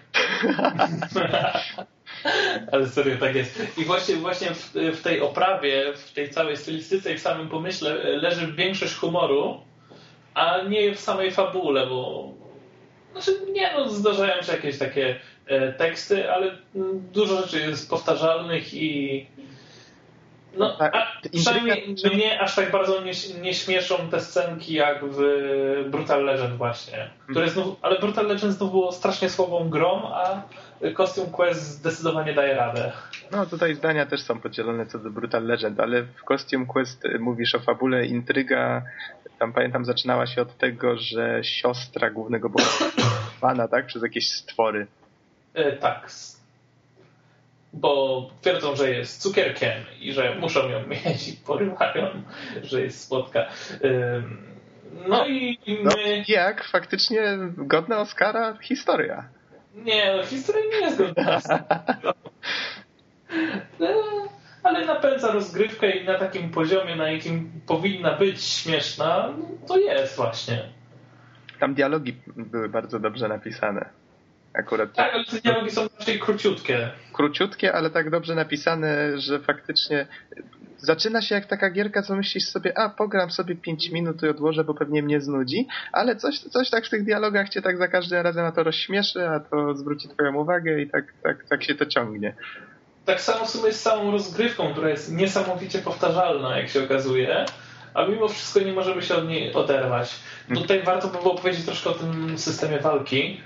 Ale 2.72 2.88
serio 2.88 3.18
tak 3.18 3.36
jest. 3.36 3.78
I 3.78 3.86
właśnie, 3.86 4.16
właśnie 4.16 4.54
w, 4.54 4.74
w, 4.74 5.02
tej 5.02 5.22
oprawie, 5.22 5.94
w 5.96 6.12
tej 6.12 6.30
całej 6.30 6.58
stylistyce 6.58 7.14
i 7.14 7.18
w 7.18 7.22
samym 7.22 7.50
pomyśle 7.50 7.94
leży 8.04 8.54
większość 8.54 8.96
humoru, 8.96 9.62
a 10.34 10.62
nie 10.62 10.96
w 10.96 11.00
samej 11.00 11.32
fabule, 11.32 11.88
bo 11.88 12.30
znaczy 13.12 13.32
nie 13.52 13.74
no, 13.74 13.90
zdarzają 13.90 14.42
się 14.42 14.52
jakieś 14.52 14.78
takie 14.78 15.20
e, 15.46 15.74
teksty, 15.74 16.32
ale 16.32 16.58
dużo 17.12 17.42
rzeczy 17.42 17.60
jest 17.60 17.90
powtarzalnych 17.90 18.74
i 18.74 19.26
no, 20.58 20.78
tak, 20.78 20.96
a 20.96 21.08
przynajmniej 21.38 21.96
mnie 22.14 22.42
aż 22.42 22.56
tak 22.56 22.72
bardzo 22.72 23.02
nie, 23.02 23.12
nie 23.42 23.54
śmieszą 23.54 23.96
te 24.12 24.22
scenki 24.22 24.74
jak 24.74 25.06
w 25.06 25.20
Brutal 25.92 26.26
Legend 26.26 26.54
właśnie. 26.54 27.10
Które 27.30 27.50
znów, 27.50 27.78
ale 27.82 28.00
Brutal 28.00 28.28
Legend 28.28 28.54
znów 28.54 28.72
było 28.72 28.92
strasznie 28.92 29.30
słabą 29.30 29.70
grą, 29.70 30.02
a 30.14 30.42
Costume 30.98 31.32
Quest 31.32 31.62
zdecydowanie 31.62 32.34
daje 32.34 32.56
radę. 32.56 32.92
No 33.32 33.46
tutaj 33.46 33.76
zdania 33.76 34.06
też 34.06 34.22
są 34.22 34.40
podzielone 34.40 34.86
co 34.86 35.00
do 35.00 35.10
Brutal 35.10 35.46
Legend, 35.46 35.80
ale 35.80 36.04
w 36.04 36.24
Costume 36.28 36.66
Quest 36.66 37.04
mówisz 37.20 37.56
o 37.56 37.60
fabule, 37.60 38.06
intryga, 38.06 38.82
tam 39.40 39.54
pamiętam 39.54 39.86
zaczynała 39.86 40.28
się 40.28 40.42
od 40.42 40.58
tego, 40.58 40.98
że 40.98 41.44
siostra 41.44 42.10
głównego 42.10 42.50
bohatera 42.50 43.68
tak? 43.72 43.86
Przez 43.86 44.04
jakieś 44.04 44.30
stwory. 44.30 44.88
E, 45.54 45.72
tak, 45.72 46.12
bo 47.74 48.30
twierdzą, 48.42 48.76
że 48.76 48.92
jest 48.92 49.22
cukierkiem 49.22 49.72
i 50.00 50.14
że 50.14 50.36
muszą 50.36 50.70
ją 50.70 50.88
mieć 51.06 51.28
i 51.28 51.34
porywają, 51.34 52.24
że 52.64 52.82
jest 52.82 53.08
słodka. 53.08 53.46
No, 54.94 55.08
no 55.08 55.28
i 55.28 55.60
my... 55.68 55.84
No, 55.84 55.92
jak? 56.28 56.64
Faktycznie 56.64 57.22
godna 57.58 58.00
Oscara 58.00 58.58
historia. 58.62 59.30
Nie, 59.76 60.14
no, 60.18 60.24
historia 60.24 60.64
nie 60.72 60.86
jest 60.86 60.98
godna 60.98 61.42
no, 63.80 63.88
ale 64.64 64.86
napędza 64.86 65.32
rozgrywkę 65.32 65.90
i 65.90 66.06
na 66.06 66.20
takim 66.20 66.50
poziomie, 66.52 66.96
na 66.96 67.12
jakim 67.12 67.62
powinna 67.68 68.18
być 68.18 68.44
śmieszna, 68.44 69.34
to 69.68 69.78
jest 69.78 70.16
właśnie. 70.16 70.70
Tam 71.60 71.74
dialogi 71.74 72.14
były 72.28 72.70
bardzo 72.70 73.00
dobrze 73.00 73.28
napisane. 73.28 73.90
Akurat 74.54 74.94
tak, 74.94 75.14
ale 75.14 75.26
te 75.26 75.42
dialogi 75.42 75.72
są 75.72 75.88
raczej 76.00 76.20
króciutkie. 76.20 76.92
Króciutkie, 77.14 77.74
ale 77.74 77.90
tak 77.90 78.10
dobrze 78.10 78.36
napisane, 78.36 79.20
że 79.20 79.40
faktycznie 79.40 80.08
zaczyna 80.78 81.22
się 81.22 81.36
jak 81.36 81.46
taka 81.46 81.70
gierka, 81.70 82.02
co 82.02 82.16
myślisz 82.16 82.46
sobie, 82.46 82.78
a 82.78 82.90
pogram 82.90 83.32
sobie 83.32 83.56
5 83.56 83.90
minut 83.90 84.24
i 84.24 84.28
odłożę, 84.28 84.64
bo 84.64 84.74
pewnie 84.74 85.04
mnie 85.04 85.22
znudzi, 85.22 85.68
ale 85.92 86.16
coś, 86.16 86.40
coś 86.40 86.70
tak 86.70 86.86
w 86.86 86.90
tych 86.90 87.04
dialogach 87.04 87.50
cię 87.50 87.62
tak 87.62 87.78
za 87.78 87.88
każdym 87.88 88.22
razem 88.22 88.44
na 88.44 88.52
to 88.52 88.64
rozśmieszy, 88.64 89.30
a 89.30 89.40
to 89.40 89.76
zwróci 89.76 90.10
twoją 90.10 90.36
uwagę 90.36 90.82
i 90.82 90.90
tak, 90.90 91.06
tak, 91.24 91.46
tak 91.50 91.64
się 91.64 91.76
to 91.76 91.86
ciągnie. 91.86 92.36
Tak 93.06 93.22
samo 93.22 93.46
w 93.46 93.50
sumie 93.50 93.72
z 93.72 93.82
całą 93.82 94.12
rozgrywką, 94.12 94.72
która 94.72 94.90
jest 94.90 95.12
niesamowicie 95.12 95.80
powtarzalna, 95.80 96.58
jak 96.58 96.70
się 96.70 96.84
okazuje, 96.84 97.46
a 97.94 98.06
mimo 98.06 98.28
wszystko 98.28 98.60
nie 98.60 98.74
możemy 98.74 99.02
się 99.02 99.16
od 99.16 99.28
niej 99.28 99.54
oderwać. 99.54 100.16
Tutaj 100.56 100.84
warto 100.84 101.08
by 101.08 101.18
było 101.18 101.36
powiedzieć 101.36 101.66
troszkę 101.66 101.90
o 101.90 101.94
tym 101.94 102.38
systemie 102.38 102.80
walki, 102.80 103.42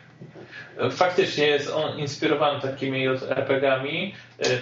Faktycznie 0.92 1.48
jest 1.48 1.70
on 1.70 2.00
inspirowany 2.00 2.62
takimi 2.62 3.08
RPG-ami. 3.30 4.14
Y, 4.46 4.62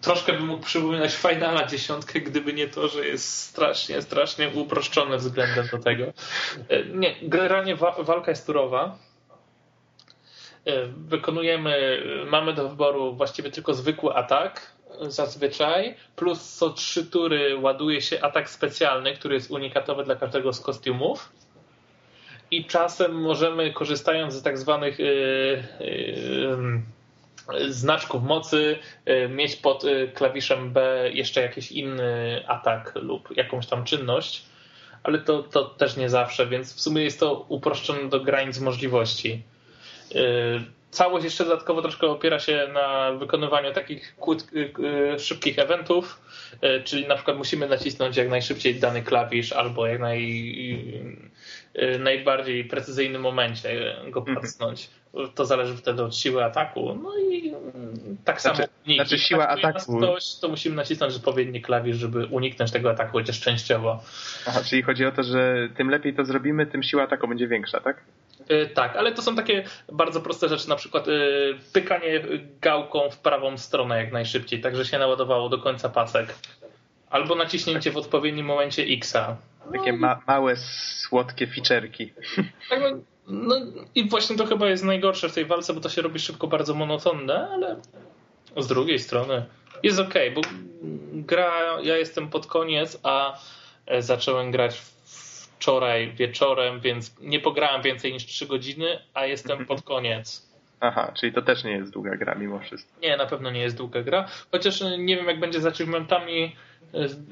troszkę 0.00 0.32
bym 0.32 0.46
mógł 0.46 0.64
przypominać 0.64 1.14
Finala 1.14 1.66
dziesiątkę, 1.66 2.20
gdyby 2.20 2.52
nie 2.52 2.68
to, 2.68 2.88
że 2.88 3.06
jest 3.06 3.38
strasznie, 3.42 4.02
strasznie 4.02 4.48
uproszczone 4.48 5.16
względem 5.16 5.68
do 5.72 5.78
tego. 5.78 6.04
Y, 6.04 6.12
nie, 6.94 7.14
generalnie 7.22 7.76
walka 7.98 8.30
jest 8.30 8.46
turowa. 8.46 8.98
Y, 10.68 10.72
wykonujemy, 10.96 12.02
mamy 12.26 12.52
do 12.52 12.68
wyboru 12.68 13.14
właściwie 13.14 13.50
tylko 13.50 13.74
zwykły 13.74 14.14
atak, 14.14 14.78
zazwyczaj, 15.00 15.94
plus 16.16 16.54
co 16.54 16.70
trzy 16.70 17.06
tury 17.06 17.58
ładuje 17.58 18.02
się 18.02 18.20
atak 18.20 18.50
specjalny, 18.50 19.14
który 19.14 19.34
jest 19.34 19.50
unikatowy 19.50 20.04
dla 20.04 20.16
każdego 20.16 20.52
z 20.52 20.60
kostiumów 20.60 21.32
i 22.50 22.64
czasem 22.64 23.20
możemy, 23.20 23.72
korzystając 23.72 24.34
z 24.34 24.42
tak 24.42 24.58
zwanych 24.58 24.98
yy, 24.98 25.62
yy, 25.80 27.72
znaczków 27.72 28.22
mocy, 28.22 28.78
mieć 29.28 29.56
pod 29.56 29.84
klawiszem 30.14 30.72
B 30.72 31.04
jeszcze 31.12 31.42
jakiś 31.42 31.72
inny 31.72 32.42
atak 32.46 32.92
lub 32.94 33.36
jakąś 33.36 33.66
tam 33.66 33.84
czynność, 33.84 34.42
ale 35.02 35.18
to, 35.18 35.42
to 35.42 35.64
też 35.64 35.96
nie 35.96 36.08
zawsze, 36.08 36.46
więc 36.46 36.74
w 36.74 36.80
sumie 36.80 37.02
jest 37.02 37.20
to 37.20 37.46
uproszczone 37.48 38.08
do 38.08 38.20
granic 38.20 38.60
możliwości. 38.60 39.42
Całość 40.90 41.24
jeszcze 41.24 41.44
dodatkowo 41.44 41.82
troszkę 41.82 42.06
opiera 42.06 42.38
się 42.38 42.68
na 42.72 43.12
wykonywaniu 43.12 43.72
takich 43.72 44.16
szybkich 45.18 45.58
eventów, 45.58 46.20
czyli 46.84 47.08
na 47.08 47.14
przykład 47.14 47.36
musimy 47.36 47.68
nacisnąć 47.68 48.16
jak 48.16 48.28
najszybciej 48.28 48.74
dany 48.74 49.02
klawisz 49.02 49.52
albo 49.52 49.86
jak 49.86 50.00
naj 50.00 50.20
Y, 51.82 51.98
najbardziej 51.98 52.64
precyzyjnym 52.64 53.22
momencie 53.22 53.96
go 54.10 54.20
mhm. 54.20 54.36
pacnąć. 54.36 54.90
To 55.34 55.44
zależy 55.44 55.76
wtedy 55.76 56.02
od 56.02 56.16
siły 56.16 56.44
ataku. 56.44 56.98
No 57.02 57.18
i 57.18 57.48
mm, 57.48 58.16
tak 58.24 58.40
znaczy, 58.40 58.56
samo 58.56 58.68
uniki. 58.86 59.08
Znaczy 59.08 59.18
siła 59.18 59.48
ataku. 59.48 59.98
Ktoś, 59.98 60.34
to 60.34 60.48
musimy 60.48 60.76
nacisnąć 60.76 61.14
odpowiedni 61.14 61.62
klawisz, 61.62 61.96
żeby 61.96 62.26
uniknąć 62.26 62.70
tego 62.70 62.90
ataku, 62.90 63.12
chociaż 63.12 63.40
częściowo. 63.40 64.02
Aha, 64.46 64.60
czyli 64.64 64.82
chodzi 64.82 65.06
o 65.06 65.12
to, 65.12 65.22
że 65.22 65.68
tym 65.76 65.90
lepiej 65.90 66.14
to 66.14 66.24
zrobimy, 66.24 66.66
tym 66.66 66.82
siła 66.82 67.02
ataku 67.02 67.28
będzie 67.28 67.48
większa, 67.48 67.80
tak? 67.80 68.04
Y, 68.50 68.70
tak, 68.74 68.96
ale 68.96 69.12
to 69.12 69.22
są 69.22 69.36
takie 69.36 69.64
bardzo 69.92 70.20
proste 70.20 70.48
rzeczy, 70.48 70.68
na 70.68 70.76
przykład 70.76 71.08
y, 71.08 71.58
pykanie 71.72 72.22
gałką 72.60 73.10
w 73.10 73.18
prawą 73.18 73.58
stronę 73.58 73.98
jak 73.98 74.12
najszybciej, 74.12 74.60
tak 74.60 74.76
że 74.76 74.84
się 74.84 74.98
naładowało 74.98 75.48
do 75.48 75.58
końca 75.58 75.88
pasek. 75.88 76.34
Albo 77.10 77.34
naciśnięcie 77.34 77.90
w 77.90 77.96
odpowiednim 77.96 78.46
momencie 78.46 78.82
X-a. 78.82 79.36
Takie 79.72 79.92
ma 79.92 80.20
małe, 80.26 80.56
słodkie 80.56 81.46
ficzerki. 81.46 82.12
Tak, 82.70 82.80
no, 82.80 82.98
no, 83.28 83.56
i 83.94 84.08
właśnie 84.08 84.36
to 84.36 84.46
chyba 84.46 84.68
jest 84.68 84.84
najgorsze 84.84 85.28
w 85.28 85.34
tej 85.34 85.44
walce, 85.44 85.74
bo 85.74 85.80
to 85.80 85.88
się 85.88 86.02
robi 86.02 86.18
szybko 86.18 86.46
bardzo 86.46 86.74
monotonne, 86.74 87.48
ale 87.52 87.76
z 88.56 88.66
drugiej 88.66 88.98
strony 88.98 89.46
jest 89.82 89.98
ok, 89.98 90.14
bo 90.34 90.40
gra, 91.12 91.80
ja 91.82 91.96
jestem 91.96 92.28
pod 92.28 92.46
koniec, 92.46 92.98
a 93.02 93.38
e, 93.86 94.02
zacząłem 94.02 94.50
grać 94.50 94.82
wczoraj 95.58 96.12
wieczorem, 96.12 96.80
więc 96.80 97.20
nie 97.20 97.40
pograłem 97.40 97.82
więcej 97.82 98.12
niż 98.12 98.26
3 98.26 98.46
godziny, 98.46 98.98
a 99.14 99.26
jestem 99.26 99.52
mhm. 99.52 99.66
pod 99.66 99.82
koniec. 99.82 100.48
Aha, 100.80 101.12
czyli 101.16 101.32
to 101.32 101.42
też 101.42 101.64
nie 101.64 101.72
jest 101.72 101.92
długa 101.92 102.16
gra 102.16 102.34
mimo 102.34 102.58
wszystko. 102.58 103.00
Nie, 103.00 103.16
na 103.16 103.26
pewno 103.26 103.50
nie 103.50 103.60
jest 103.60 103.76
długa 103.76 104.02
gra, 104.02 104.28
chociaż 104.52 104.80
nie 104.98 105.16
wiem 105.16 105.26
jak 105.26 105.40
będzie 105.40 105.60
z 105.60 105.66
achievementami 105.66 106.56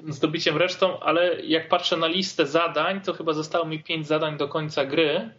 zdobiciem 0.09 0.57
resztą, 0.57 1.01
ale 1.01 1.43
jak 1.43 1.68
patrzę 1.68 1.97
na 1.97 2.07
listę 2.07 2.47
zadań, 2.47 3.01
to 3.01 3.12
chyba 3.12 3.33
zostało 3.33 3.64
mi 3.64 3.83
5 3.83 4.07
zadań 4.07 4.37
do 4.37 4.49
końca 4.49 4.85
gry 4.85 5.31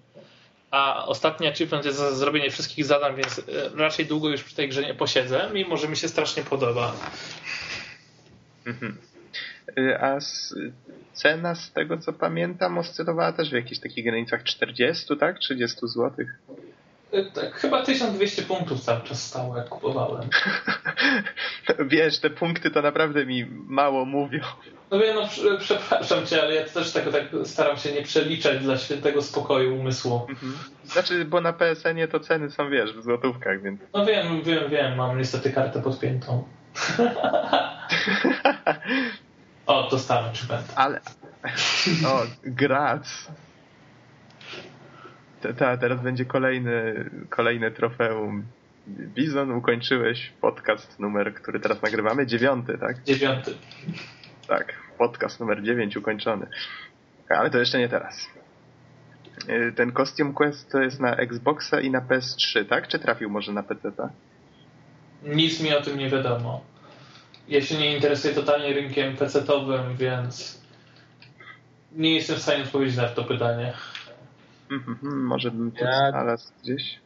a 0.71 1.05
ostatni 1.05 1.47
achievement 1.47 1.85
jest 1.85 1.97
za 1.97 2.11
zrobienie 2.11 2.51
wszystkich 2.51 2.85
zadań, 2.85 3.15
więc 3.15 3.41
raczej 3.75 4.05
długo 4.05 4.29
już 4.29 4.43
przy 4.43 4.55
tej 4.55 4.69
grze 4.69 4.81
nie 4.81 4.93
posiedzę, 4.93 5.49
mimo 5.53 5.77
że 5.77 5.87
mi 5.87 5.97
się 5.97 6.07
strasznie 6.07 6.43
podoba. 6.43 6.93
Mhm. 8.65 8.97
A 10.01 10.17
cena 11.17 11.55
z 11.55 11.71
tego 11.71 11.97
co 11.97 12.13
pamiętam 12.13 12.77
oscylowała 12.77 13.31
też 13.31 13.49
w 13.49 13.53
jakichś 13.53 13.81
takich 13.81 14.05
granicach 14.05 14.43
40, 14.43 15.17
tak? 15.17 15.39
30 15.39 15.77
złotych. 15.83 16.39
Y, 17.13 17.31
tak, 17.33 17.53
chyba 17.53 17.83
1200 17.83 18.41
punktów 18.41 18.81
cały 18.81 19.01
czas 19.01 19.23
stało, 19.23 19.57
jak 19.57 19.69
kupowałem. 19.69 20.29
Wiesz, 21.89 22.19
te 22.19 22.29
punkty 22.29 22.71
to 22.71 22.81
naprawdę 22.81 23.25
mi 23.25 23.45
mało 23.67 24.05
mówią. 24.05 24.39
No 24.91 24.99
wiem, 24.99 25.15
no 25.15 25.27
przepraszam 25.59 26.25
cię, 26.25 26.41
ale 26.41 26.55
ja 26.55 26.63
też 26.63 26.91
tak, 26.91 27.11
tak 27.11 27.23
staram 27.43 27.77
się 27.77 27.91
nie 27.91 28.01
przeliczać 28.01 28.59
dla 28.59 28.77
świętego 28.77 29.21
spokoju 29.21 29.79
umysłu. 29.79 30.25
Mhm. 30.29 30.53
Znaczy, 30.83 31.25
bo 31.25 31.41
na 31.41 31.53
PSN-ie 31.53 32.07
to 32.07 32.19
ceny 32.19 32.51
są, 32.51 32.69
wiesz, 32.69 32.93
w 32.93 33.03
złotówkach, 33.03 33.61
więc... 33.61 33.81
No 33.93 34.05
wiem, 34.05 34.41
wiem, 34.41 34.69
wiem, 34.69 34.95
mam 34.95 35.17
niestety 35.17 35.51
kartę 35.51 35.81
podpiętą. 35.81 36.43
o, 39.87 39.91
dostałem 39.91 40.33
czy 40.33 40.47
będę. 40.47 40.73
Ale... 40.75 41.01
O, 42.07 42.23
grac. 42.43 43.27
Ta, 45.57 45.77
teraz 45.77 46.01
będzie 46.01 46.25
kolejny, 46.25 47.09
kolejne 47.29 47.71
trofeum. 47.71 48.43
Bizon, 48.87 49.51
ukończyłeś 49.51 50.33
podcast 50.41 50.99
numer, 50.99 51.33
który 51.33 51.59
teraz 51.59 51.81
nagrywamy, 51.81 52.27
dziewiąty, 52.27 52.77
tak? 52.77 53.03
Dziewiąty. 53.03 53.53
Tak, 54.47 54.73
podcast 54.97 55.39
numer 55.39 55.63
dziewięć 55.63 55.97
ukończony. 55.97 56.47
Ale 57.29 57.49
to 57.49 57.57
jeszcze 57.57 57.79
nie 57.79 57.89
teraz. 57.89 58.27
Y, 59.49 59.73
ten 59.75 59.91
Costume 59.91 60.33
Quest 60.33 60.71
to 60.71 60.81
jest 60.81 60.99
na 60.99 61.15
Xboxa 61.15 61.79
i 61.79 61.91
na 61.91 62.01
PS3, 62.01 62.65
tak? 62.65 62.87
Czy 62.87 62.99
trafił 62.99 63.29
może 63.29 63.53
na 63.53 63.63
PC? 63.63 63.89
-ta? 63.89 64.09
Nic 65.23 65.61
mi 65.61 65.73
o 65.73 65.81
tym 65.81 65.97
nie 65.97 66.09
wiadomo. 66.09 66.61
Ja 67.47 67.61
się 67.61 67.77
nie 67.77 67.95
interesuję 67.95 68.33
totalnie 68.33 68.73
rynkiem 68.73 69.15
PC-owym, 69.17 69.95
więc 69.95 70.61
nie 71.91 72.15
jestem 72.15 72.35
w 72.35 72.41
stanie 72.41 72.63
odpowiedzieć 72.63 72.97
na 72.97 73.09
to 73.09 73.23
pytanie. 73.23 73.73
Mm 74.71 74.83
-hmm, 74.83 75.13
może 75.13 75.51
bym 75.51 75.71
to 75.71 75.85
ja, 75.85 76.09
znalazł 76.09 76.51
gdzieś. 76.63 76.99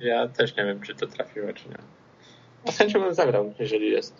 Ja 0.00 0.28
też 0.28 0.56
nie 0.56 0.64
wiem, 0.64 0.80
czy 0.80 0.94
to 0.94 1.06
trafiło, 1.06 1.52
czy 1.52 1.68
nie. 1.68 1.76
A 2.68 2.72
z 2.72 2.78
chęcią 2.78 3.00
bym 3.00 3.14
zagrał, 3.14 3.54
jeżeli 3.58 3.90
jest. 3.90 4.14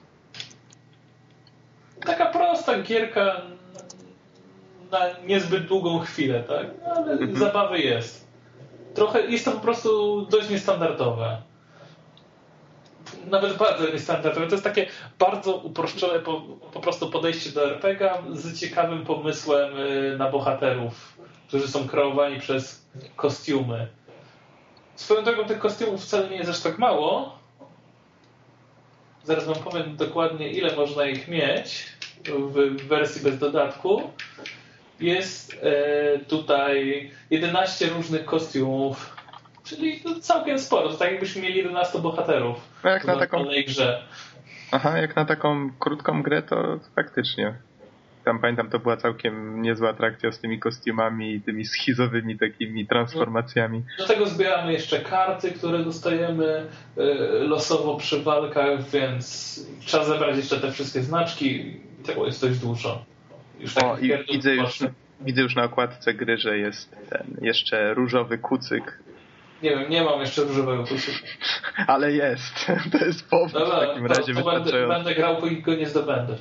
Taka 2.00 2.26
prosta 2.26 2.82
gierka 2.82 3.42
na 4.90 4.98
niezbyt 5.26 5.66
długą 5.66 5.98
chwilę, 5.98 6.42
tak? 6.42 6.66
Ale 6.96 7.12
mm 7.12 7.34
-hmm. 7.34 7.38
zabawy 7.38 7.78
jest. 7.78 8.28
Trochę 8.94 9.26
jest 9.26 9.44
to 9.44 9.52
po 9.52 9.60
prostu 9.60 10.22
dość 10.30 10.50
niestandardowe. 10.50 11.42
Nawet 13.30 13.56
bardzo 13.56 13.90
niestandardowe. 13.92 14.46
To 14.46 14.54
jest 14.54 14.64
takie 14.64 14.86
bardzo 15.18 15.56
uproszczone 15.56 16.18
po, 16.18 16.40
po 16.72 16.80
prostu 16.80 17.10
podejście 17.10 17.50
do 17.50 17.64
RPG 17.64 18.14
z 18.32 18.60
ciekawym 18.60 19.04
pomysłem 19.04 19.78
y, 19.78 20.16
na 20.18 20.30
bohaterów, 20.30 21.18
którzy 21.48 21.68
są 21.68 21.88
kreowani 21.88 22.40
przez 22.40 22.88
kostiumy. 23.16 23.88
Swoją 24.96 25.24
drogą 25.24 25.44
tych 25.44 25.58
kostiumów 25.58 26.04
wcale 26.04 26.30
nie 26.30 26.36
jest 26.36 26.50
aż 26.50 26.60
tak 26.60 26.78
mało. 26.78 27.38
Zaraz 29.24 29.44
wam 29.44 29.56
powiem 29.56 29.96
dokładnie, 29.96 30.50
ile 30.50 30.76
można 30.76 31.06
ich 31.06 31.28
mieć 31.28 31.86
w 32.24 32.86
wersji 32.88 33.22
bez 33.22 33.38
dodatku. 33.38 34.10
Jest 35.00 35.56
e, 35.62 36.18
tutaj 36.18 37.10
11 37.30 37.86
różnych 37.86 38.24
kostiumów, 38.24 39.17
czyli 39.68 40.02
całkiem 40.20 40.58
sporo. 40.58 40.88
To 40.88 40.96
tak 40.96 41.10
jakbyśmy 41.10 41.42
mieli 41.42 41.56
11 41.56 41.98
bohaterów 41.98 42.56
no 42.84 42.90
jak 42.90 43.04
na 43.04 43.16
taką 43.16 43.44
grze. 43.66 44.02
Aha, 44.72 44.98
jak 44.98 45.16
na 45.16 45.24
taką 45.24 45.70
krótką 45.78 46.22
grę 46.22 46.42
to 46.42 46.78
faktycznie 46.96 47.54
tam 48.28 48.38
pamiętam, 48.38 48.70
to 48.70 48.78
była 48.78 48.96
całkiem 48.96 49.62
niezła 49.62 49.90
atrakcja 49.90 50.32
z 50.32 50.38
tymi 50.38 50.58
kostiumami 50.58 51.34
i 51.34 51.40
tymi 51.40 51.64
schizowymi 51.64 52.38
takimi 52.38 52.86
transformacjami. 52.86 53.82
Do 53.98 54.06
tego 54.06 54.26
zbieramy 54.26 54.72
jeszcze 54.72 55.00
karty, 55.00 55.52
które 55.52 55.84
dostajemy 55.84 56.66
y, 56.98 57.02
losowo 57.40 57.96
przy 57.96 58.22
walkach, 58.22 58.90
więc 58.90 59.66
trzeba 59.80 60.04
zebrać 60.04 60.36
jeszcze 60.36 60.60
te 60.60 60.72
wszystkie 60.72 61.02
znaczki 61.02 61.76
tego 62.06 62.26
jest 62.26 62.40
dość 62.40 62.58
dużo. 62.58 63.04
Już 63.60 63.78
o, 63.78 63.98
i 63.98 64.12
widzę 64.32 64.54
już, 64.54 64.78
widzę 65.20 65.42
już 65.42 65.56
na 65.56 65.64
okładce 65.64 66.14
gry, 66.14 66.38
że 66.38 66.58
jest 66.58 66.96
ten 67.10 67.36
jeszcze 67.42 67.94
różowy 67.94 68.38
kucyk. 68.38 68.98
Nie 69.62 69.70
wiem, 69.70 69.90
nie 69.90 70.02
mam 70.02 70.20
jeszcze 70.20 70.42
różowego 70.42 70.84
kucyka. 70.84 71.18
Ale 71.86 72.12
jest. 72.12 72.66
To 72.92 73.04
jest 73.04 73.30
powód 73.30 73.52
Dobra, 73.52 73.76
w 73.76 73.88
takim 73.88 74.06
razie 74.06 74.34
to, 74.34 74.44
będę, 74.44 74.88
będę 74.88 75.14
grał, 75.14 75.36
póki 75.36 75.62
go 75.62 75.74
nie 75.74 75.86
zdobędę. 75.86 76.36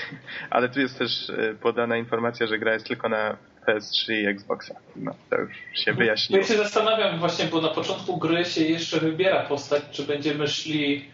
Ale 0.50 0.68
tu 0.68 0.80
jest 0.80 0.98
też 0.98 1.30
e, 1.30 1.54
podana 1.54 1.96
informacja, 1.96 2.46
że 2.46 2.58
gra 2.58 2.72
jest 2.72 2.86
tylko 2.86 3.08
na 3.08 3.36
PS3 3.66 4.12
i 4.12 4.26
Xboxa. 4.26 4.74
No, 4.96 5.14
to 5.30 5.36
już 5.36 5.50
się 5.74 5.92
wyjaśniło. 5.92 6.42
Ja 6.42 6.48
się 6.48 6.56
zastanawiam 6.56 7.18
właśnie, 7.18 7.44
bo 7.44 7.60
na 7.60 7.68
początku 7.68 8.16
gry 8.16 8.44
się 8.44 8.64
jeszcze 8.64 9.00
wybiera 9.00 9.42
postać, 9.42 9.82
czy 9.90 10.02
będziemy 10.02 10.48
szli 10.48 11.08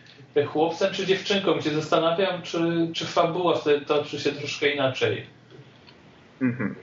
chłopcem 0.47 0.95
czy 0.95 1.07
dziewczynką. 1.07 1.57
I 1.57 1.63
się 1.63 1.71
zastanawiam, 1.71 2.43
czy, 2.43 2.89
czy 2.95 3.07
fabuła 3.07 3.57
wtedy 3.57 3.87
toczy 3.87 4.21
się 4.21 4.33
troszkę 4.33 4.71
inaczej. 4.71 5.27
Mhm. 6.43 6.75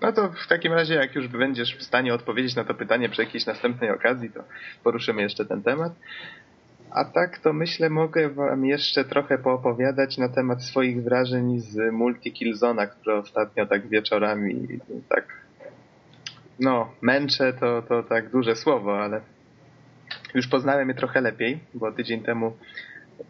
No 0.00 0.12
to 0.12 0.28
w 0.28 0.46
takim 0.48 0.72
razie, 0.72 0.94
jak 0.94 1.14
już 1.14 1.28
będziesz 1.28 1.76
w 1.76 1.82
stanie 1.82 2.14
odpowiedzieć 2.14 2.56
na 2.56 2.64
to 2.64 2.74
pytanie 2.74 3.08
przy 3.08 3.22
jakiejś 3.22 3.46
następnej 3.46 3.90
okazji, 3.90 4.30
to 4.30 4.44
poruszymy 4.84 5.22
jeszcze 5.22 5.44
ten 5.44 5.62
temat. 5.62 5.92
A 6.90 7.04
tak 7.04 7.38
to 7.38 7.52
myślę 7.52 7.90
mogę 7.90 8.28
wam 8.28 8.64
jeszcze 8.64 9.04
trochę 9.04 9.38
poopowiadać 9.38 10.18
na 10.18 10.28
temat 10.28 10.64
swoich 10.64 11.02
wrażeń 11.02 11.60
z 11.60 11.92
Multi 11.92 12.32
Killzona, 12.32 12.86
które 12.86 13.16
ostatnio 13.16 13.66
tak 13.66 13.88
wieczorami 13.88 14.68
tak 15.08 15.24
no, 16.60 16.92
męczę 17.02 17.52
to, 17.52 17.82
to 17.82 18.02
tak 18.02 18.30
duże 18.30 18.56
słowo, 18.56 19.02
ale 19.02 19.20
już 20.34 20.46
poznałem 20.48 20.88
je 20.88 20.94
trochę 20.94 21.20
lepiej, 21.20 21.60
bo 21.74 21.92
tydzień 21.92 22.22
temu 22.22 22.56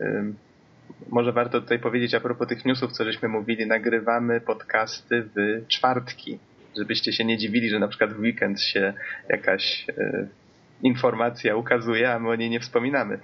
ym, 0.01 0.37
może 1.09 1.33
warto 1.33 1.61
tutaj 1.61 1.79
powiedzieć 1.79 2.15
a 2.15 2.21
propos 2.21 2.49
tych 2.49 2.65
newsów, 2.65 2.93
co 2.93 3.05
żeśmy 3.05 3.29
mówili, 3.29 3.67
nagrywamy 3.67 4.41
podcasty 4.41 5.29
w 5.35 5.65
czwartki, 5.69 6.39
żebyście 6.79 7.13
się 7.13 7.25
nie 7.25 7.39
dziwili, 7.39 7.71
że 7.71 7.79
na 7.79 7.89
przykład 7.89 8.13
w 8.13 8.21
weekend 8.21 8.63
się 8.63 8.95
jakaś 9.29 9.89
y, 9.89 10.29
informacja 10.83 11.57
ukazuje, 11.57 12.13
a 12.13 12.19
my 12.19 12.29
o 12.29 12.35
niej 12.35 12.51
nie 12.51 12.61
wspominamy. 12.61 13.19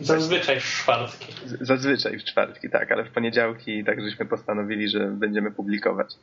Zazwyczaj 0.00 0.60
w 0.60 0.64
czwartki. 0.64 1.32
Zazwyczaj 1.60 2.18
w 2.18 2.24
czwartki, 2.24 2.70
tak, 2.70 2.92
ale 2.92 3.04
w 3.04 3.10
poniedziałki 3.10 3.84
tak 3.84 4.00
żeśmy 4.00 4.26
postanowili, 4.26 4.88
że 4.88 5.10
będziemy 5.10 5.50
publikować. 5.50 6.14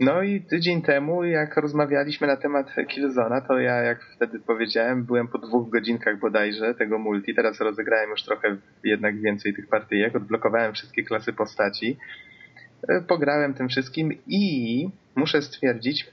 No 0.00 0.22
i 0.22 0.40
tydzień 0.40 0.82
temu, 0.82 1.24
jak 1.24 1.56
rozmawialiśmy 1.56 2.26
na 2.26 2.36
temat 2.36 2.74
Killzona, 2.88 3.40
to 3.40 3.58
ja, 3.58 3.74
jak 3.74 4.04
wtedy 4.04 4.40
powiedziałem, 4.40 5.04
byłem 5.04 5.28
po 5.28 5.38
dwóch 5.38 5.70
godzinkach 5.70 6.18
bodajże 6.18 6.74
tego 6.74 6.98
multi. 6.98 7.34
Teraz 7.34 7.60
rozegrałem 7.60 8.10
już 8.10 8.22
trochę 8.22 8.56
jednak 8.84 9.20
więcej 9.20 9.54
tych 9.54 9.68
partyjek, 9.68 10.16
odblokowałem 10.16 10.72
wszystkie 10.74 11.02
klasy 11.02 11.32
postaci, 11.32 11.96
e, 11.96 12.29
pograłem 13.08 13.54
tym 13.54 13.68
wszystkim 13.68 14.12
i 14.26 14.88
muszę 15.14 15.42
stwierdzić, 15.42 16.06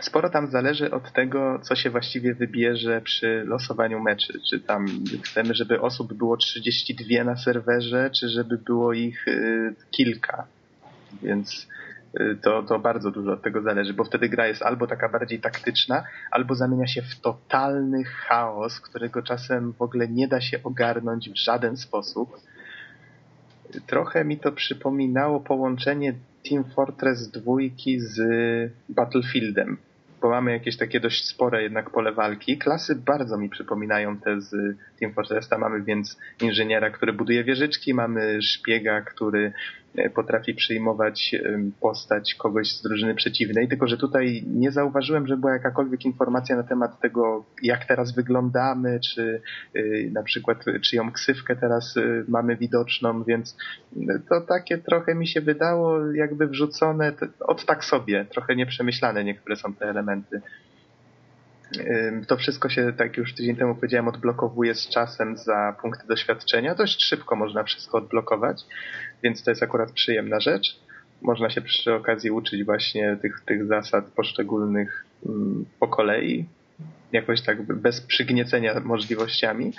sporo 0.00 0.30
tam 0.30 0.50
zależy 0.50 0.90
od 0.90 1.12
tego, 1.12 1.58
co 1.62 1.76
się 1.76 1.90
właściwie 1.90 2.34
wybierze 2.34 3.00
przy 3.00 3.44
losowaniu 3.46 4.00
meczy. 4.00 4.40
Czy 4.50 4.60
tam 4.60 4.86
chcemy, 5.24 5.54
żeby 5.54 5.80
osób 5.80 6.12
było 6.14 6.36
32 6.36 7.24
na 7.24 7.36
serwerze, 7.36 8.10
czy 8.10 8.28
żeby 8.28 8.58
było 8.58 8.92
ich 8.92 9.28
y, 9.28 9.74
kilka. 9.90 10.46
Więc 11.22 11.68
y, 12.20 12.36
to, 12.42 12.62
to 12.62 12.78
bardzo 12.78 13.10
dużo 13.10 13.32
od 13.32 13.42
tego 13.42 13.62
zależy, 13.62 13.94
bo 13.94 14.04
wtedy 14.04 14.28
gra 14.28 14.46
jest 14.46 14.62
albo 14.62 14.86
taka 14.86 15.08
bardziej 15.08 15.40
taktyczna, 15.40 16.04
albo 16.30 16.54
zamienia 16.54 16.86
się 16.86 17.02
w 17.02 17.20
totalny 17.20 18.04
chaos, 18.04 18.80
którego 18.80 19.22
czasem 19.22 19.72
w 19.72 19.82
ogóle 19.82 20.08
nie 20.08 20.28
da 20.28 20.40
się 20.40 20.62
ogarnąć 20.62 21.30
w 21.30 21.36
żaden 21.36 21.76
sposób. 21.76 22.36
Trochę 23.86 24.24
mi 24.24 24.38
to 24.38 24.52
przypominało 24.52 25.40
połączenie 25.40 26.14
Team 26.48 26.64
Fortress 26.64 27.30
2 27.30 27.54
z 27.98 28.20
Battlefieldem 28.88 29.76
bo 30.20 30.30
mamy 30.30 30.52
jakieś 30.52 30.76
takie 30.76 31.00
dość 31.00 31.26
spore 31.26 31.62
jednak 31.62 31.90
pole 31.90 32.12
walki. 32.12 32.58
Klasy 32.58 32.94
bardzo 32.94 33.38
mi 33.38 33.48
przypominają 33.48 34.16
te 34.16 34.40
z 34.40 34.76
Team 35.00 35.12
Fortressa. 35.12 35.58
Mamy 35.58 35.82
więc 35.82 36.18
inżyniera, 36.42 36.90
który 36.90 37.12
buduje 37.12 37.44
wieżyczki, 37.44 37.94
mamy 37.94 38.42
szpiega, 38.42 39.00
który 39.00 39.52
potrafi 40.14 40.54
przyjmować 40.54 41.34
postać 41.80 42.34
kogoś 42.34 42.72
z 42.72 42.82
drużyny 42.82 43.14
przeciwnej, 43.14 43.68
tylko 43.68 43.86
że 43.86 43.96
tutaj 43.96 44.44
nie 44.46 44.72
zauważyłem, 44.72 45.26
że 45.26 45.36
była 45.36 45.52
jakakolwiek 45.52 46.04
informacja 46.04 46.56
na 46.56 46.62
temat 46.62 47.00
tego, 47.00 47.44
jak 47.62 47.84
teraz 47.84 48.14
wyglądamy, 48.14 49.00
czy 49.00 49.42
y, 49.76 50.10
na 50.12 50.22
przykład 50.22 50.64
czyją 50.84 51.12
ksywkę 51.12 51.56
teraz 51.56 51.96
y, 51.96 52.24
mamy 52.28 52.56
widoczną, 52.56 53.24
więc 53.24 53.56
to 54.28 54.40
takie 54.40 54.78
trochę 54.78 55.14
mi 55.14 55.26
się 55.26 55.40
wydało 55.40 56.12
jakby 56.12 56.46
wrzucone 56.46 57.12
od 57.40 57.64
tak 57.64 57.84
sobie, 57.84 58.24
trochę 58.24 58.56
nieprzemyślane 58.56 59.24
niektóre 59.24 59.56
są 59.56 59.74
te 59.74 59.86
elementy. 59.86 60.40
To 62.26 62.36
wszystko 62.36 62.68
się, 62.68 62.92
tak 62.92 63.16
już 63.16 63.34
tydzień 63.34 63.56
temu 63.56 63.74
powiedziałem, 63.74 64.08
odblokowuje 64.08 64.74
z 64.74 64.88
czasem 64.88 65.36
za 65.36 65.76
punkty 65.82 66.06
doświadczenia. 66.06 66.74
Dość 66.74 67.04
szybko 67.04 67.36
można 67.36 67.62
wszystko 67.64 67.98
odblokować, 67.98 68.62
więc 69.22 69.42
to 69.42 69.50
jest 69.50 69.62
akurat 69.62 69.92
przyjemna 69.92 70.40
rzecz. 70.40 70.80
Można 71.22 71.50
się 71.50 71.60
przy 71.60 71.94
okazji 71.94 72.30
uczyć 72.30 72.64
właśnie 72.64 73.16
tych, 73.22 73.40
tych 73.46 73.66
zasad 73.66 74.04
poszczególnych 74.04 75.04
po 75.80 75.88
kolei, 75.88 76.48
jakoś 77.12 77.42
tak 77.42 77.62
bez 77.62 78.00
przygniecenia 78.00 78.80
możliwościami. 78.80 79.72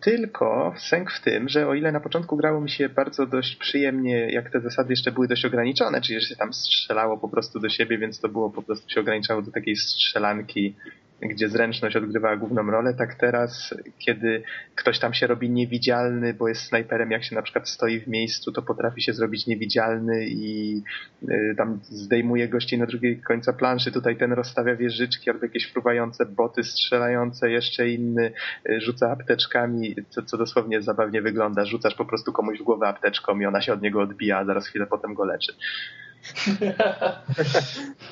Tylko 0.00 0.74
sęk 0.78 1.10
w 1.10 1.20
tym, 1.20 1.48
że 1.48 1.68
o 1.68 1.74
ile 1.74 1.92
na 1.92 2.00
początku 2.00 2.36
grało 2.36 2.60
mi 2.60 2.70
się 2.70 2.88
bardzo 2.88 3.26
dość 3.26 3.56
przyjemnie, 3.56 4.32
jak 4.32 4.50
te 4.50 4.60
zasady 4.60 4.92
jeszcze 4.92 5.12
były 5.12 5.28
dość 5.28 5.44
ograniczone, 5.44 6.00
czyli 6.00 6.20
że 6.20 6.26
się 6.26 6.36
tam 6.36 6.52
strzelało 6.52 7.18
po 7.18 7.28
prostu 7.28 7.60
do 7.60 7.68
siebie, 7.68 7.98
więc 7.98 8.20
to 8.20 8.28
było 8.28 8.50
po 8.50 8.62
prostu 8.62 8.90
się 8.90 9.00
ograniczało 9.00 9.42
do 9.42 9.50
takiej 9.50 9.76
strzelanki 9.76 10.74
gdzie 11.22 11.48
zręczność 11.48 11.96
odgrywała 11.96 12.36
główną 12.36 12.70
rolę, 12.70 12.94
tak 12.94 13.14
teraz, 13.14 13.74
kiedy 13.98 14.42
ktoś 14.74 14.98
tam 14.98 15.14
się 15.14 15.26
robi 15.26 15.50
niewidzialny, 15.50 16.34
bo 16.34 16.48
jest 16.48 16.62
snajperem, 16.62 17.10
jak 17.10 17.24
się 17.24 17.34
na 17.34 17.42
przykład 17.42 17.68
stoi 17.68 18.00
w 18.00 18.08
miejscu, 18.08 18.52
to 18.52 18.62
potrafi 18.62 19.02
się 19.02 19.12
zrobić 19.12 19.46
niewidzialny 19.46 20.26
i 20.26 20.82
y, 21.28 21.54
tam 21.56 21.80
zdejmuje 21.82 22.48
gości 22.48 22.78
na 22.78 22.86
drugiej 22.86 23.20
końca 23.20 23.52
planszy, 23.52 23.92
tutaj 23.92 24.16
ten 24.16 24.32
rozstawia 24.32 24.76
wieżyczki 24.76 25.30
albo 25.30 25.44
jakieś 25.44 25.72
fruwające 25.72 26.26
boty 26.26 26.64
strzelające, 26.64 27.50
jeszcze 27.50 27.88
inny 27.88 28.32
y, 28.70 28.80
rzuca 28.80 29.10
apteczkami, 29.10 29.96
co, 30.08 30.22
co 30.22 30.38
dosłownie 30.38 30.82
zabawnie 30.82 31.22
wygląda. 31.22 31.64
Rzucasz 31.64 31.94
po 31.94 32.04
prostu 32.04 32.32
komuś 32.32 32.58
w 32.58 32.62
głowę 32.62 32.88
apteczką 32.88 33.40
i 33.40 33.46
ona 33.46 33.60
się 33.60 33.72
od 33.72 33.82
niego 33.82 34.02
odbija, 34.02 34.38
a 34.38 34.44
zaraz 34.44 34.66
chwilę 34.66 34.86
potem 34.86 35.14
go 35.14 35.24
leczy. 35.24 35.52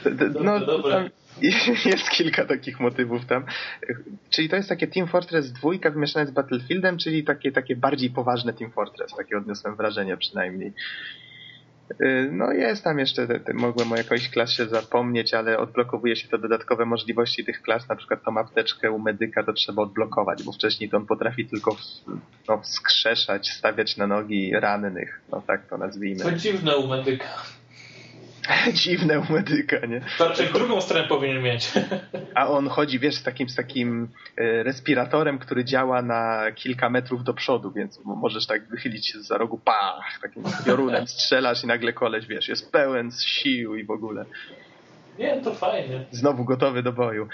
no, 0.45 0.61
Jest 1.93 2.11
kilka 2.11 2.45
takich 2.45 2.81
motywów 2.81 3.27
tam. 3.27 3.45
Czyli 4.31 4.49
to 4.49 4.57
jest 4.57 4.69
takie 4.69 4.87
Team 4.87 5.07
Fortress 5.07 5.53
2 5.53 5.91
wymieszane 5.91 6.27
z 6.27 6.31
Battlefieldem, 6.31 6.99
czyli 6.99 7.25
takie, 7.25 7.53
takie 7.53 7.77
bardziej 7.77 8.11
poważne 8.11 8.53
Team 8.53 8.71
Fortress. 8.71 9.17
Takie 9.17 9.37
odniosłem 9.37 9.77
wrażenie 9.77 10.17
przynajmniej. 10.17 10.73
Y, 12.03 12.29
no 12.33 12.53
jest 12.53 12.85
tam 12.85 12.99
jeszcze, 12.99 13.27
mogłem 13.55 13.93
o 13.93 13.97
jakiejś 13.97 14.31
klasie 14.31 14.67
zapomnieć, 14.67 15.35
ale 15.35 15.59
odblokowuje 15.59 16.17
się 16.17 16.29
te 16.29 16.39
dodatkowe 16.39 16.85
możliwości 16.85 17.45
tych 17.45 17.63
klas, 17.63 17.89
na 17.89 17.97
przykład 17.97 18.25
tą 18.25 18.39
apteczkę 18.39 18.91
u 18.91 18.99
medyka 18.99 19.43
to 19.43 19.53
trzeba 19.53 19.83
odblokować, 19.83 20.43
bo 20.43 20.53
wcześniej 20.53 20.91
to 20.91 20.97
on 20.97 21.07
potrafi 21.07 21.47
tylko 21.47 21.77
no, 22.49 22.61
wskrzeszać, 22.61 23.49
stawiać 23.49 23.97
na 23.97 24.07
nogi 24.07 24.53
rannych, 24.53 25.21
no 25.33 25.43
tak 25.47 25.67
to 25.67 25.79
nazwijmy. 25.79 26.21
Co 26.21 26.33
dziwne 26.33 26.77
u 26.77 26.89
medyka. 26.89 27.29
dziwne 28.73 29.21
u 29.21 29.33
medyka, 29.33 29.87
nie? 29.87 30.01
Znaczy 30.17 30.53
drugą 30.53 30.81
stronę 30.81 31.09
powinien 31.09 31.43
mieć. 31.43 31.73
A 32.35 32.49
on 32.49 32.69
chodzi, 32.69 32.99
wiesz, 32.99 33.15
z 33.15 33.23
takim, 33.23 33.49
z 33.49 33.55
takim 33.55 34.09
e, 34.37 34.63
respiratorem, 34.63 35.39
który 35.39 35.65
działa 35.65 36.03
na 36.03 36.53
kilka 36.55 36.91
metrów 36.91 37.25
do 37.25 37.35
przodu, 37.35 37.73
więc 37.73 38.01
możesz 38.05 38.47
tak 38.47 38.69
wychylić 38.69 39.09
się 39.09 39.21
za 39.21 39.39
rogu, 39.39 39.61
pach, 39.65 40.19
takim 40.23 40.43
piorunem 40.67 41.07
strzelasz 41.17 41.65
i 41.65 41.67
nagle 41.67 41.93
koleś, 41.93 42.27
wiesz, 42.27 42.49
jest 42.49 42.73
pełen 42.73 43.11
z 43.11 43.23
sił 43.23 43.77
i 43.77 43.85
w 43.85 43.91
ogóle. 43.91 44.25
Nie, 45.19 45.41
to 45.41 45.55
fajnie. 45.55 46.05
Znowu 46.11 46.45
gotowy 46.45 46.83
do 46.83 46.93
boju. 46.93 47.29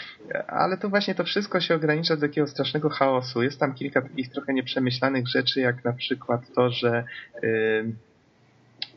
Ale 0.48 0.76
to 0.76 0.88
właśnie 0.88 1.14
to 1.14 1.24
wszystko 1.24 1.60
się 1.60 1.74
ogranicza 1.74 2.16
do 2.16 2.20
takiego 2.20 2.46
strasznego 2.46 2.90
chaosu. 2.90 3.42
Jest 3.42 3.60
tam 3.60 3.74
kilka 3.74 4.02
takich 4.02 4.28
trochę 4.28 4.54
nieprzemyślanych 4.54 5.28
rzeczy, 5.28 5.60
jak 5.60 5.84
na 5.84 5.92
przykład 5.92 6.40
to, 6.54 6.70
że 6.70 7.04
yy, 7.42 7.92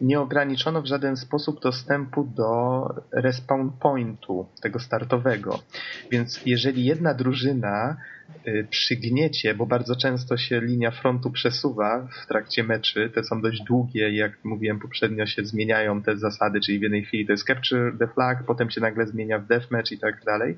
nie 0.01 0.19
ograniczono 0.19 0.81
w 0.81 0.85
żaden 0.85 1.17
sposób 1.17 1.61
dostępu 1.61 2.23
do 2.23 2.81
respawn 3.11 3.69
pointu, 3.79 4.47
tego 4.61 4.79
startowego. 4.79 5.59
Więc 6.11 6.41
jeżeli 6.45 6.85
jedna 6.85 7.13
drużyna 7.13 7.97
y, 8.47 8.67
przygniecie, 8.69 9.53
bo 9.53 9.65
bardzo 9.65 9.95
często 9.95 10.37
się 10.37 10.61
linia 10.61 10.91
frontu 10.91 11.31
przesuwa 11.31 12.07
w 12.23 12.27
trakcie 12.27 12.63
meczy, 12.63 13.09
te 13.15 13.23
są 13.23 13.41
dość 13.41 13.61
długie 13.61 14.15
jak 14.15 14.45
mówiłem 14.45 14.79
poprzednio 14.79 15.25
się 15.25 15.45
zmieniają 15.45 16.01
te 16.01 16.17
zasady, 16.17 16.59
czyli 16.61 16.79
w 16.79 16.81
jednej 16.81 17.03
chwili 17.03 17.25
to 17.25 17.31
jest 17.31 17.47
capture 17.47 17.97
the 17.99 18.07
flag, 18.07 18.43
potem 18.43 18.69
się 18.69 18.81
nagle 18.81 19.07
zmienia 19.07 19.39
w 19.39 19.47
deathmatch 19.47 19.91
i 19.91 19.99
tak 19.99 20.23
dalej, 20.23 20.57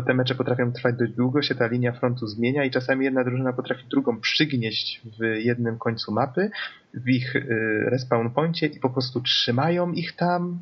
to 0.00 0.06
te 0.06 0.14
mecze 0.14 0.34
potrafią 0.34 0.72
trwać 0.72 0.94
dość 0.98 1.12
długo, 1.12 1.42
się 1.42 1.54
ta 1.54 1.66
linia 1.66 1.92
frontu 1.92 2.26
zmienia 2.26 2.64
i 2.64 2.70
czasami 2.70 3.04
jedna 3.04 3.24
drużyna 3.24 3.52
potrafi 3.52 3.84
drugą 3.88 4.20
przygnieść 4.20 5.00
w 5.18 5.24
jednym 5.44 5.78
końcu 5.78 6.12
mapy, 6.12 6.50
w 6.94 7.08
ich 7.08 7.36
y, 7.36 7.46
respawn 7.90 8.30
poincie 8.30 8.66
i 8.66 8.80
po 8.80 8.90
prostu 8.90 9.20
trzymają 9.20 9.92
ich 9.92 10.16
tam 10.16 10.58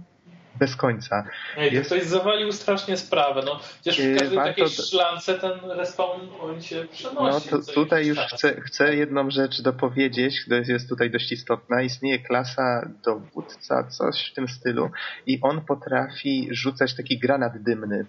bez 0.58 0.76
końca. 0.76 1.24
Ej, 1.56 1.74
jest... 1.74 1.86
Ktoś 1.86 2.02
zawalił 2.02 2.52
strasznie 2.52 2.96
sprawę. 2.96 3.42
No, 3.46 3.60
przecież 3.80 4.06
w 4.06 4.08
y, 4.08 4.16
każdej 4.18 4.36
Warto... 4.36 4.62
takiej 4.64 4.68
szlance 4.68 5.34
ten 5.34 5.70
respawn 5.70 6.20
point 6.40 6.64
się 6.64 6.84
przenosi. 6.92 7.50
No 7.50 7.58
to 7.58 7.72
tutaj 7.72 8.06
już 8.06 8.18
chcę, 8.18 8.60
chcę 8.60 8.96
jedną 8.96 9.30
rzecz 9.30 9.62
dopowiedzieć, 9.62 10.40
która 10.40 10.58
jest 10.68 10.88
tutaj 10.88 11.10
dość 11.10 11.32
istotna. 11.32 11.82
Istnieje 11.82 12.18
klasa 12.18 12.88
dowódca, 13.04 13.84
coś 13.84 14.30
w 14.30 14.34
tym 14.34 14.48
stylu 14.48 14.90
i 15.26 15.38
on 15.42 15.60
potrafi 15.60 16.48
rzucać 16.50 16.96
taki 16.96 17.18
granat 17.18 17.62
dymny 17.62 18.06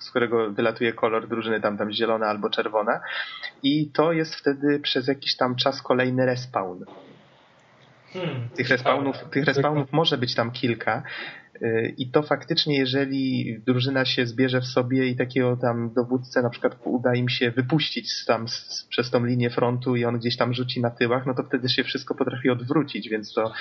z 0.00 0.10
którego 0.10 0.50
wylatuje 0.50 0.92
kolor 0.92 1.28
drużyny, 1.28 1.60
tam, 1.60 1.78
tam 1.78 1.92
zielona 1.92 2.26
albo 2.26 2.50
czerwona. 2.50 3.00
I 3.62 3.90
to 3.90 4.12
jest 4.12 4.34
wtedy 4.34 4.80
przez 4.80 5.08
jakiś 5.08 5.36
tam 5.36 5.56
czas 5.56 5.82
kolejny 5.82 6.26
respawn. 6.26 6.84
Hmm, 8.12 8.48
tych, 8.48 8.68
respawnów, 8.68 9.16
tych 9.30 9.44
respawnów 9.44 9.92
może 9.92 10.18
być 10.18 10.34
tam 10.34 10.50
kilka. 10.50 11.02
Y, 11.62 11.94
I 11.98 12.10
to 12.10 12.22
faktycznie, 12.22 12.78
jeżeli 12.78 13.56
drużyna 13.66 14.04
się 14.04 14.26
zbierze 14.26 14.60
w 14.60 14.66
sobie 14.66 15.06
i 15.06 15.16
takiego 15.16 15.56
tam 15.56 15.92
dowódcę 15.96 16.42
na 16.42 16.50
przykład 16.50 16.76
uda 16.84 17.14
im 17.14 17.28
się 17.28 17.50
wypuścić 17.50 18.24
tam 18.24 18.48
z, 18.48 18.86
przez 18.90 19.10
tą 19.10 19.24
linię 19.24 19.50
frontu 19.50 19.96
i 19.96 20.04
on 20.04 20.18
gdzieś 20.18 20.36
tam 20.36 20.54
rzuci 20.54 20.80
na 20.80 20.90
tyłach, 20.90 21.26
no 21.26 21.34
to 21.34 21.42
wtedy 21.42 21.68
się 21.68 21.84
wszystko 21.84 22.14
potrafi 22.14 22.50
odwrócić, 22.50 23.08
więc 23.08 23.34
to 23.34 23.52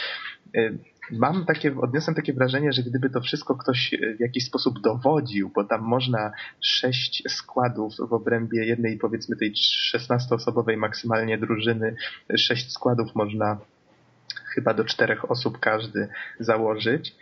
y, 0.55 0.77
mam 1.11 1.45
takie, 1.45 1.77
odniosłem 1.77 2.15
takie 2.15 2.33
wrażenie, 2.33 2.73
że 2.73 2.83
gdyby 2.83 3.09
to 3.09 3.21
wszystko 3.21 3.55
ktoś 3.55 3.93
e, 3.93 4.15
w 4.15 4.19
jakiś 4.19 4.45
sposób 4.45 4.81
dowodził, 4.81 5.51
bo 5.55 5.63
tam 5.63 5.81
można 5.81 6.31
sześć 6.61 7.23
składów 7.27 7.93
w 8.09 8.13
obrębie 8.13 8.65
jednej, 8.65 8.97
powiedzmy 8.97 9.35
tej 9.35 9.53
16-osobowej 9.93 10.77
maksymalnie 10.77 11.37
drużyny, 11.37 11.95
sześć 12.37 12.71
składów 12.71 13.15
można 13.15 13.57
chyba 14.45 14.73
do 14.73 14.85
czterech 14.85 15.31
osób 15.31 15.59
każdy 15.59 16.07
założyć. 16.39 17.15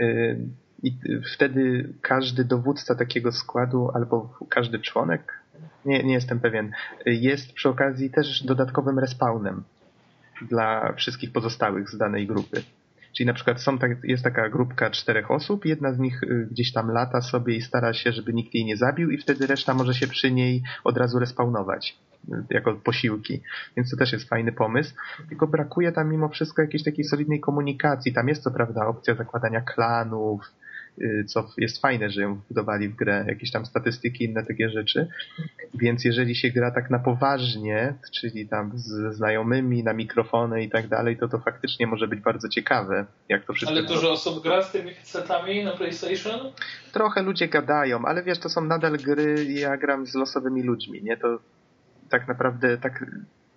E, 0.00 0.36
I 0.82 0.98
wtedy 1.34 1.92
każdy 2.00 2.44
dowódca 2.44 2.94
takiego 2.94 3.32
składu 3.32 3.90
albo 3.94 4.38
każdy 4.48 4.78
członek, 4.78 5.40
nie, 5.84 6.02
nie 6.02 6.14
jestem 6.14 6.40
pewien, 6.40 6.72
jest 7.06 7.52
przy 7.52 7.68
okazji 7.68 8.10
też 8.10 8.42
dodatkowym 8.42 8.98
respawnem 8.98 9.62
dla 10.48 10.92
wszystkich 10.92 11.32
pozostałych 11.32 11.90
z 11.90 11.96
danej 11.96 12.26
grupy. 12.26 12.62
Czyli 13.12 13.26
na 13.26 13.34
przykład 13.34 13.62
są 13.62 13.78
tak, 13.78 13.90
jest 14.04 14.24
taka 14.24 14.48
grupka 14.48 14.90
czterech 14.90 15.30
osób, 15.30 15.64
jedna 15.64 15.92
z 15.92 15.98
nich 15.98 16.22
y, 16.22 16.48
gdzieś 16.50 16.72
tam 16.72 16.90
lata 16.90 17.20
sobie 17.20 17.56
i 17.56 17.62
stara 17.62 17.92
się, 17.92 18.12
żeby 18.12 18.32
nikt 18.32 18.54
jej 18.54 18.64
nie 18.64 18.76
zabił 18.76 19.10
i 19.10 19.18
wtedy 19.18 19.46
reszta 19.46 19.74
może 19.74 19.94
się 19.94 20.06
przy 20.06 20.32
niej 20.32 20.62
od 20.84 20.96
razu 20.96 21.18
respawnować 21.18 21.98
y, 22.28 22.32
jako 22.50 22.74
posiłki. 22.74 23.42
Więc 23.76 23.90
to 23.90 23.96
też 23.96 24.12
jest 24.12 24.28
fajny 24.28 24.52
pomysł. 24.52 24.94
Tylko 25.28 25.46
brakuje 25.46 25.92
tam 25.92 26.10
mimo 26.10 26.28
wszystko 26.28 26.62
jakiejś 26.62 26.84
takiej 26.84 27.04
solidnej 27.04 27.40
komunikacji. 27.40 28.12
Tam 28.12 28.28
jest 28.28 28.42
co 28.42 28.50
prawda 28.50 28.86
opcja 28.86 29.14
zakładania 29.14 29.60
klanów, 29.60 30.52
co 31.26 31.48
jest 31.58 31.82
fajne, 31.82 32.10
że 32.10 32.22
ją 32.22 32.34
wbudowali 32.34 32.88
w 32.88 32.96
grę, 32.96 33.24
jakieś 33.28 33.50
tam 33.50 33.66
statystyki, 33.66 34.24
inne 34.24 34.44
takie 34.46 34.70
rzeczy. 34.70 35.08
Więc 35.74 36.04
jeżeli 36.04 36.34
się 36.34 36.50
gra 36.50 36.70
tak 36.70 36.90
na 36.90 36.98
poważnie, 36.98 37.94
czyli 38.12 38.48
tam 38.48 38.70
z 38.74 39.14
znajomymi, 39.14 39.84
na 39.84 39.92
mikrofony 39.92 40.62
i 40.62 40.70
tak 40.70 40.88
dalej, 40.88 41.16
to 41.16 41.28
to 41.28 41.38
faktycznie 41.38 41.86
może 41.86 42.08
być 42.08 42.20
bardzo 42.20 42.48
ciekawe, 42.48 43.06
jak 43.28 43.44
to 43.44 43.52
wszystko... 43.52 43.78
Ale 43.78 43.86
dużo 43.86 44.12
osób 44.12 44.42
gra 44.42 44.62
z 44.62 44.72
tymi 44.72 44.90
setami 45.02 45.64
na 45.64 45.72
PlayStation? 45.72 46.52
Trochę 46.92 47.22
ludzie 47.22 47.48
gadają, 47.48 48.04
ale 48.04 48.22
wiesz, 48.22 48.38
to 48.38 48.48
są 48.48 48.64
nadal 48.64 48.96
gry, 48.96 49.44
ja 49.44 49.76
gram 49.76 50.06
z 50.06 50.14
losowymi 50.14 50.62
ludźmi, 50.62 51.02
nie? 51.02 51.16
To 51.16 51.38
tak 52.08 52.28
naprawdę 52.28 52.78
tak 52.78 53.04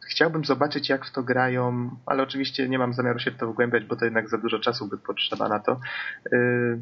chciałbym 0.07 0.45
zobaczyć, 0.45 0.89
jak 0.89 1.05
w 1.05 1.11
to 1.11 1.23
grają, 1.23 1.89
ale 2.05 2.23
oczywiście 2.23 2.69
nie 2.69 2.79
mam 2.79 2.93
zamiaru 2.93 3.19
się 3.19 3.31
w 3.31 3.37
to 3.37 3.47
wgłębiać, 3.47 3.83
bo 3.85 3.95
to 3.95 4.05
jednak 4.05 4.29
za 4.29 4.37
dużo 4.37 4.59
czasu 4.59 4.87
by 4.87 4.97
potrzeba 4.97 5.49
na 5.49 5.59
to. 5.59 5.79
Yy, 6.31 6.79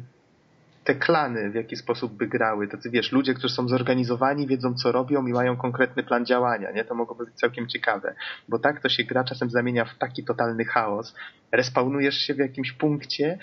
te 0.84 0.94
klany 0.94 1.50
w 1.50 1.54
jaki 1.54 1.76
sposób 1.76 2.12
by 2.12 2.26
grały. 2.28 2.68
Tacy 2.68 2.90
wiesz, 2.90 3.12
ludzie, 3.12 3.34
którzy 3.34 3.54
są 3.54 3.68
zorganizowani, 3.68 4.46
wiedzą 4.46 4.74
co 4.74 4.92
robią 4.92 5.26
i 5.26 5.32
mają 5.32 5.56
konkretny 5.56 6.02
plan 6.02 6.26
działania, 6.26 6.72
nie? 6.72 6.84
To 6.84 6.94
mogłoby 6.94 7.24
być 7.24 7.34
całkiem 7.34 7.68
ciekawe. 7.68 8.14
Bo 8.48 8.58
tak 8.58 8.80
to 8.80 8.88
się 8.88 9.04
gra 9.04 9.24
czasem 9.24 9.50
zamienia 9.50 9.84
w 9.84 9.98
taki 9.98 10.24
totalny 10.24 10.64
chaos. 10.64 11.14
Respawnujesz 11.52 12.14
się 12.14 12.34
w 12.34 12.38
jakimś 12.38 12.72
punkcie 12.72 13.38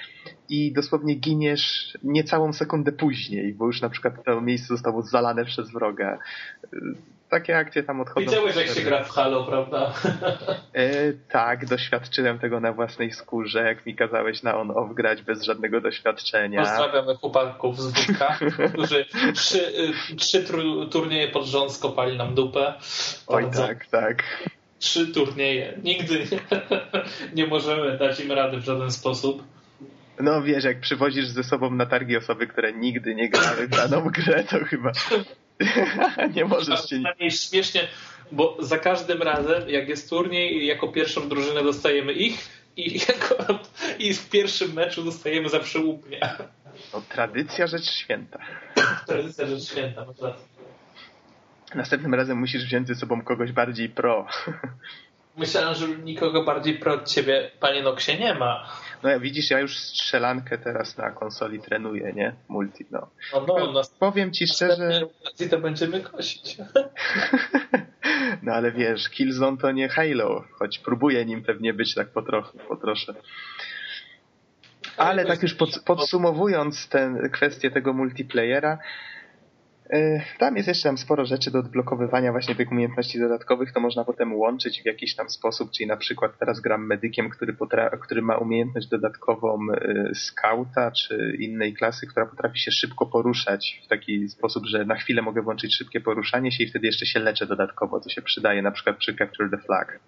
i 0.50 0.74
dosłownie 0.74 1.16
giniesz 1.16 1.98
niecałą 2.04 2.54
sekundę 2.54 2.92
później, 2.92 3.54
bo 3.54 3.66
już 3.66 3.82
na 3.82 3.90
przykład 3.90 4.24
to 4.26 4.42
miejsce 4.42 4.68
zostało 4.68 5.02
zalane 5.02 5.46
przez 5.46 5.72
wroga 5.72 6.20
takie 7.30 7.58
akcje 7.58 7.84
tam 7.84 8.02
odchodzą. 8.02 8.26
Widziałeś, 8.26 8.56
jak 8.56 8.68
się 8.68 8.82
gra 8.82 9.04
w 9.04 9.10
Halo, 9.10 9.44
prawda? 9.44 9.94
E, 10.74 11.14
tak, 11.14 11.66
doświadczyłem 11.66 12.40
tego 12.40 12.60
na 12.60 12.74
własnej 12.74 13.12
skórze, 13.12 13.64
jak 13.64 13.86
mi 13.86 13.96
kazałeś 13.96 14.44
na 14.44 14.58
on-off 14.58 14.96
grać 14.96 15.22
bez 15.22 15.44
żadnego 15.44 15.82
doświadczenia. 15.82 16.62
Pozdrawiamy 16.62 17.16
chłopaków 17.16 17.80
z 17.82 17.86
Wódka, 17.86 18.38
którzy 18.74 19.06
trzy, 19.34 19.68
y, 20.12 20.16
trzy 20.16 20.46
turnieje 20.92 21.28
pod 21.28 21.46
rząd 21.46 21.72
skopali 21.72 22.18
nam 22.18 22.36
dupę. 22.36 22.74
Oj 23.28 23.46
tak, 23.56 23.86
tak. 23.86 24.24
Trzy 24.80 25.08
turnieje. 25.08 25.80
Nigdy 25.84 26.28
nie 27.36 27.48
możemy 27.48 27.98
dać 27.98 28.20
im 28.20 28.32
rady 28.32 28.58
w 28.58 28.66
żaden 28.66 28.92
sposób. 28.92 29.44
No 30.20 30.42
wiesz, 30.42 30.64
jak 30.64 30.80
przywozisz 30.80 31.28
ze 31.28 31.44
sobą 31.44 31.72
na 31.72 31.86
targi 31.86 32.18
osoby, 32.18 32.48
które 32.48 32.74
nigdy 32.74 33.16
nie 33.16 33.30
grały 33.30 33.68
w 33.68 33.70
daną 33.70 34.02
grę, 34.10 34.44
to 34.44 34.66
chyba 34.66 34.92
nie 36.36 36.46
możesz 36.46 36.90
się... 36.90 37.02
śmiesznie, 37.30 37.88
bo 38.32 38.58
za 38.60 38.78
każdym 38.78 39.22
razem, 39.22 39.70
jak 39.70 39.90
jest 39.90 40.10
turniej, 40.10 40.66
jako 40.66 40.88
pierwszą 40.88 41.30
drużynę 41.30 41.64
dostajemy 41.64 42.14
ich 42.14 42.50
i, 42.78 43.00
jako, 43.10 43.60
i 44.00 44.14
w 44.14 44.30
pierwszym 44.30 44.74
meczu 44.74 45.04
dostajemy 45.04 45.50
zawsze 45.50 45.80
łupnia. 45.80 46.38
No, 46.94 47.02
tradycja 47.10 47.68
rzecz 47.68 47.92
święta. 47.92 48.40
Tradycja 49.08 49.48
rzecz 49.48 49.64
święta, 49.64 50.06
no 50.06 50.34
Następnym 51.76 52.14
razem 52.14 52.38
musisz 52.38 52.66
wziąć 52.66 52.88
ze 52.88 52.96
sobą 52.96 53.22
kogoś 53.22 53.52
bardziej 53.52 53.90
pro. 53.90 54.28
Myślałem, 55.38 55.76
że 55.76 55.88
nikogo 55.88 56.44
bardziej 56.44 56.80
pro 56.80 56.94
od 56.94 57.08
ciebie, 57.08 57.52
panie 57.60 57.84
Noksie, 57.84 58.20
nie 58.20 58.34
ma. 58.34 58.70
No 59.04 59.20
widzisz, 59.20 59.52
ja 59.52 59.60
już 59.60 59.78
strzelankę 59.78 60.58
teraz 60.58 60.98
na 60.98 61.12
konsoli 61.12 61.60
trenuję, 61.60 62.14
nie? 62.14 62.36
Multi, 62.48 62.86
no. 62.92 63.10
No, 63.34 63.46
no, 63.48 63.72
no 63.72 63.82
Powiem 64.00 64.32
ci 64.32 64.48
szczerze... 64.48 65.02
I 65.40 65.50
to 65.50 65.60
będziemy 65.60 66.02
kosić. 66.02 66.58
no 68.44 68.54
ale 68.54 68.72
wiesz, 68.72 69.10
Killzone 69.10 69.58
to 69.58 69.72
nie 69.72 69.90
Halo, 69.90 70.44
choć 70.52 70.80
próbuję 70.80 71.26
nim 71.26 71.44
pewnie 71.44 71.74
być 71.74 71.96
tak 71.96 72.10
po 72.10 72.22
trochu, 72.22 72.58
po 72.58 72.76
trosze. 72.76 73.14
Ale 74.98 75.26
tak 75.26 75.44
już 75.44 75.54
pod, 75.54 75.80
podsumowując 75.86 76.90
tę 76.90 77.14
kwestię 77.32 77.72
tego 77.72 77.94
multiplayera, 77.94 78.78
tam 80.40 80.56
jest 80.56 80.68
jeszcze 80.68 80.90
tam 80.90 80.98
sporo 80.98 81.26
rzeczy 81.26 81.52
do 81.52 81.60
odblokowywania 81.60 82.32
właśnie 82.32 82.56
tych 82.56 82.72
umiejętności 82.72 83.20
dodatkowych, 83.20 83.72
to 83.72 83.80
można 83.80 84.06
potem 84.06 84.36
łączyć 84.36 84.82
w 84.82 84.86
jakiś 84.86 85.16
tam 85.16 85.30
sposób, 85.30 85.72
czyli 85.72 85.88
na 85.88 85.98
przykład 85.98 86.38
teraz 86.40 86.60
gram 86.60 86.88
medykiem, 86.88 87.30
który, 87.30 87.56
który 88.02 88.22
ma 88.22 88.38
umiejętność 88.38 88.88
dodatkową 88.88 89.60
e, 89.72 90.16
skauta 90.16 90.92
czy 90.92 91.38
innej 91.40 91.74
klasy, 91.74 92.08
która 92.08 92.26
potrafi 92.26 92.60
się 92.60 92.72
szybko 92.72 93.06
poruszać 93.06 93.82
w 93.86 93.88
taki 93.88 94.30
sposób, 94.30 94.66
że 94.66 94.86
na 94.86 94.96
chwilę 94.96 95.22
mogę 95.22 95.42
włączyć 95.42 95.76
szybkie 95.76 96.02
poruszanie 96.02 96.52
się 96.52 96.64
i 96.64 96.68
wtedy 96.68 96.88
jeszcze 96.88 97.06
się 97.06 97.20
leczę 97.20 97.46
dodatkowo, 97.46 98.00
co 98.00 98.10
się 98.10 98.22
przydaje 98.22 98.62
na 98.62 98.72
przykład 98.72 98.98
przy 98.98 99.16
Capture 99.16 99.50
the 99.50 99.58
Flag. 99.58 100.00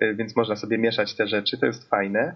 E, 0.00 0.14
więc 0.14 0.36
można 0.36 0.56
sobie 0.56 0.78
mieszać 0.78 1.14
te 1.14 1.26
rzeczy, 1.26 1.58
to 1.58 1.66
jest 1.66 1.90
fajne. 1.90 2.34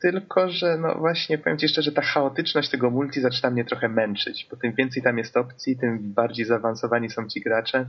Tylko, 0.00 0.48
że 0.48 0.78
no 0.78 0.94
właśnie 0.94 1.38
powiem 1.38 1.58
Ci 1.58 1.68
szczerze, 1.68 1.92
ta 1.92 2.02
chaotyczność 2.02 2.70
tego 2.70 2.90
multi 2.90 3.20
zaczyna 3.20 3.50
mnie 3.50 3.64
trochę 3.64 3.88
męczyć, 3.88 4.46
bo 4.50 4.56
tym 4.56 4.72
więcej 4.72 5.02
tam 5.02 5.18
jest 5.18 5.36
opcji, 5.36 5.76
tym 5.76 5.98
bardziej 6.12 6.46
zaawansowani 6.46 7.10
są 7.10 7.28
ci 7.28 7.40
gracze, 7.40 7.86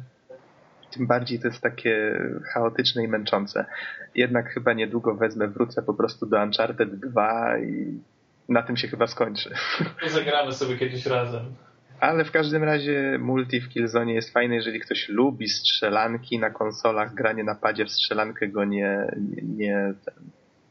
tym 0.91 1.07
bardziej 1.07 1.39
to 1.39 1.47
jest 1.47 1.61
takie 1.61 2.21
chaotyczne 2.53 3.03
i 3.03 3.07
męczące. 3.07 3.65
Jednak 4.15 4.49
chyba 4.53 4.73
niedługo 4.73 5.15
wezmę, 5.15 5.47
wrócę 5.47 5.81
po 5.81 5.93
prostu 5.93 6.25
do 6.25 6.43
Uncharted 6.43 6.99
2 6.99 7.57
i 7.59 7.99
na 8.49 8.63
tym 8.63 8.77
się 8.77 8.87
chyba 8.87 9.07
skończy. 9.07 9.49
To 10.01 10.09
zagramy 10.09 10.51
sobie 10.51 10.77
kiedyś 10.77 11.05
razem. 11.05 11.43
Ale 11.99 12.25
w 12.25 12.31
każdym 12.31 12.63
razie 12.63 13.17
multi 13.19 13.61
w 13.61 13.69
Killzone 13.69 14.13
jest 14.13 14.33
fajne, 14.33 14.55
jeżeli 14.55 14.79
ktoś 14.79 15.09
lubi 15.09 15.47
strzelanki 15.47 16.39
na 16.39 16.49
konsolach, 16.49 17.13
granie 17.13 17.43
na 17.43 17.55
padzie 17.55 17.85
w 17.85 17.91
strzelankę 17.91 18.47
go 18.47 18.65
nie, 18.65 19.07
nie, 19.17 19.43
nie 19.43 19.93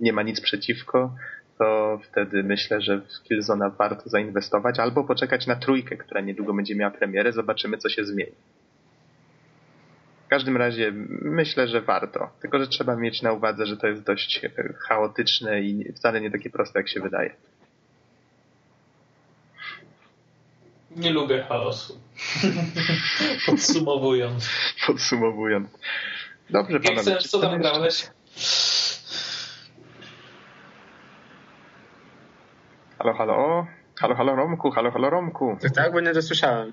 nie 0.01 0.13
ma 0.13 0.23
nic 0.23 0.41
przeciwko, 0.41 1.15
to 1.59 2.01
wtedy 2.11 2.43
myślę, 2.43 2.81
że 2.81 3.01
w 3.01 3.23
Killzona 3.23 3.71
warto 3.71 4.03
zainwestować 4.11 4.79
albo 4.79 5.05
poczekać 5.05 5.47
na 5.47 5.57
trójkę, 5.57 5.97
która 5.97 6.21
niedługo 6.21 6.55
będzie 6.55 6.77
miała 6.77 6.91
premierę, 6.91 7.33
zobaczymy 7.33 7.79
co 7.79 7.89
się 7.89 8.05
zmieni. 8.05 8.33
W 10.27 10.29
każdym 10.29 10.57
razie 10.57 10.93
myślę, 11.23 11.69
że 11.69 11.81
warto. 11.81 12.31
Tylko, 12.41 12.59
że 12.59 12.67
trzeba 12.67 12.97
mieć 12.97 13.23
na 13.23 13.33
uwadze, 13.33 13.67
że 13.67 13.77
to 13.77 13.87
jest 13.87 14.03
dość 14.03 14.41
chaotyczne 14.79 15.61
i 15.61 15.93
wcale 15.93 16.21
nie 16.21 16.31
takie 16.31 16.51
proste, 16.51 16.79
jak 16.79 16.89
się 16.89 17.01
wydaje. 17.01 17.37
Nie 20.97 21.11
lubię 21.11 21.43
chaosu. 21.49 22.01
Podsumowując. 23.47 24.51
Podsumowując. 24.87 25.69
Dobrze, 26.51 26.81
panowie. 26.81 27.17
co 27.17 27.41
tam 27.41 27.61
grałeś? 27.61 28.07
Halo, 33.01 33.15
halo. 33.15 33.67
Halo, 34.01 34.15
halo 34.15 34.37
Romku, 34.37 34.71
halo, 34.71 34.91
halo 34.91 35.11
Romku. 35.11 35.57
Tak, 35.61 35.73
tak, 35.73 35.93
bo 35.93 36.01
nie 36.01 36.13
dosłyszałem. 36.13 36.73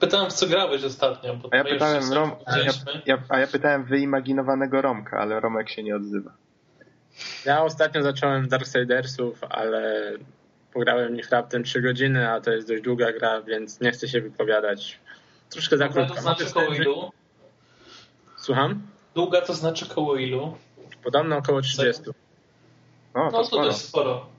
Pytałem, 0.00 0.30
w 0.30 0.32
co 0.32 0.46
grałeś 0.46 0.84
ostatnio. 0.84 1.38
a 1.50 1.56
ja 1.56 1.64
pytałem 1.64 2.12
Rom, 2.12 2.32
a 2.46 2.58
ja, 2.58 2.72
ja, 3.06 3.18
a 3.28 3.38
ja 3.38 3.46
pytałem 3.46 3.84
wyimaginowanego 3.84 4.82
Romka, 4.82 5.18
ale 5.18 5.40
Romek 5.40 5.70
się 5.70 5.82
nie 5.82 5.96
odzywa. 5.96 6.30
Ja 7.44 7.62
ostatnio 7.62 8.02
zacząłem 8.02 8.48
Darksidersów, 8.48 9.44
ale 9.50 10.12
pograłem 10.72 11.08
w 11.08 11.16
nich 11.16 11.30
raptem 11.30 11.64
3 11.64 11.82
godziny, 11.82 12.30
a 12.30 12.40
to 12.40 12.50
jest 12.50 12.68
dość 12.68 12.82
długa 12.82 13.12
gra, 13.12 13.42
więc 13.42 13.80
nie 13.80 13.90
chcę 13.90 14.08
się 14.08 14.20
wypowiadać. 14.20 15.00
Troszkę 15.50 15.76
za 15.76 15.88
krótko. 15.88 16.14
to 16.14 16.20
znaczy 16.20 16.52
koło 16.54 16.74
ilu? 16.74 17.12
Słucham? 18.36 18.82
Długa 19.14 19.40
to 19.40 19.54
znaczy 19.54 19.86
koło 19.86 20.16
ilu? 20.16 20.56
Podobno 21.04 21.36
około 21.36 21.60
30. 21.60 22.02
No, 23.14 23.30
to, 23.30 23.38
no, 23.38 23.48
to 23.48 23.62
dość 23.62 23.78
sporo. 23.78 24.35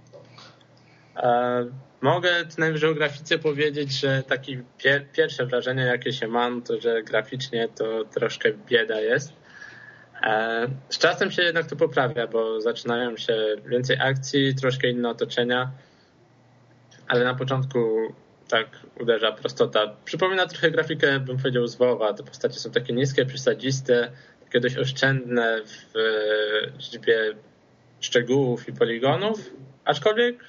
E, 1.18 1.66
mogę 2.02 2.32
najwyżej 2.58 2.90
o 2.90 2.94
grafice 2.94 3.40
powiedzieć, 3.40 3.92
że 3.92 4.24
takie 4.28 4.64
pier 4.78 5.06
pierwsze 5.12 5.46
wrażenie, 5.46 5.84
jakie 5.84 6.14
się 6.14 6.28
mam, 6.28 6.62
to 6.62 6.82
że 6.82 7.04
graficznie 7.04 7.68
to 7.68 8.06
troszkę 8.06 8.54
bieda 8.70 9.02
jest. 9.02 9.34
E, 10.24 10.68
z 10.90 10.98
czasem 10.98 11.32
się 11.32 11.42
jednak 11.42 11.66
to 11.66 11.76
poprawia, 11.76 12.28
bo 12.28 12.62
zaczynają 12.62 13.18
się 13.18 13.38
więcej 13.66 13.98
akcji, 14.00 14.56
troszkę 14.56 14.90
inne 14.90 15.10
otoczenia, 15.10 15.72
ale 17.08 17.24
na 17.24 17.36
początku 17.36 18.14
tak 18.48 18.68
uderza 19.00 19.32
prostota. 19.32 19.96
Przypomina 20.06 20.46
trochę 20.46 20.72
grafikę, 20.72 21.20
bym 21.20 21.38
powiedział, 21.38 21.68
z 21.68 21.76
WoWa. 21.76 22.14
Te 22.14 22.24
postacie 22.24 22.60
są 22.60 22.72
takie 22.72 22.94
niskie, 22.94 23.26
przesadziste, 23.26 24.12
takie 24.44 24.60
dość 24.60 24.78
oszczędne 24.78 25.62
w 25.66 25.94
liczbie 26.80 27.36
szczegółów 28.00 28.70
i 28.70 28.74
poligonów, 28.74 29.40
aczkolwiek 29.86 30.44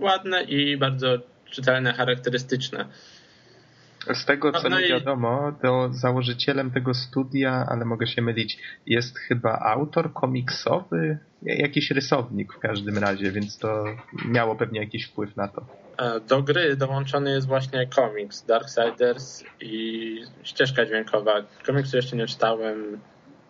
ładne 0.00 0.42
i 0.42 0.76
bardzo 0.76 1.18
czytelne, 1.50 1.92
charakterystyczne. 1.92 2.88
Z 4.14 4.24
tego, 4.24 4.52
co 4.52 4.68
no, 4.68 4.78
mi 4.78 4.88
wiadomo, 4.88 5.52
to 5.62 5.88
założycielem 5.92 6.70
tego 6.70 6.94
studia, 6.94 7.66
ale 7.68 7.84
mogę 7.84 8.06
się 8.06 8.22
mylić, 8.22 8.58
jest 8.86 9.18
chyba 9.18 9.58
autor 9.58 10.12
komiksowy, 10.12 11.18
jakiś 11.42 11.90
rysownik 11.90 12.52
w 12.52 12.58
każdym 12.58 12.98
razie, 12.98 13.32
więc 13.32 13.58
to 13.58 13.84
miało 14.28 14.56
pewnie 14.56 14.80
jakiś 14.80 15.06
wpływ 15.06 15.36
na 15.36 15.48
to. 15.48 15.66
E, 15.98 16.20
do 16.20 16.42
gry 16.42 16.76
dołączony 16.76 17.30
jest 17.30 17.46
właśnie 17.46 17.86
komiks 17.86 18.46
Darksiders 18.46 19.44
i 19.60 20.20
ścieżka 20.42 20.86
dźwiękowa. 20.86 21.32
Komiksu 21.66 21.96
jeszcze 21.96 22.16
nie 22.16 22.26
czytałem. 22.26 23.00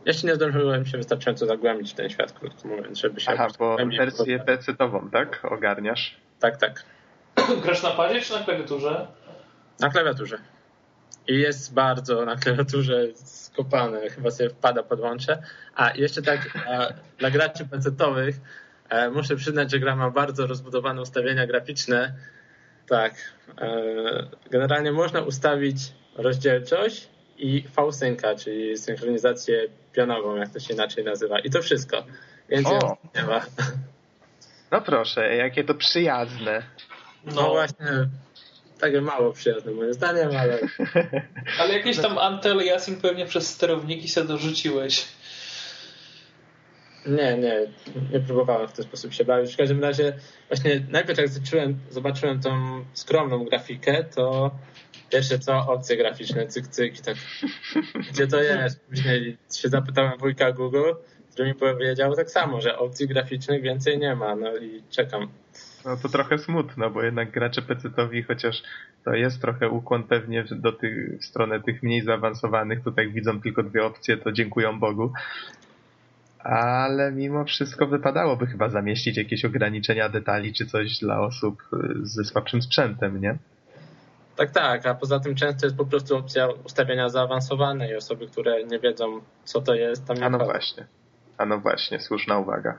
Jeszcze 0.06 0.26
nie 0.26 0.34
zdążyłem 0.34 0.86
się 0.86 0.98
wystarczająco 0.98 1.46
zagłębić 1.46 1.92
w 1.92 1.94
ten 1.94 2.10
świat, 2.10 2.32
krótko 2.32 2.68
mówiąc, 2.68 2.98
żeby 2.98 3.20
się... 3.20 3.30
Aha, 3.32 3.48
bo 3.58 3.76
wersję 3.98 4.38
PC-ową, 4.38 5.10
tak? 5.10 5.40
Ogarniasz? 5.44 6.16
Tak, 6.44 6.56
tak. 6.56 6.84
Grasz 7.64 7.82
na 7.82 7.90
padzie 7.90 8.20
czy 8.20 8.32
na 8.32 8.44
klawiaturze? 8.44 9.06
Na 9.80 9.90
klawiaturze. 9.90 10.38
I 11.28 11.38
jest 11.38 11.74
bardzo 11.74 12.24
na 12.24 12.36
klawiaturze 12.36 13.06
skopane. 13.14 14.10
Chyba 14.10 14.30
sobie 14.30 14.50
wpada 14.50 14.82
podłączę. 14.82 15.42
A 15.74 15.90
jeszcze 15.94 16.22
tak, 16.22 16.58
dla 17.18 17.30
graczy 17.30 17.66
pecetowych 17.66 18.36
e, 18.88 19.10
muszę 19.10 19.36
przyznać, 19.36 19.70
że 19.70 19.78
gra 19.78 19.96
ma 19.96 20.10
bardzo 20.10 20.46
rozbudowane 20.46 21.02
ustawienia 21.02 21.46
graficzne. 21.46 22.14
Tak. 22.88 23.14
E, 23.60 23.70
generalnie 24.50 24.92
można 24.92 25.20
ustawić 25.20 25.76
rozdzielczość 26.16 27.08
i 27.38 27.64
V-Synca, 27.76 28.34
czyli 28.34 28.78
synchronizację 28.78 29.68
pionową, 29.92 30.36
jak 30.36 30.48
to 30.48 30.60
się 30.60 30.74
inaczej 30.74 31.04
nazywa. 31.04 31.38
I 31.38 31.50
to 31.50 31.62
wszystko. 31.62 32.04
Więcej 32.48 32.78
nie 33.14 33.22
ma. 33.22 33.40
No 34.70 34.80
proszę, 34.80 35.36
jakie 35.36 35.64
to 35.64 35.74
przyjazne. 35.74 36.62
No, 37.24 37.32
no 37.34 37.50
właśnie, 37.50 37.86
takie 38.80 39.00
mało 39.00 39.32
przyjazne 39.32 39.72
moim 39.72 39.94
zdaniem, 39.94 40.30
ale... 40.36 40.58
ale 41.60 41.74
jakieś 41.74 41.98
tam 41.98 42.18
antyaliasing 42.18 43.00
pewnie 43.00 43.26
przez 43.26 43.54
sterowniki 43.54 44.08
sobie 44.08 44.28
dorzuciłeś. 44.28 45.06
Nie, 47.06 47.38
nie, 47.38 47.60
nie 48.12 48.20
próbowałem 48.20 48.68
w 48.68 48.72
ten 48.72 48.84
sposób 48.84 49.12
się 49.12 49.24
bawić. 49.24 49.54
W 49.54 49.56
każdym 49.56 49.82
razie 49.82 50.12
właśnie 50.48 50.80
najpierw 50.88 51.18
jak 51.18 51.28
zacząłem, 51.28 51.78
zobaczyłem 51.90 52.40
tą 52.40 52.84
skromną 52.94 53.44
grafikę, 53.44 54.04
to 54.04 54.50
pierwsze 55.10 55.38
co, 55.38 55.56
opcje 55.56 55.96
graficzne, 55.96 56.46
cyk, 56.46 56.68
cyk 56.68 56.98
i 56.98 57.02
tak, 57.02 57.16
gdzie 58.10 58.26
to 58.26 58.42
jest? 58.42 58.80
Później 58.80 59.36
się 59.54 59.68
zapytałem 59.68 60.18
wujka 60.18 60.52
Google, 60.52 60.92
który 61.34 61.48
mi 61.48 61.54
powiedział 61.54 62.16
tak 62.16 62.30
samo, 62.30 62.60
że 62.60 62.78
opcji 62.78 63.08
graficznych 63.08 63.62
więcej 63.62 63.98
nie 63.98 64.16
ma, 64.16 64.36
no 64.36 64.56
i 64.56 64.82
czekam. 64.90 65.28
No 65.84 65.96
to 65.96 66.08
trochę 66.08 66.38
smutno, 66.38 66.90
bo 66.90 67.02
jednak 67.02 67.30
gracze 67.30 67.62
pecetowi, 67.62 68.22
chociaż 68.22 68.62
to 69.04 69.14
jest 69.14 69.40
trochę 69.40 69.68
ukłon 69.68 70.02
pewnie 70.02 70.44
do 70.50 70.72
tych, 70.72 71.20
w 71.20 71.24
stronę 71.24 71.62
tych 71.62 71.82
mniej 71.82 72.02
zaawansowanych, 72.02 72.84
tutaj 72.84 73.12
widzą 73.12 73.40
tylko 73.40 73.62
dwie 73.62 73.84
opcje, 73.84 74.16
to 74.16 74.32
dziękują 74.32 74.78
Bogu. 74.78 75.12
Ale 76.38 77.12
mimo 77.12 77.44
wszystko 77.44 77.86
wypadałoby 77.86 78.46
chyba 78.46 78.68
zamieścić 78.68 79.16
jakieś 79.16 79.44
ograniczenia 79.44 80.08
detali 80.08 80.52
czy 80.52 80.66
coś 80.66 80.98
dla 80.98 81.20
osób 81.20 81.62
y, 81.72 82.06
ze 82.06 82.24
słabszym 82.24 82.62
sprzętem, 82.62 83.20
nie? 83.20 83.38
Tak, 84.36 84.50
tak, 84.50 84.86
a 84.86 84.94
poza 84.94 85.20
tym 85.20 85.34
często 85.34 85.66
jest 85.66 85.76
po 85.76 85.86
prostu 85.86 86.16
opcja 86.16 86.48
ustawienia 86.64 87.08
zaawansowane 87.08 87.90
i 87.90 87.96
osoby, 87.96 88.26
które 88.26 88.64
nie 88.64 88.78
wiedzą, 88.78 89.20
co 89.44 89.60
to 89.60 89.74
jest, 89.74 90.06
tam 90.06 90.16
nie 90.16 90.24
A 90.26 90.30
no 90.30 90.38
właśnie. 90.38 90.86
A 91.38 91.46
no 91.46 91.58
właśnie, 91.58 92.00
słuszna 92.00 92.38
uwaga. 92.38 92.78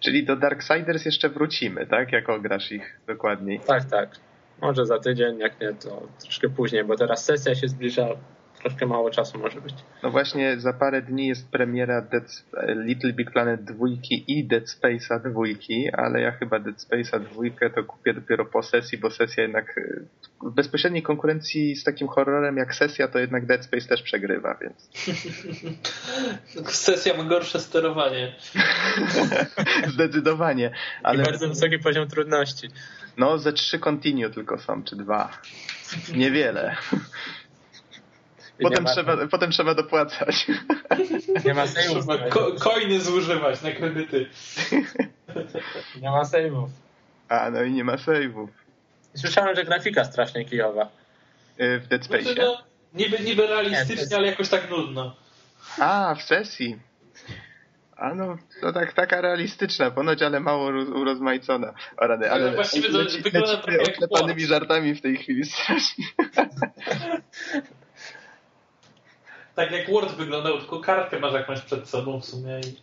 Czyli 0.00 0.24
do 0.24 0.36
Darksiders 0.36 1.04
jeszcze 1.04 1.28
wrócimy, 1.28 1.86
tak? 1.86 2.12
Jak 2.12 2.28
ograsz 2.28 2.72
ich 2.72 3.00
dokładniej. 3.06 3.60
Tak, 3.60 3.84
tak. 3.84 4.10
Może 4.60 4.86
za 4.86 4.98
tydzień, 4.98 5.38
jak 5.38 5.60
nie, 5.60 5.72
to 5.72 6.02
troszkę 6.22 6.48
później, 6.48 6.84
bo 6.84 6.96
teraz 6.96 7.24
sesja 7.24 7.54
się 7.54 7.68
zbliża, 7.68 8.08
troszkę 8.62 8.86
mało 8.86 9.10
czasu 9.10 9.38
może 9.38 9.60
być. 9.60 9.74
No 10.02 10.10
właśnie 10.10 10.60
za 10.60 10.72
parę 10.72 11.02
dni 11.02 11.26
jest 11.26 11.50
premiera 11.50 12.02
Dead, 12.02 12.44
Little 12.76 13.12
Big 13.12 13.30
Planet 13.30 13.64
2 13.64 13.86
i 14.26 14.44
Dead 14.44 14.64
Space'a 14.64 15.20
2, 15.20 15.42
ale 16.02 16.20
ja 16.20 16.32
chyba 16.32 16.58
Dead 16.58 16.76
Space'a 16.76 17.20
2 17.20 17.70
to 17.74 17.84
kupię 17.84 18.14
dopiero 18.14 18.44
po 18.44 18.62
sesji, 18.62 18.98
bo 18.98 19.10
sesja 19.10 19.42
jednak 19.42 19.78
y, 19.78 20.06
w 20.42 20.54
bezpośredniej 20.54 21.02
konkurencji 21.02 21.76
z 21.76 21.84
takim 21.84 22.08
horrorem 22.08 22.56
jak 22.56 22.74
sesja, 22.74 23.08
to 23.08 23.18
jednak 23.18 23.46
Dead 23.46 23.64
Space 23.64 23.88
też 23.88 24.02
przegrywa, 24.02 24.58
więc... 24.60 24.90
sesja 26.74 27.16
ma 27.16 27.24
gorsze 27.24 27.60
sterowanie. 27.60 28.34
Zdecydowanie. 29.94 30.70
Ale... 31.02 31.22
I 31.22 31.26
bardzo 31.26 31.48
wysoki 31.48 31.78
poziom 31.78 32.08
trudności. 32.08 32.68
No, 33.16 33.38
ze 33.38 33.52
trzy 33.52 33.78
continue 33.78 34.30
tylko 34.30 34.58
są, 34.58 34.84
czy 34.84 34.96
dwa. 34.96 35.30
Niewiele. 36.16 36.76
Potem 38.62 38.84
trzeba, 38.84 39.26
potem 39.26 39.50
trzeba 39.50 39.74
dopłacać. 39.74 40.46
Nie 41.44 41.54
ma 41.54 41.66
save'ów. 41.66 42.28
Ko 42.28 42.52
coiny 42.52 43.00
zużywać 43.00 43.62
na 43.62 43.70
kredyty. 43.70 44.26
Nie 46.02 46.10
ma 46.10 46.22
save'ów. 46.22 46.68
A, 47.28 47.50
no 47.50 47.62
i 47.62 47.72
nie 47.72 47.84
ma 47.84 47.96
save'ów. 47.96 48.48
Słyszałem, 49.14 49.56
że 49.56 49.64
grafika 49.64 50.04
strasznie 50.04 50.44
kijowa. 50.44 50.88
Y, 51.60 51.80
w 51.80 51.86
Dead 51.86 52.04
Space. 52.04 52.34
No, 52.38 52.62
niby, 52.94 53.18
niby 53.18 53.46
realistycznie, 53.46 54.16
ale 54.16 54.26
jakoś 54.26 54.48
tak 54.48 54.70
nudno. 54.70 55.16
A, 55.78 56.14
w 56.14 56.22
sesji. 56.22 56.78
A 57.96 58.14
no, 58.14 58.36
to 58.60 58.72
tak, 58.72 58.92
taka 58.92 59.20
realistyczna 59.20 59.90
ponoć, 59.90 60.22
ale 60.22 60.40
mało 60.40 60.66
urozmaicona. 60.94 61.74
O 61.96 62.06
rady, 62.06 62.30
ale, 62.30 62.44
ale 62.44 62.54
właściwie 62.54 62.90
to 62.90 62.98
leci, 62.98 63.22
wygląda 63.22 63.56
trochę 63.56 63.78
jak 63.78 64.40
żartami 64.40 64.94
w 64.94 65.00
tej 65.00 65.16
chwili 65.16 65.44
strasznie. 65.44 66.04
tak 69.54 69.70
jak 69.70 69.90
Word 69.90 70.14
wyglądał, 70.14 70.58
tylko 70.58 70.80
kartkę 70.80 71.18
masz 71.18 71.32
jakąś 71.32 71.60
przed 71.60 71.88
sobą 71.88 72.20
w 72.20 72.24
sumie. 72.24 72.60
I... 72.60 72.76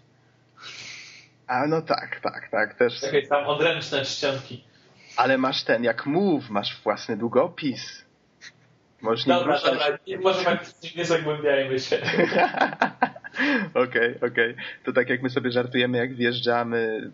A 1.47 1.67
no 1.67 1.81
tak, 1.81 2.19
tak, 2.23 2.49
tak. 2.51 2.73
Też. 2.73 3.01
Jakieś 3.03 3.29
tam 3.29 3.45
odręczne 3.45 4.05
czcionki. 4.05 4.63
Ale 5.17 5.37
masz 5.37 5.63
ten, 5.63 5.83
jak 5.83 6.05
move, 6.05 6.49
masz 6.49 6.81
własny 6.83 7.17
długopis. 7.17 8.05
Możesz 9.01 9.25
dobra, 9.25 9.55
nie 9.55 9.61
dobra, 9.61 9.85
nie, 10.07 10.17
może 10.17 10.43
faktycznie 10.43 10.89
nie 10.95 11.05
zagłębiajmy 11.05 11.79
się. 11.79 11.97
Okej, 13.73 13.81
okej. 13.83 14.17
Okay, 14.17 14.29
okay. 14.29 14.55
To 14.85 14.93
tak 14.93 15.09
jak 15.09 15.21
my 15.21 15.29
sobie 15.29 15.51
żartujemy, 15.51 15.97
jak 15.97 16.15
wjeżdżamy 16.15 17.11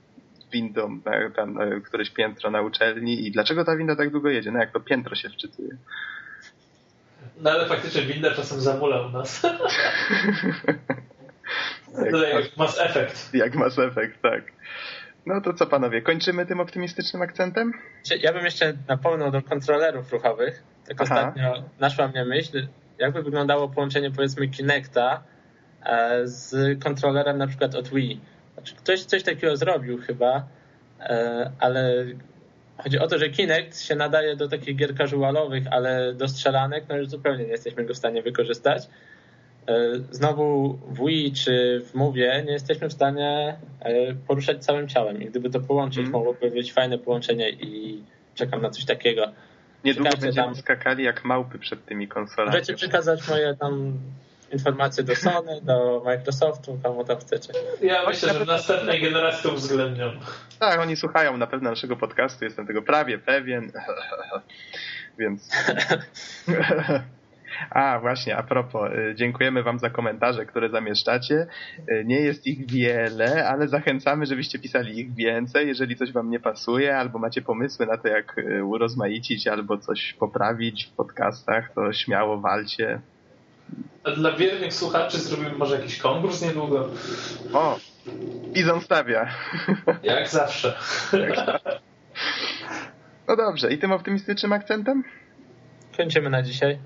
windą 0.51 0.99
tam 1.35 1.59
któreś 1.85 2.09
piętro 2.09 2.51
na 2.51 2.61
uczelni 2.61 3.27
i 3.27 3.31
dlaczego 3.31 3.65
ta 3.65 3.77
winda 3.77 3.95
tak 3.95 4.09
długo 4.09 4.29
jedzie? 4.29 4.51
No 4.51 4.59
jak 4.59 4.71
to 4.71 4.79
piętro 4.79 5.15
się 5.15 5.29
wczytuje. 5.29 5.77
No 7.37 7.51
ale 7.51 7.65
faktycznie 7.65 8.01
winda 8.01 8.31
czasem 8.31 8.61
zamula 8.61 9.07
u 9.07 9.09
nas. 9.09 9.43
jak, 12.05 12.33
jak 12.33 12.57
Mass 12.57 12.79
Effect. 12.79 13.33
Jak 13.33 13.55
Mass 13.55 13.79
Effect, 13.79 14.21
tak. 14.21 14.43
No 15.25 15.41
to 15.41 15.53
co 15.53 15.65
panowie, 15.65 16.01
kończymy 16.01 16.45
tym 16.45 16.59
optymistycznym 16.59 17.21
akcentem? 17.21 17.73
Ja 18.19 18.33
bym 18.33 18.45
jeszcze 18.45 18.73
napomniał 18.87 19.31
do 19.31 19.41
kontrolerów 19.41 20.11
ruchowych. 20.11 20.63
Tak 20.87 20.97
Aha. 21.01 21.15
ostatnio 21.15 21.63
naszła 21.79 22.07
mnie 22.07 22.25
myśl, 22.25 22.67
jakby 22.99 23.23
wyglądało 23.23 23.69
połączenie 23.69 24.11
powiedzmy 24.11 24.47
Kinecta 24.47 25.23
e, 25.83 26.27
z 26.27 26.79
kontrolerem 26.83 27.37
na 27.37 27.47
przykład 27.47 27.75
od 27.75 27.89
Wii. 27.89 28.21
Znaczy, 28.53 28.75
ktoś 28.75 29.03
coś 29.03 29.23
takiego 29.23 29.57
zrobił 29.57 30.01
chyba, 30.01 30.47
e, 30.99 31.51
ale 31.59 32.05
Chodzi 32.77 32.99
o 32.99 33.07
to, 33.07 33.17
że 33.19 33.29
Kinect 33.29 33.81
się 33.81 33.95
nadaje 33.95 34.35
do 34.35 34.47
takich 34.47 34.75
gier 34.75 34.97
casualowych, 34.97 35.63
ale 35.71 36.13
do 36.13 36.27
strzelanek 36.27 36.85
no 36.89 36.97
już 36.97 37.07
zupełnie 37.07 37.43
nie 37.43 37.51
jesteśmy 37.51 37.85
go 37.85 37.93
w 37.93 37.97
stanie 37.97 38.21
wykorzystać. 38.21 38.83
E, 39.67 39.73
znowu 40.11 40.73
w 40.73 41.05
Wii 41.05 41.33
czy 41.33 41.81
w 41.85 41.93
Move 41.93 42.15
nie 42.15 42.51
jesteśmy 42.51 42.89
w 42.89 42.93
stanie 42.93 43.57
e, 43.79 44.13
poruszać 44.13 44.65
całym 44.65 44.87
ciałem 44.87 45.21
i 45.21 45.25
gdyby 45.25 45.49
to 45.49 45.59
połączyć, 45.59 45.99
mm. 45.99 46.11
mogłoby 46.11 46.51
być 46.51 46.73
fajne 46.73 46.97
połączenie 46.97 47.49
i 47.49 48.03
czekam 48.35 48.61
na 48.61 48.69
coś 48.69 48.85
takiego. 48.85 49.31
Niedługo 49.83 50.09
będziemy 50.09 50.33
tam... 50.33 50.55
skakali 50.55 51.03
jak 51.03 51.25
małpy 51.25 51.59
przed 51.59 51.85
tymi 51.85 52.07
konsolami. 52.07 52.51
Możecie 52.51 52.73
przekazać 52.73 53.27
moje 53.27 53.55
tam 53.55 53.99
informacje 54.51 55.03
do 55.03 55.15
Sony, 55.15 55.61
do 55.61 56.01
Microsoftu, 56.05 56.79
komu 56.83 57.03
tam 57.03 57.17
chcecie. 57.17 57.53
Ja 57.81 58.05
myślę, 58.07 58.33
że 58.33 58.39
w 58.39 58.47
następnej 58.47 59.01
generacji 59.01 59.43
to 59.43 59.55
uwzględnią. 59.55 60.11
Tak, 60.59 60.79
oni 60.79 60.95
słuchają 60.95 61.37
na 61.37 61.47
pewno 61.47 61.69
naszego 61.69 61.95
podcastu, 61.95 62.45
jestem 62.45 62.67
tego 62.67 62.81
prawie 62.81 63.17
pewien. 63.17 63.71
Więc... 65.19 65.49
A, 67.69 67.99
właśnie, 67.99 68.37
a 68.37 68.43
propos, 68.43 68.91
y, 68.91 69.15
dziękujemy 69.15 69.63
Wam 69.63 69.79
za 69.79 69.89
komentarze, 69.89 70.45
które 70.45 70.69
zamieszczacie. 70.69 71.47
Y, 71.91 72.03
nie 72.05 72.21
jest 72.21 72.47
ich 72.47 72.71
wiele, 72.71 73.47
ale 73.47 73.67
zachęcamy, 73.67 74.25
żebyście 74.25 74.59
pisali 74.59 74.99
ich 74.99 75.13
więcej. 75.13 75.67
Jeżeli 75.67 75.95
coś 75.95 76.11
Wam 76.11 76.29
nie 76.29 76.39
pasuje, 76.39 76.97
albo 76.97 77.19
macie 77.19 77.41
pomysły 77.41 77.85
na 77.85 77.97
to, 77.97 78.07
jak 78.07 78.37
y, 78.37 78.63
urozmaicić, 78.63 79.47
albo 79.47 79.77
coś 79.77 80.13
poprawić 80.13 80.85
w 80.85 80.95
podcastach, 80.95 81.73
to 81.73 81.93
śmiało 81.93 82.39
walcie. 82.39 83.01
A 84.03 84.11
dla 84.11 84.31
wiernych 84.31 84.73
słuchaczy 84.73 85.17
zrobimy 85.17 85.51
może 85.57 85.75
jakiś 85.75 85.97
konkurs 85.97 86.41
niedługo. 86.41 86.89
O, 87.53 87.79
Bizon 88.53 88.81
stawia. 88.81 89.29
Jak 90.03 90.29
zawsze. 90.29 90.77
No 93.27 93.35
dobrze, 93.35 93.73
i 93.73 93.77
tym 93.77 93.91
optymistycznym 93.91 94.53
akcentem? 94.53 95.03
Kończymy 95.97 96.29
na 96.29 96.41
dzisiaj. 96.41 96.79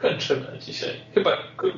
Kończymy 0.00 0.50
na 0.52 0.58
dzisiaj. 0.58 0.90
Chyba 1.14 1.30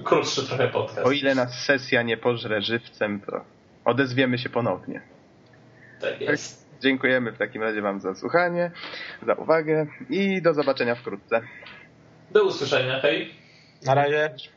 krótszy 0.04 0.46
trochę 0.46 0.68
podcast. 0.68 1.06
O 1.06 1.12
ile 1.12 1.34
nas 1.34 1.64
sesja 1.64 2.02
nie 2.02 2.16
pożre 2.16 2.62
żywcem, 2.62 3.20
to 3.20 3.44
odezwiemy 3.84 4.38
się 4.38 4.48
ponownie. 4.48 5.02
Tak 6.00 6.20
jest. 6.20 6.66
Dziękujemy 6.80 7.32
w 7.32 7.38
takim 7.38 7.62
razie 7.62 7.82
Wam 7.82 8.00
za 8.00 8.14
słuchanie, 8.14 8.70
za 9.26 9.34
uwagę 9.34 9.86
i 10.10 10.42
do 10.42 10.54
zobaczenia 10.54 10.94
wkrótce. 10.94 11.40
Do 12.30 12.44
usłyszenia. 12.44 13.00
Hej. 13.00 13.45
Na 13.82 13.94
razie. 13.94 14.55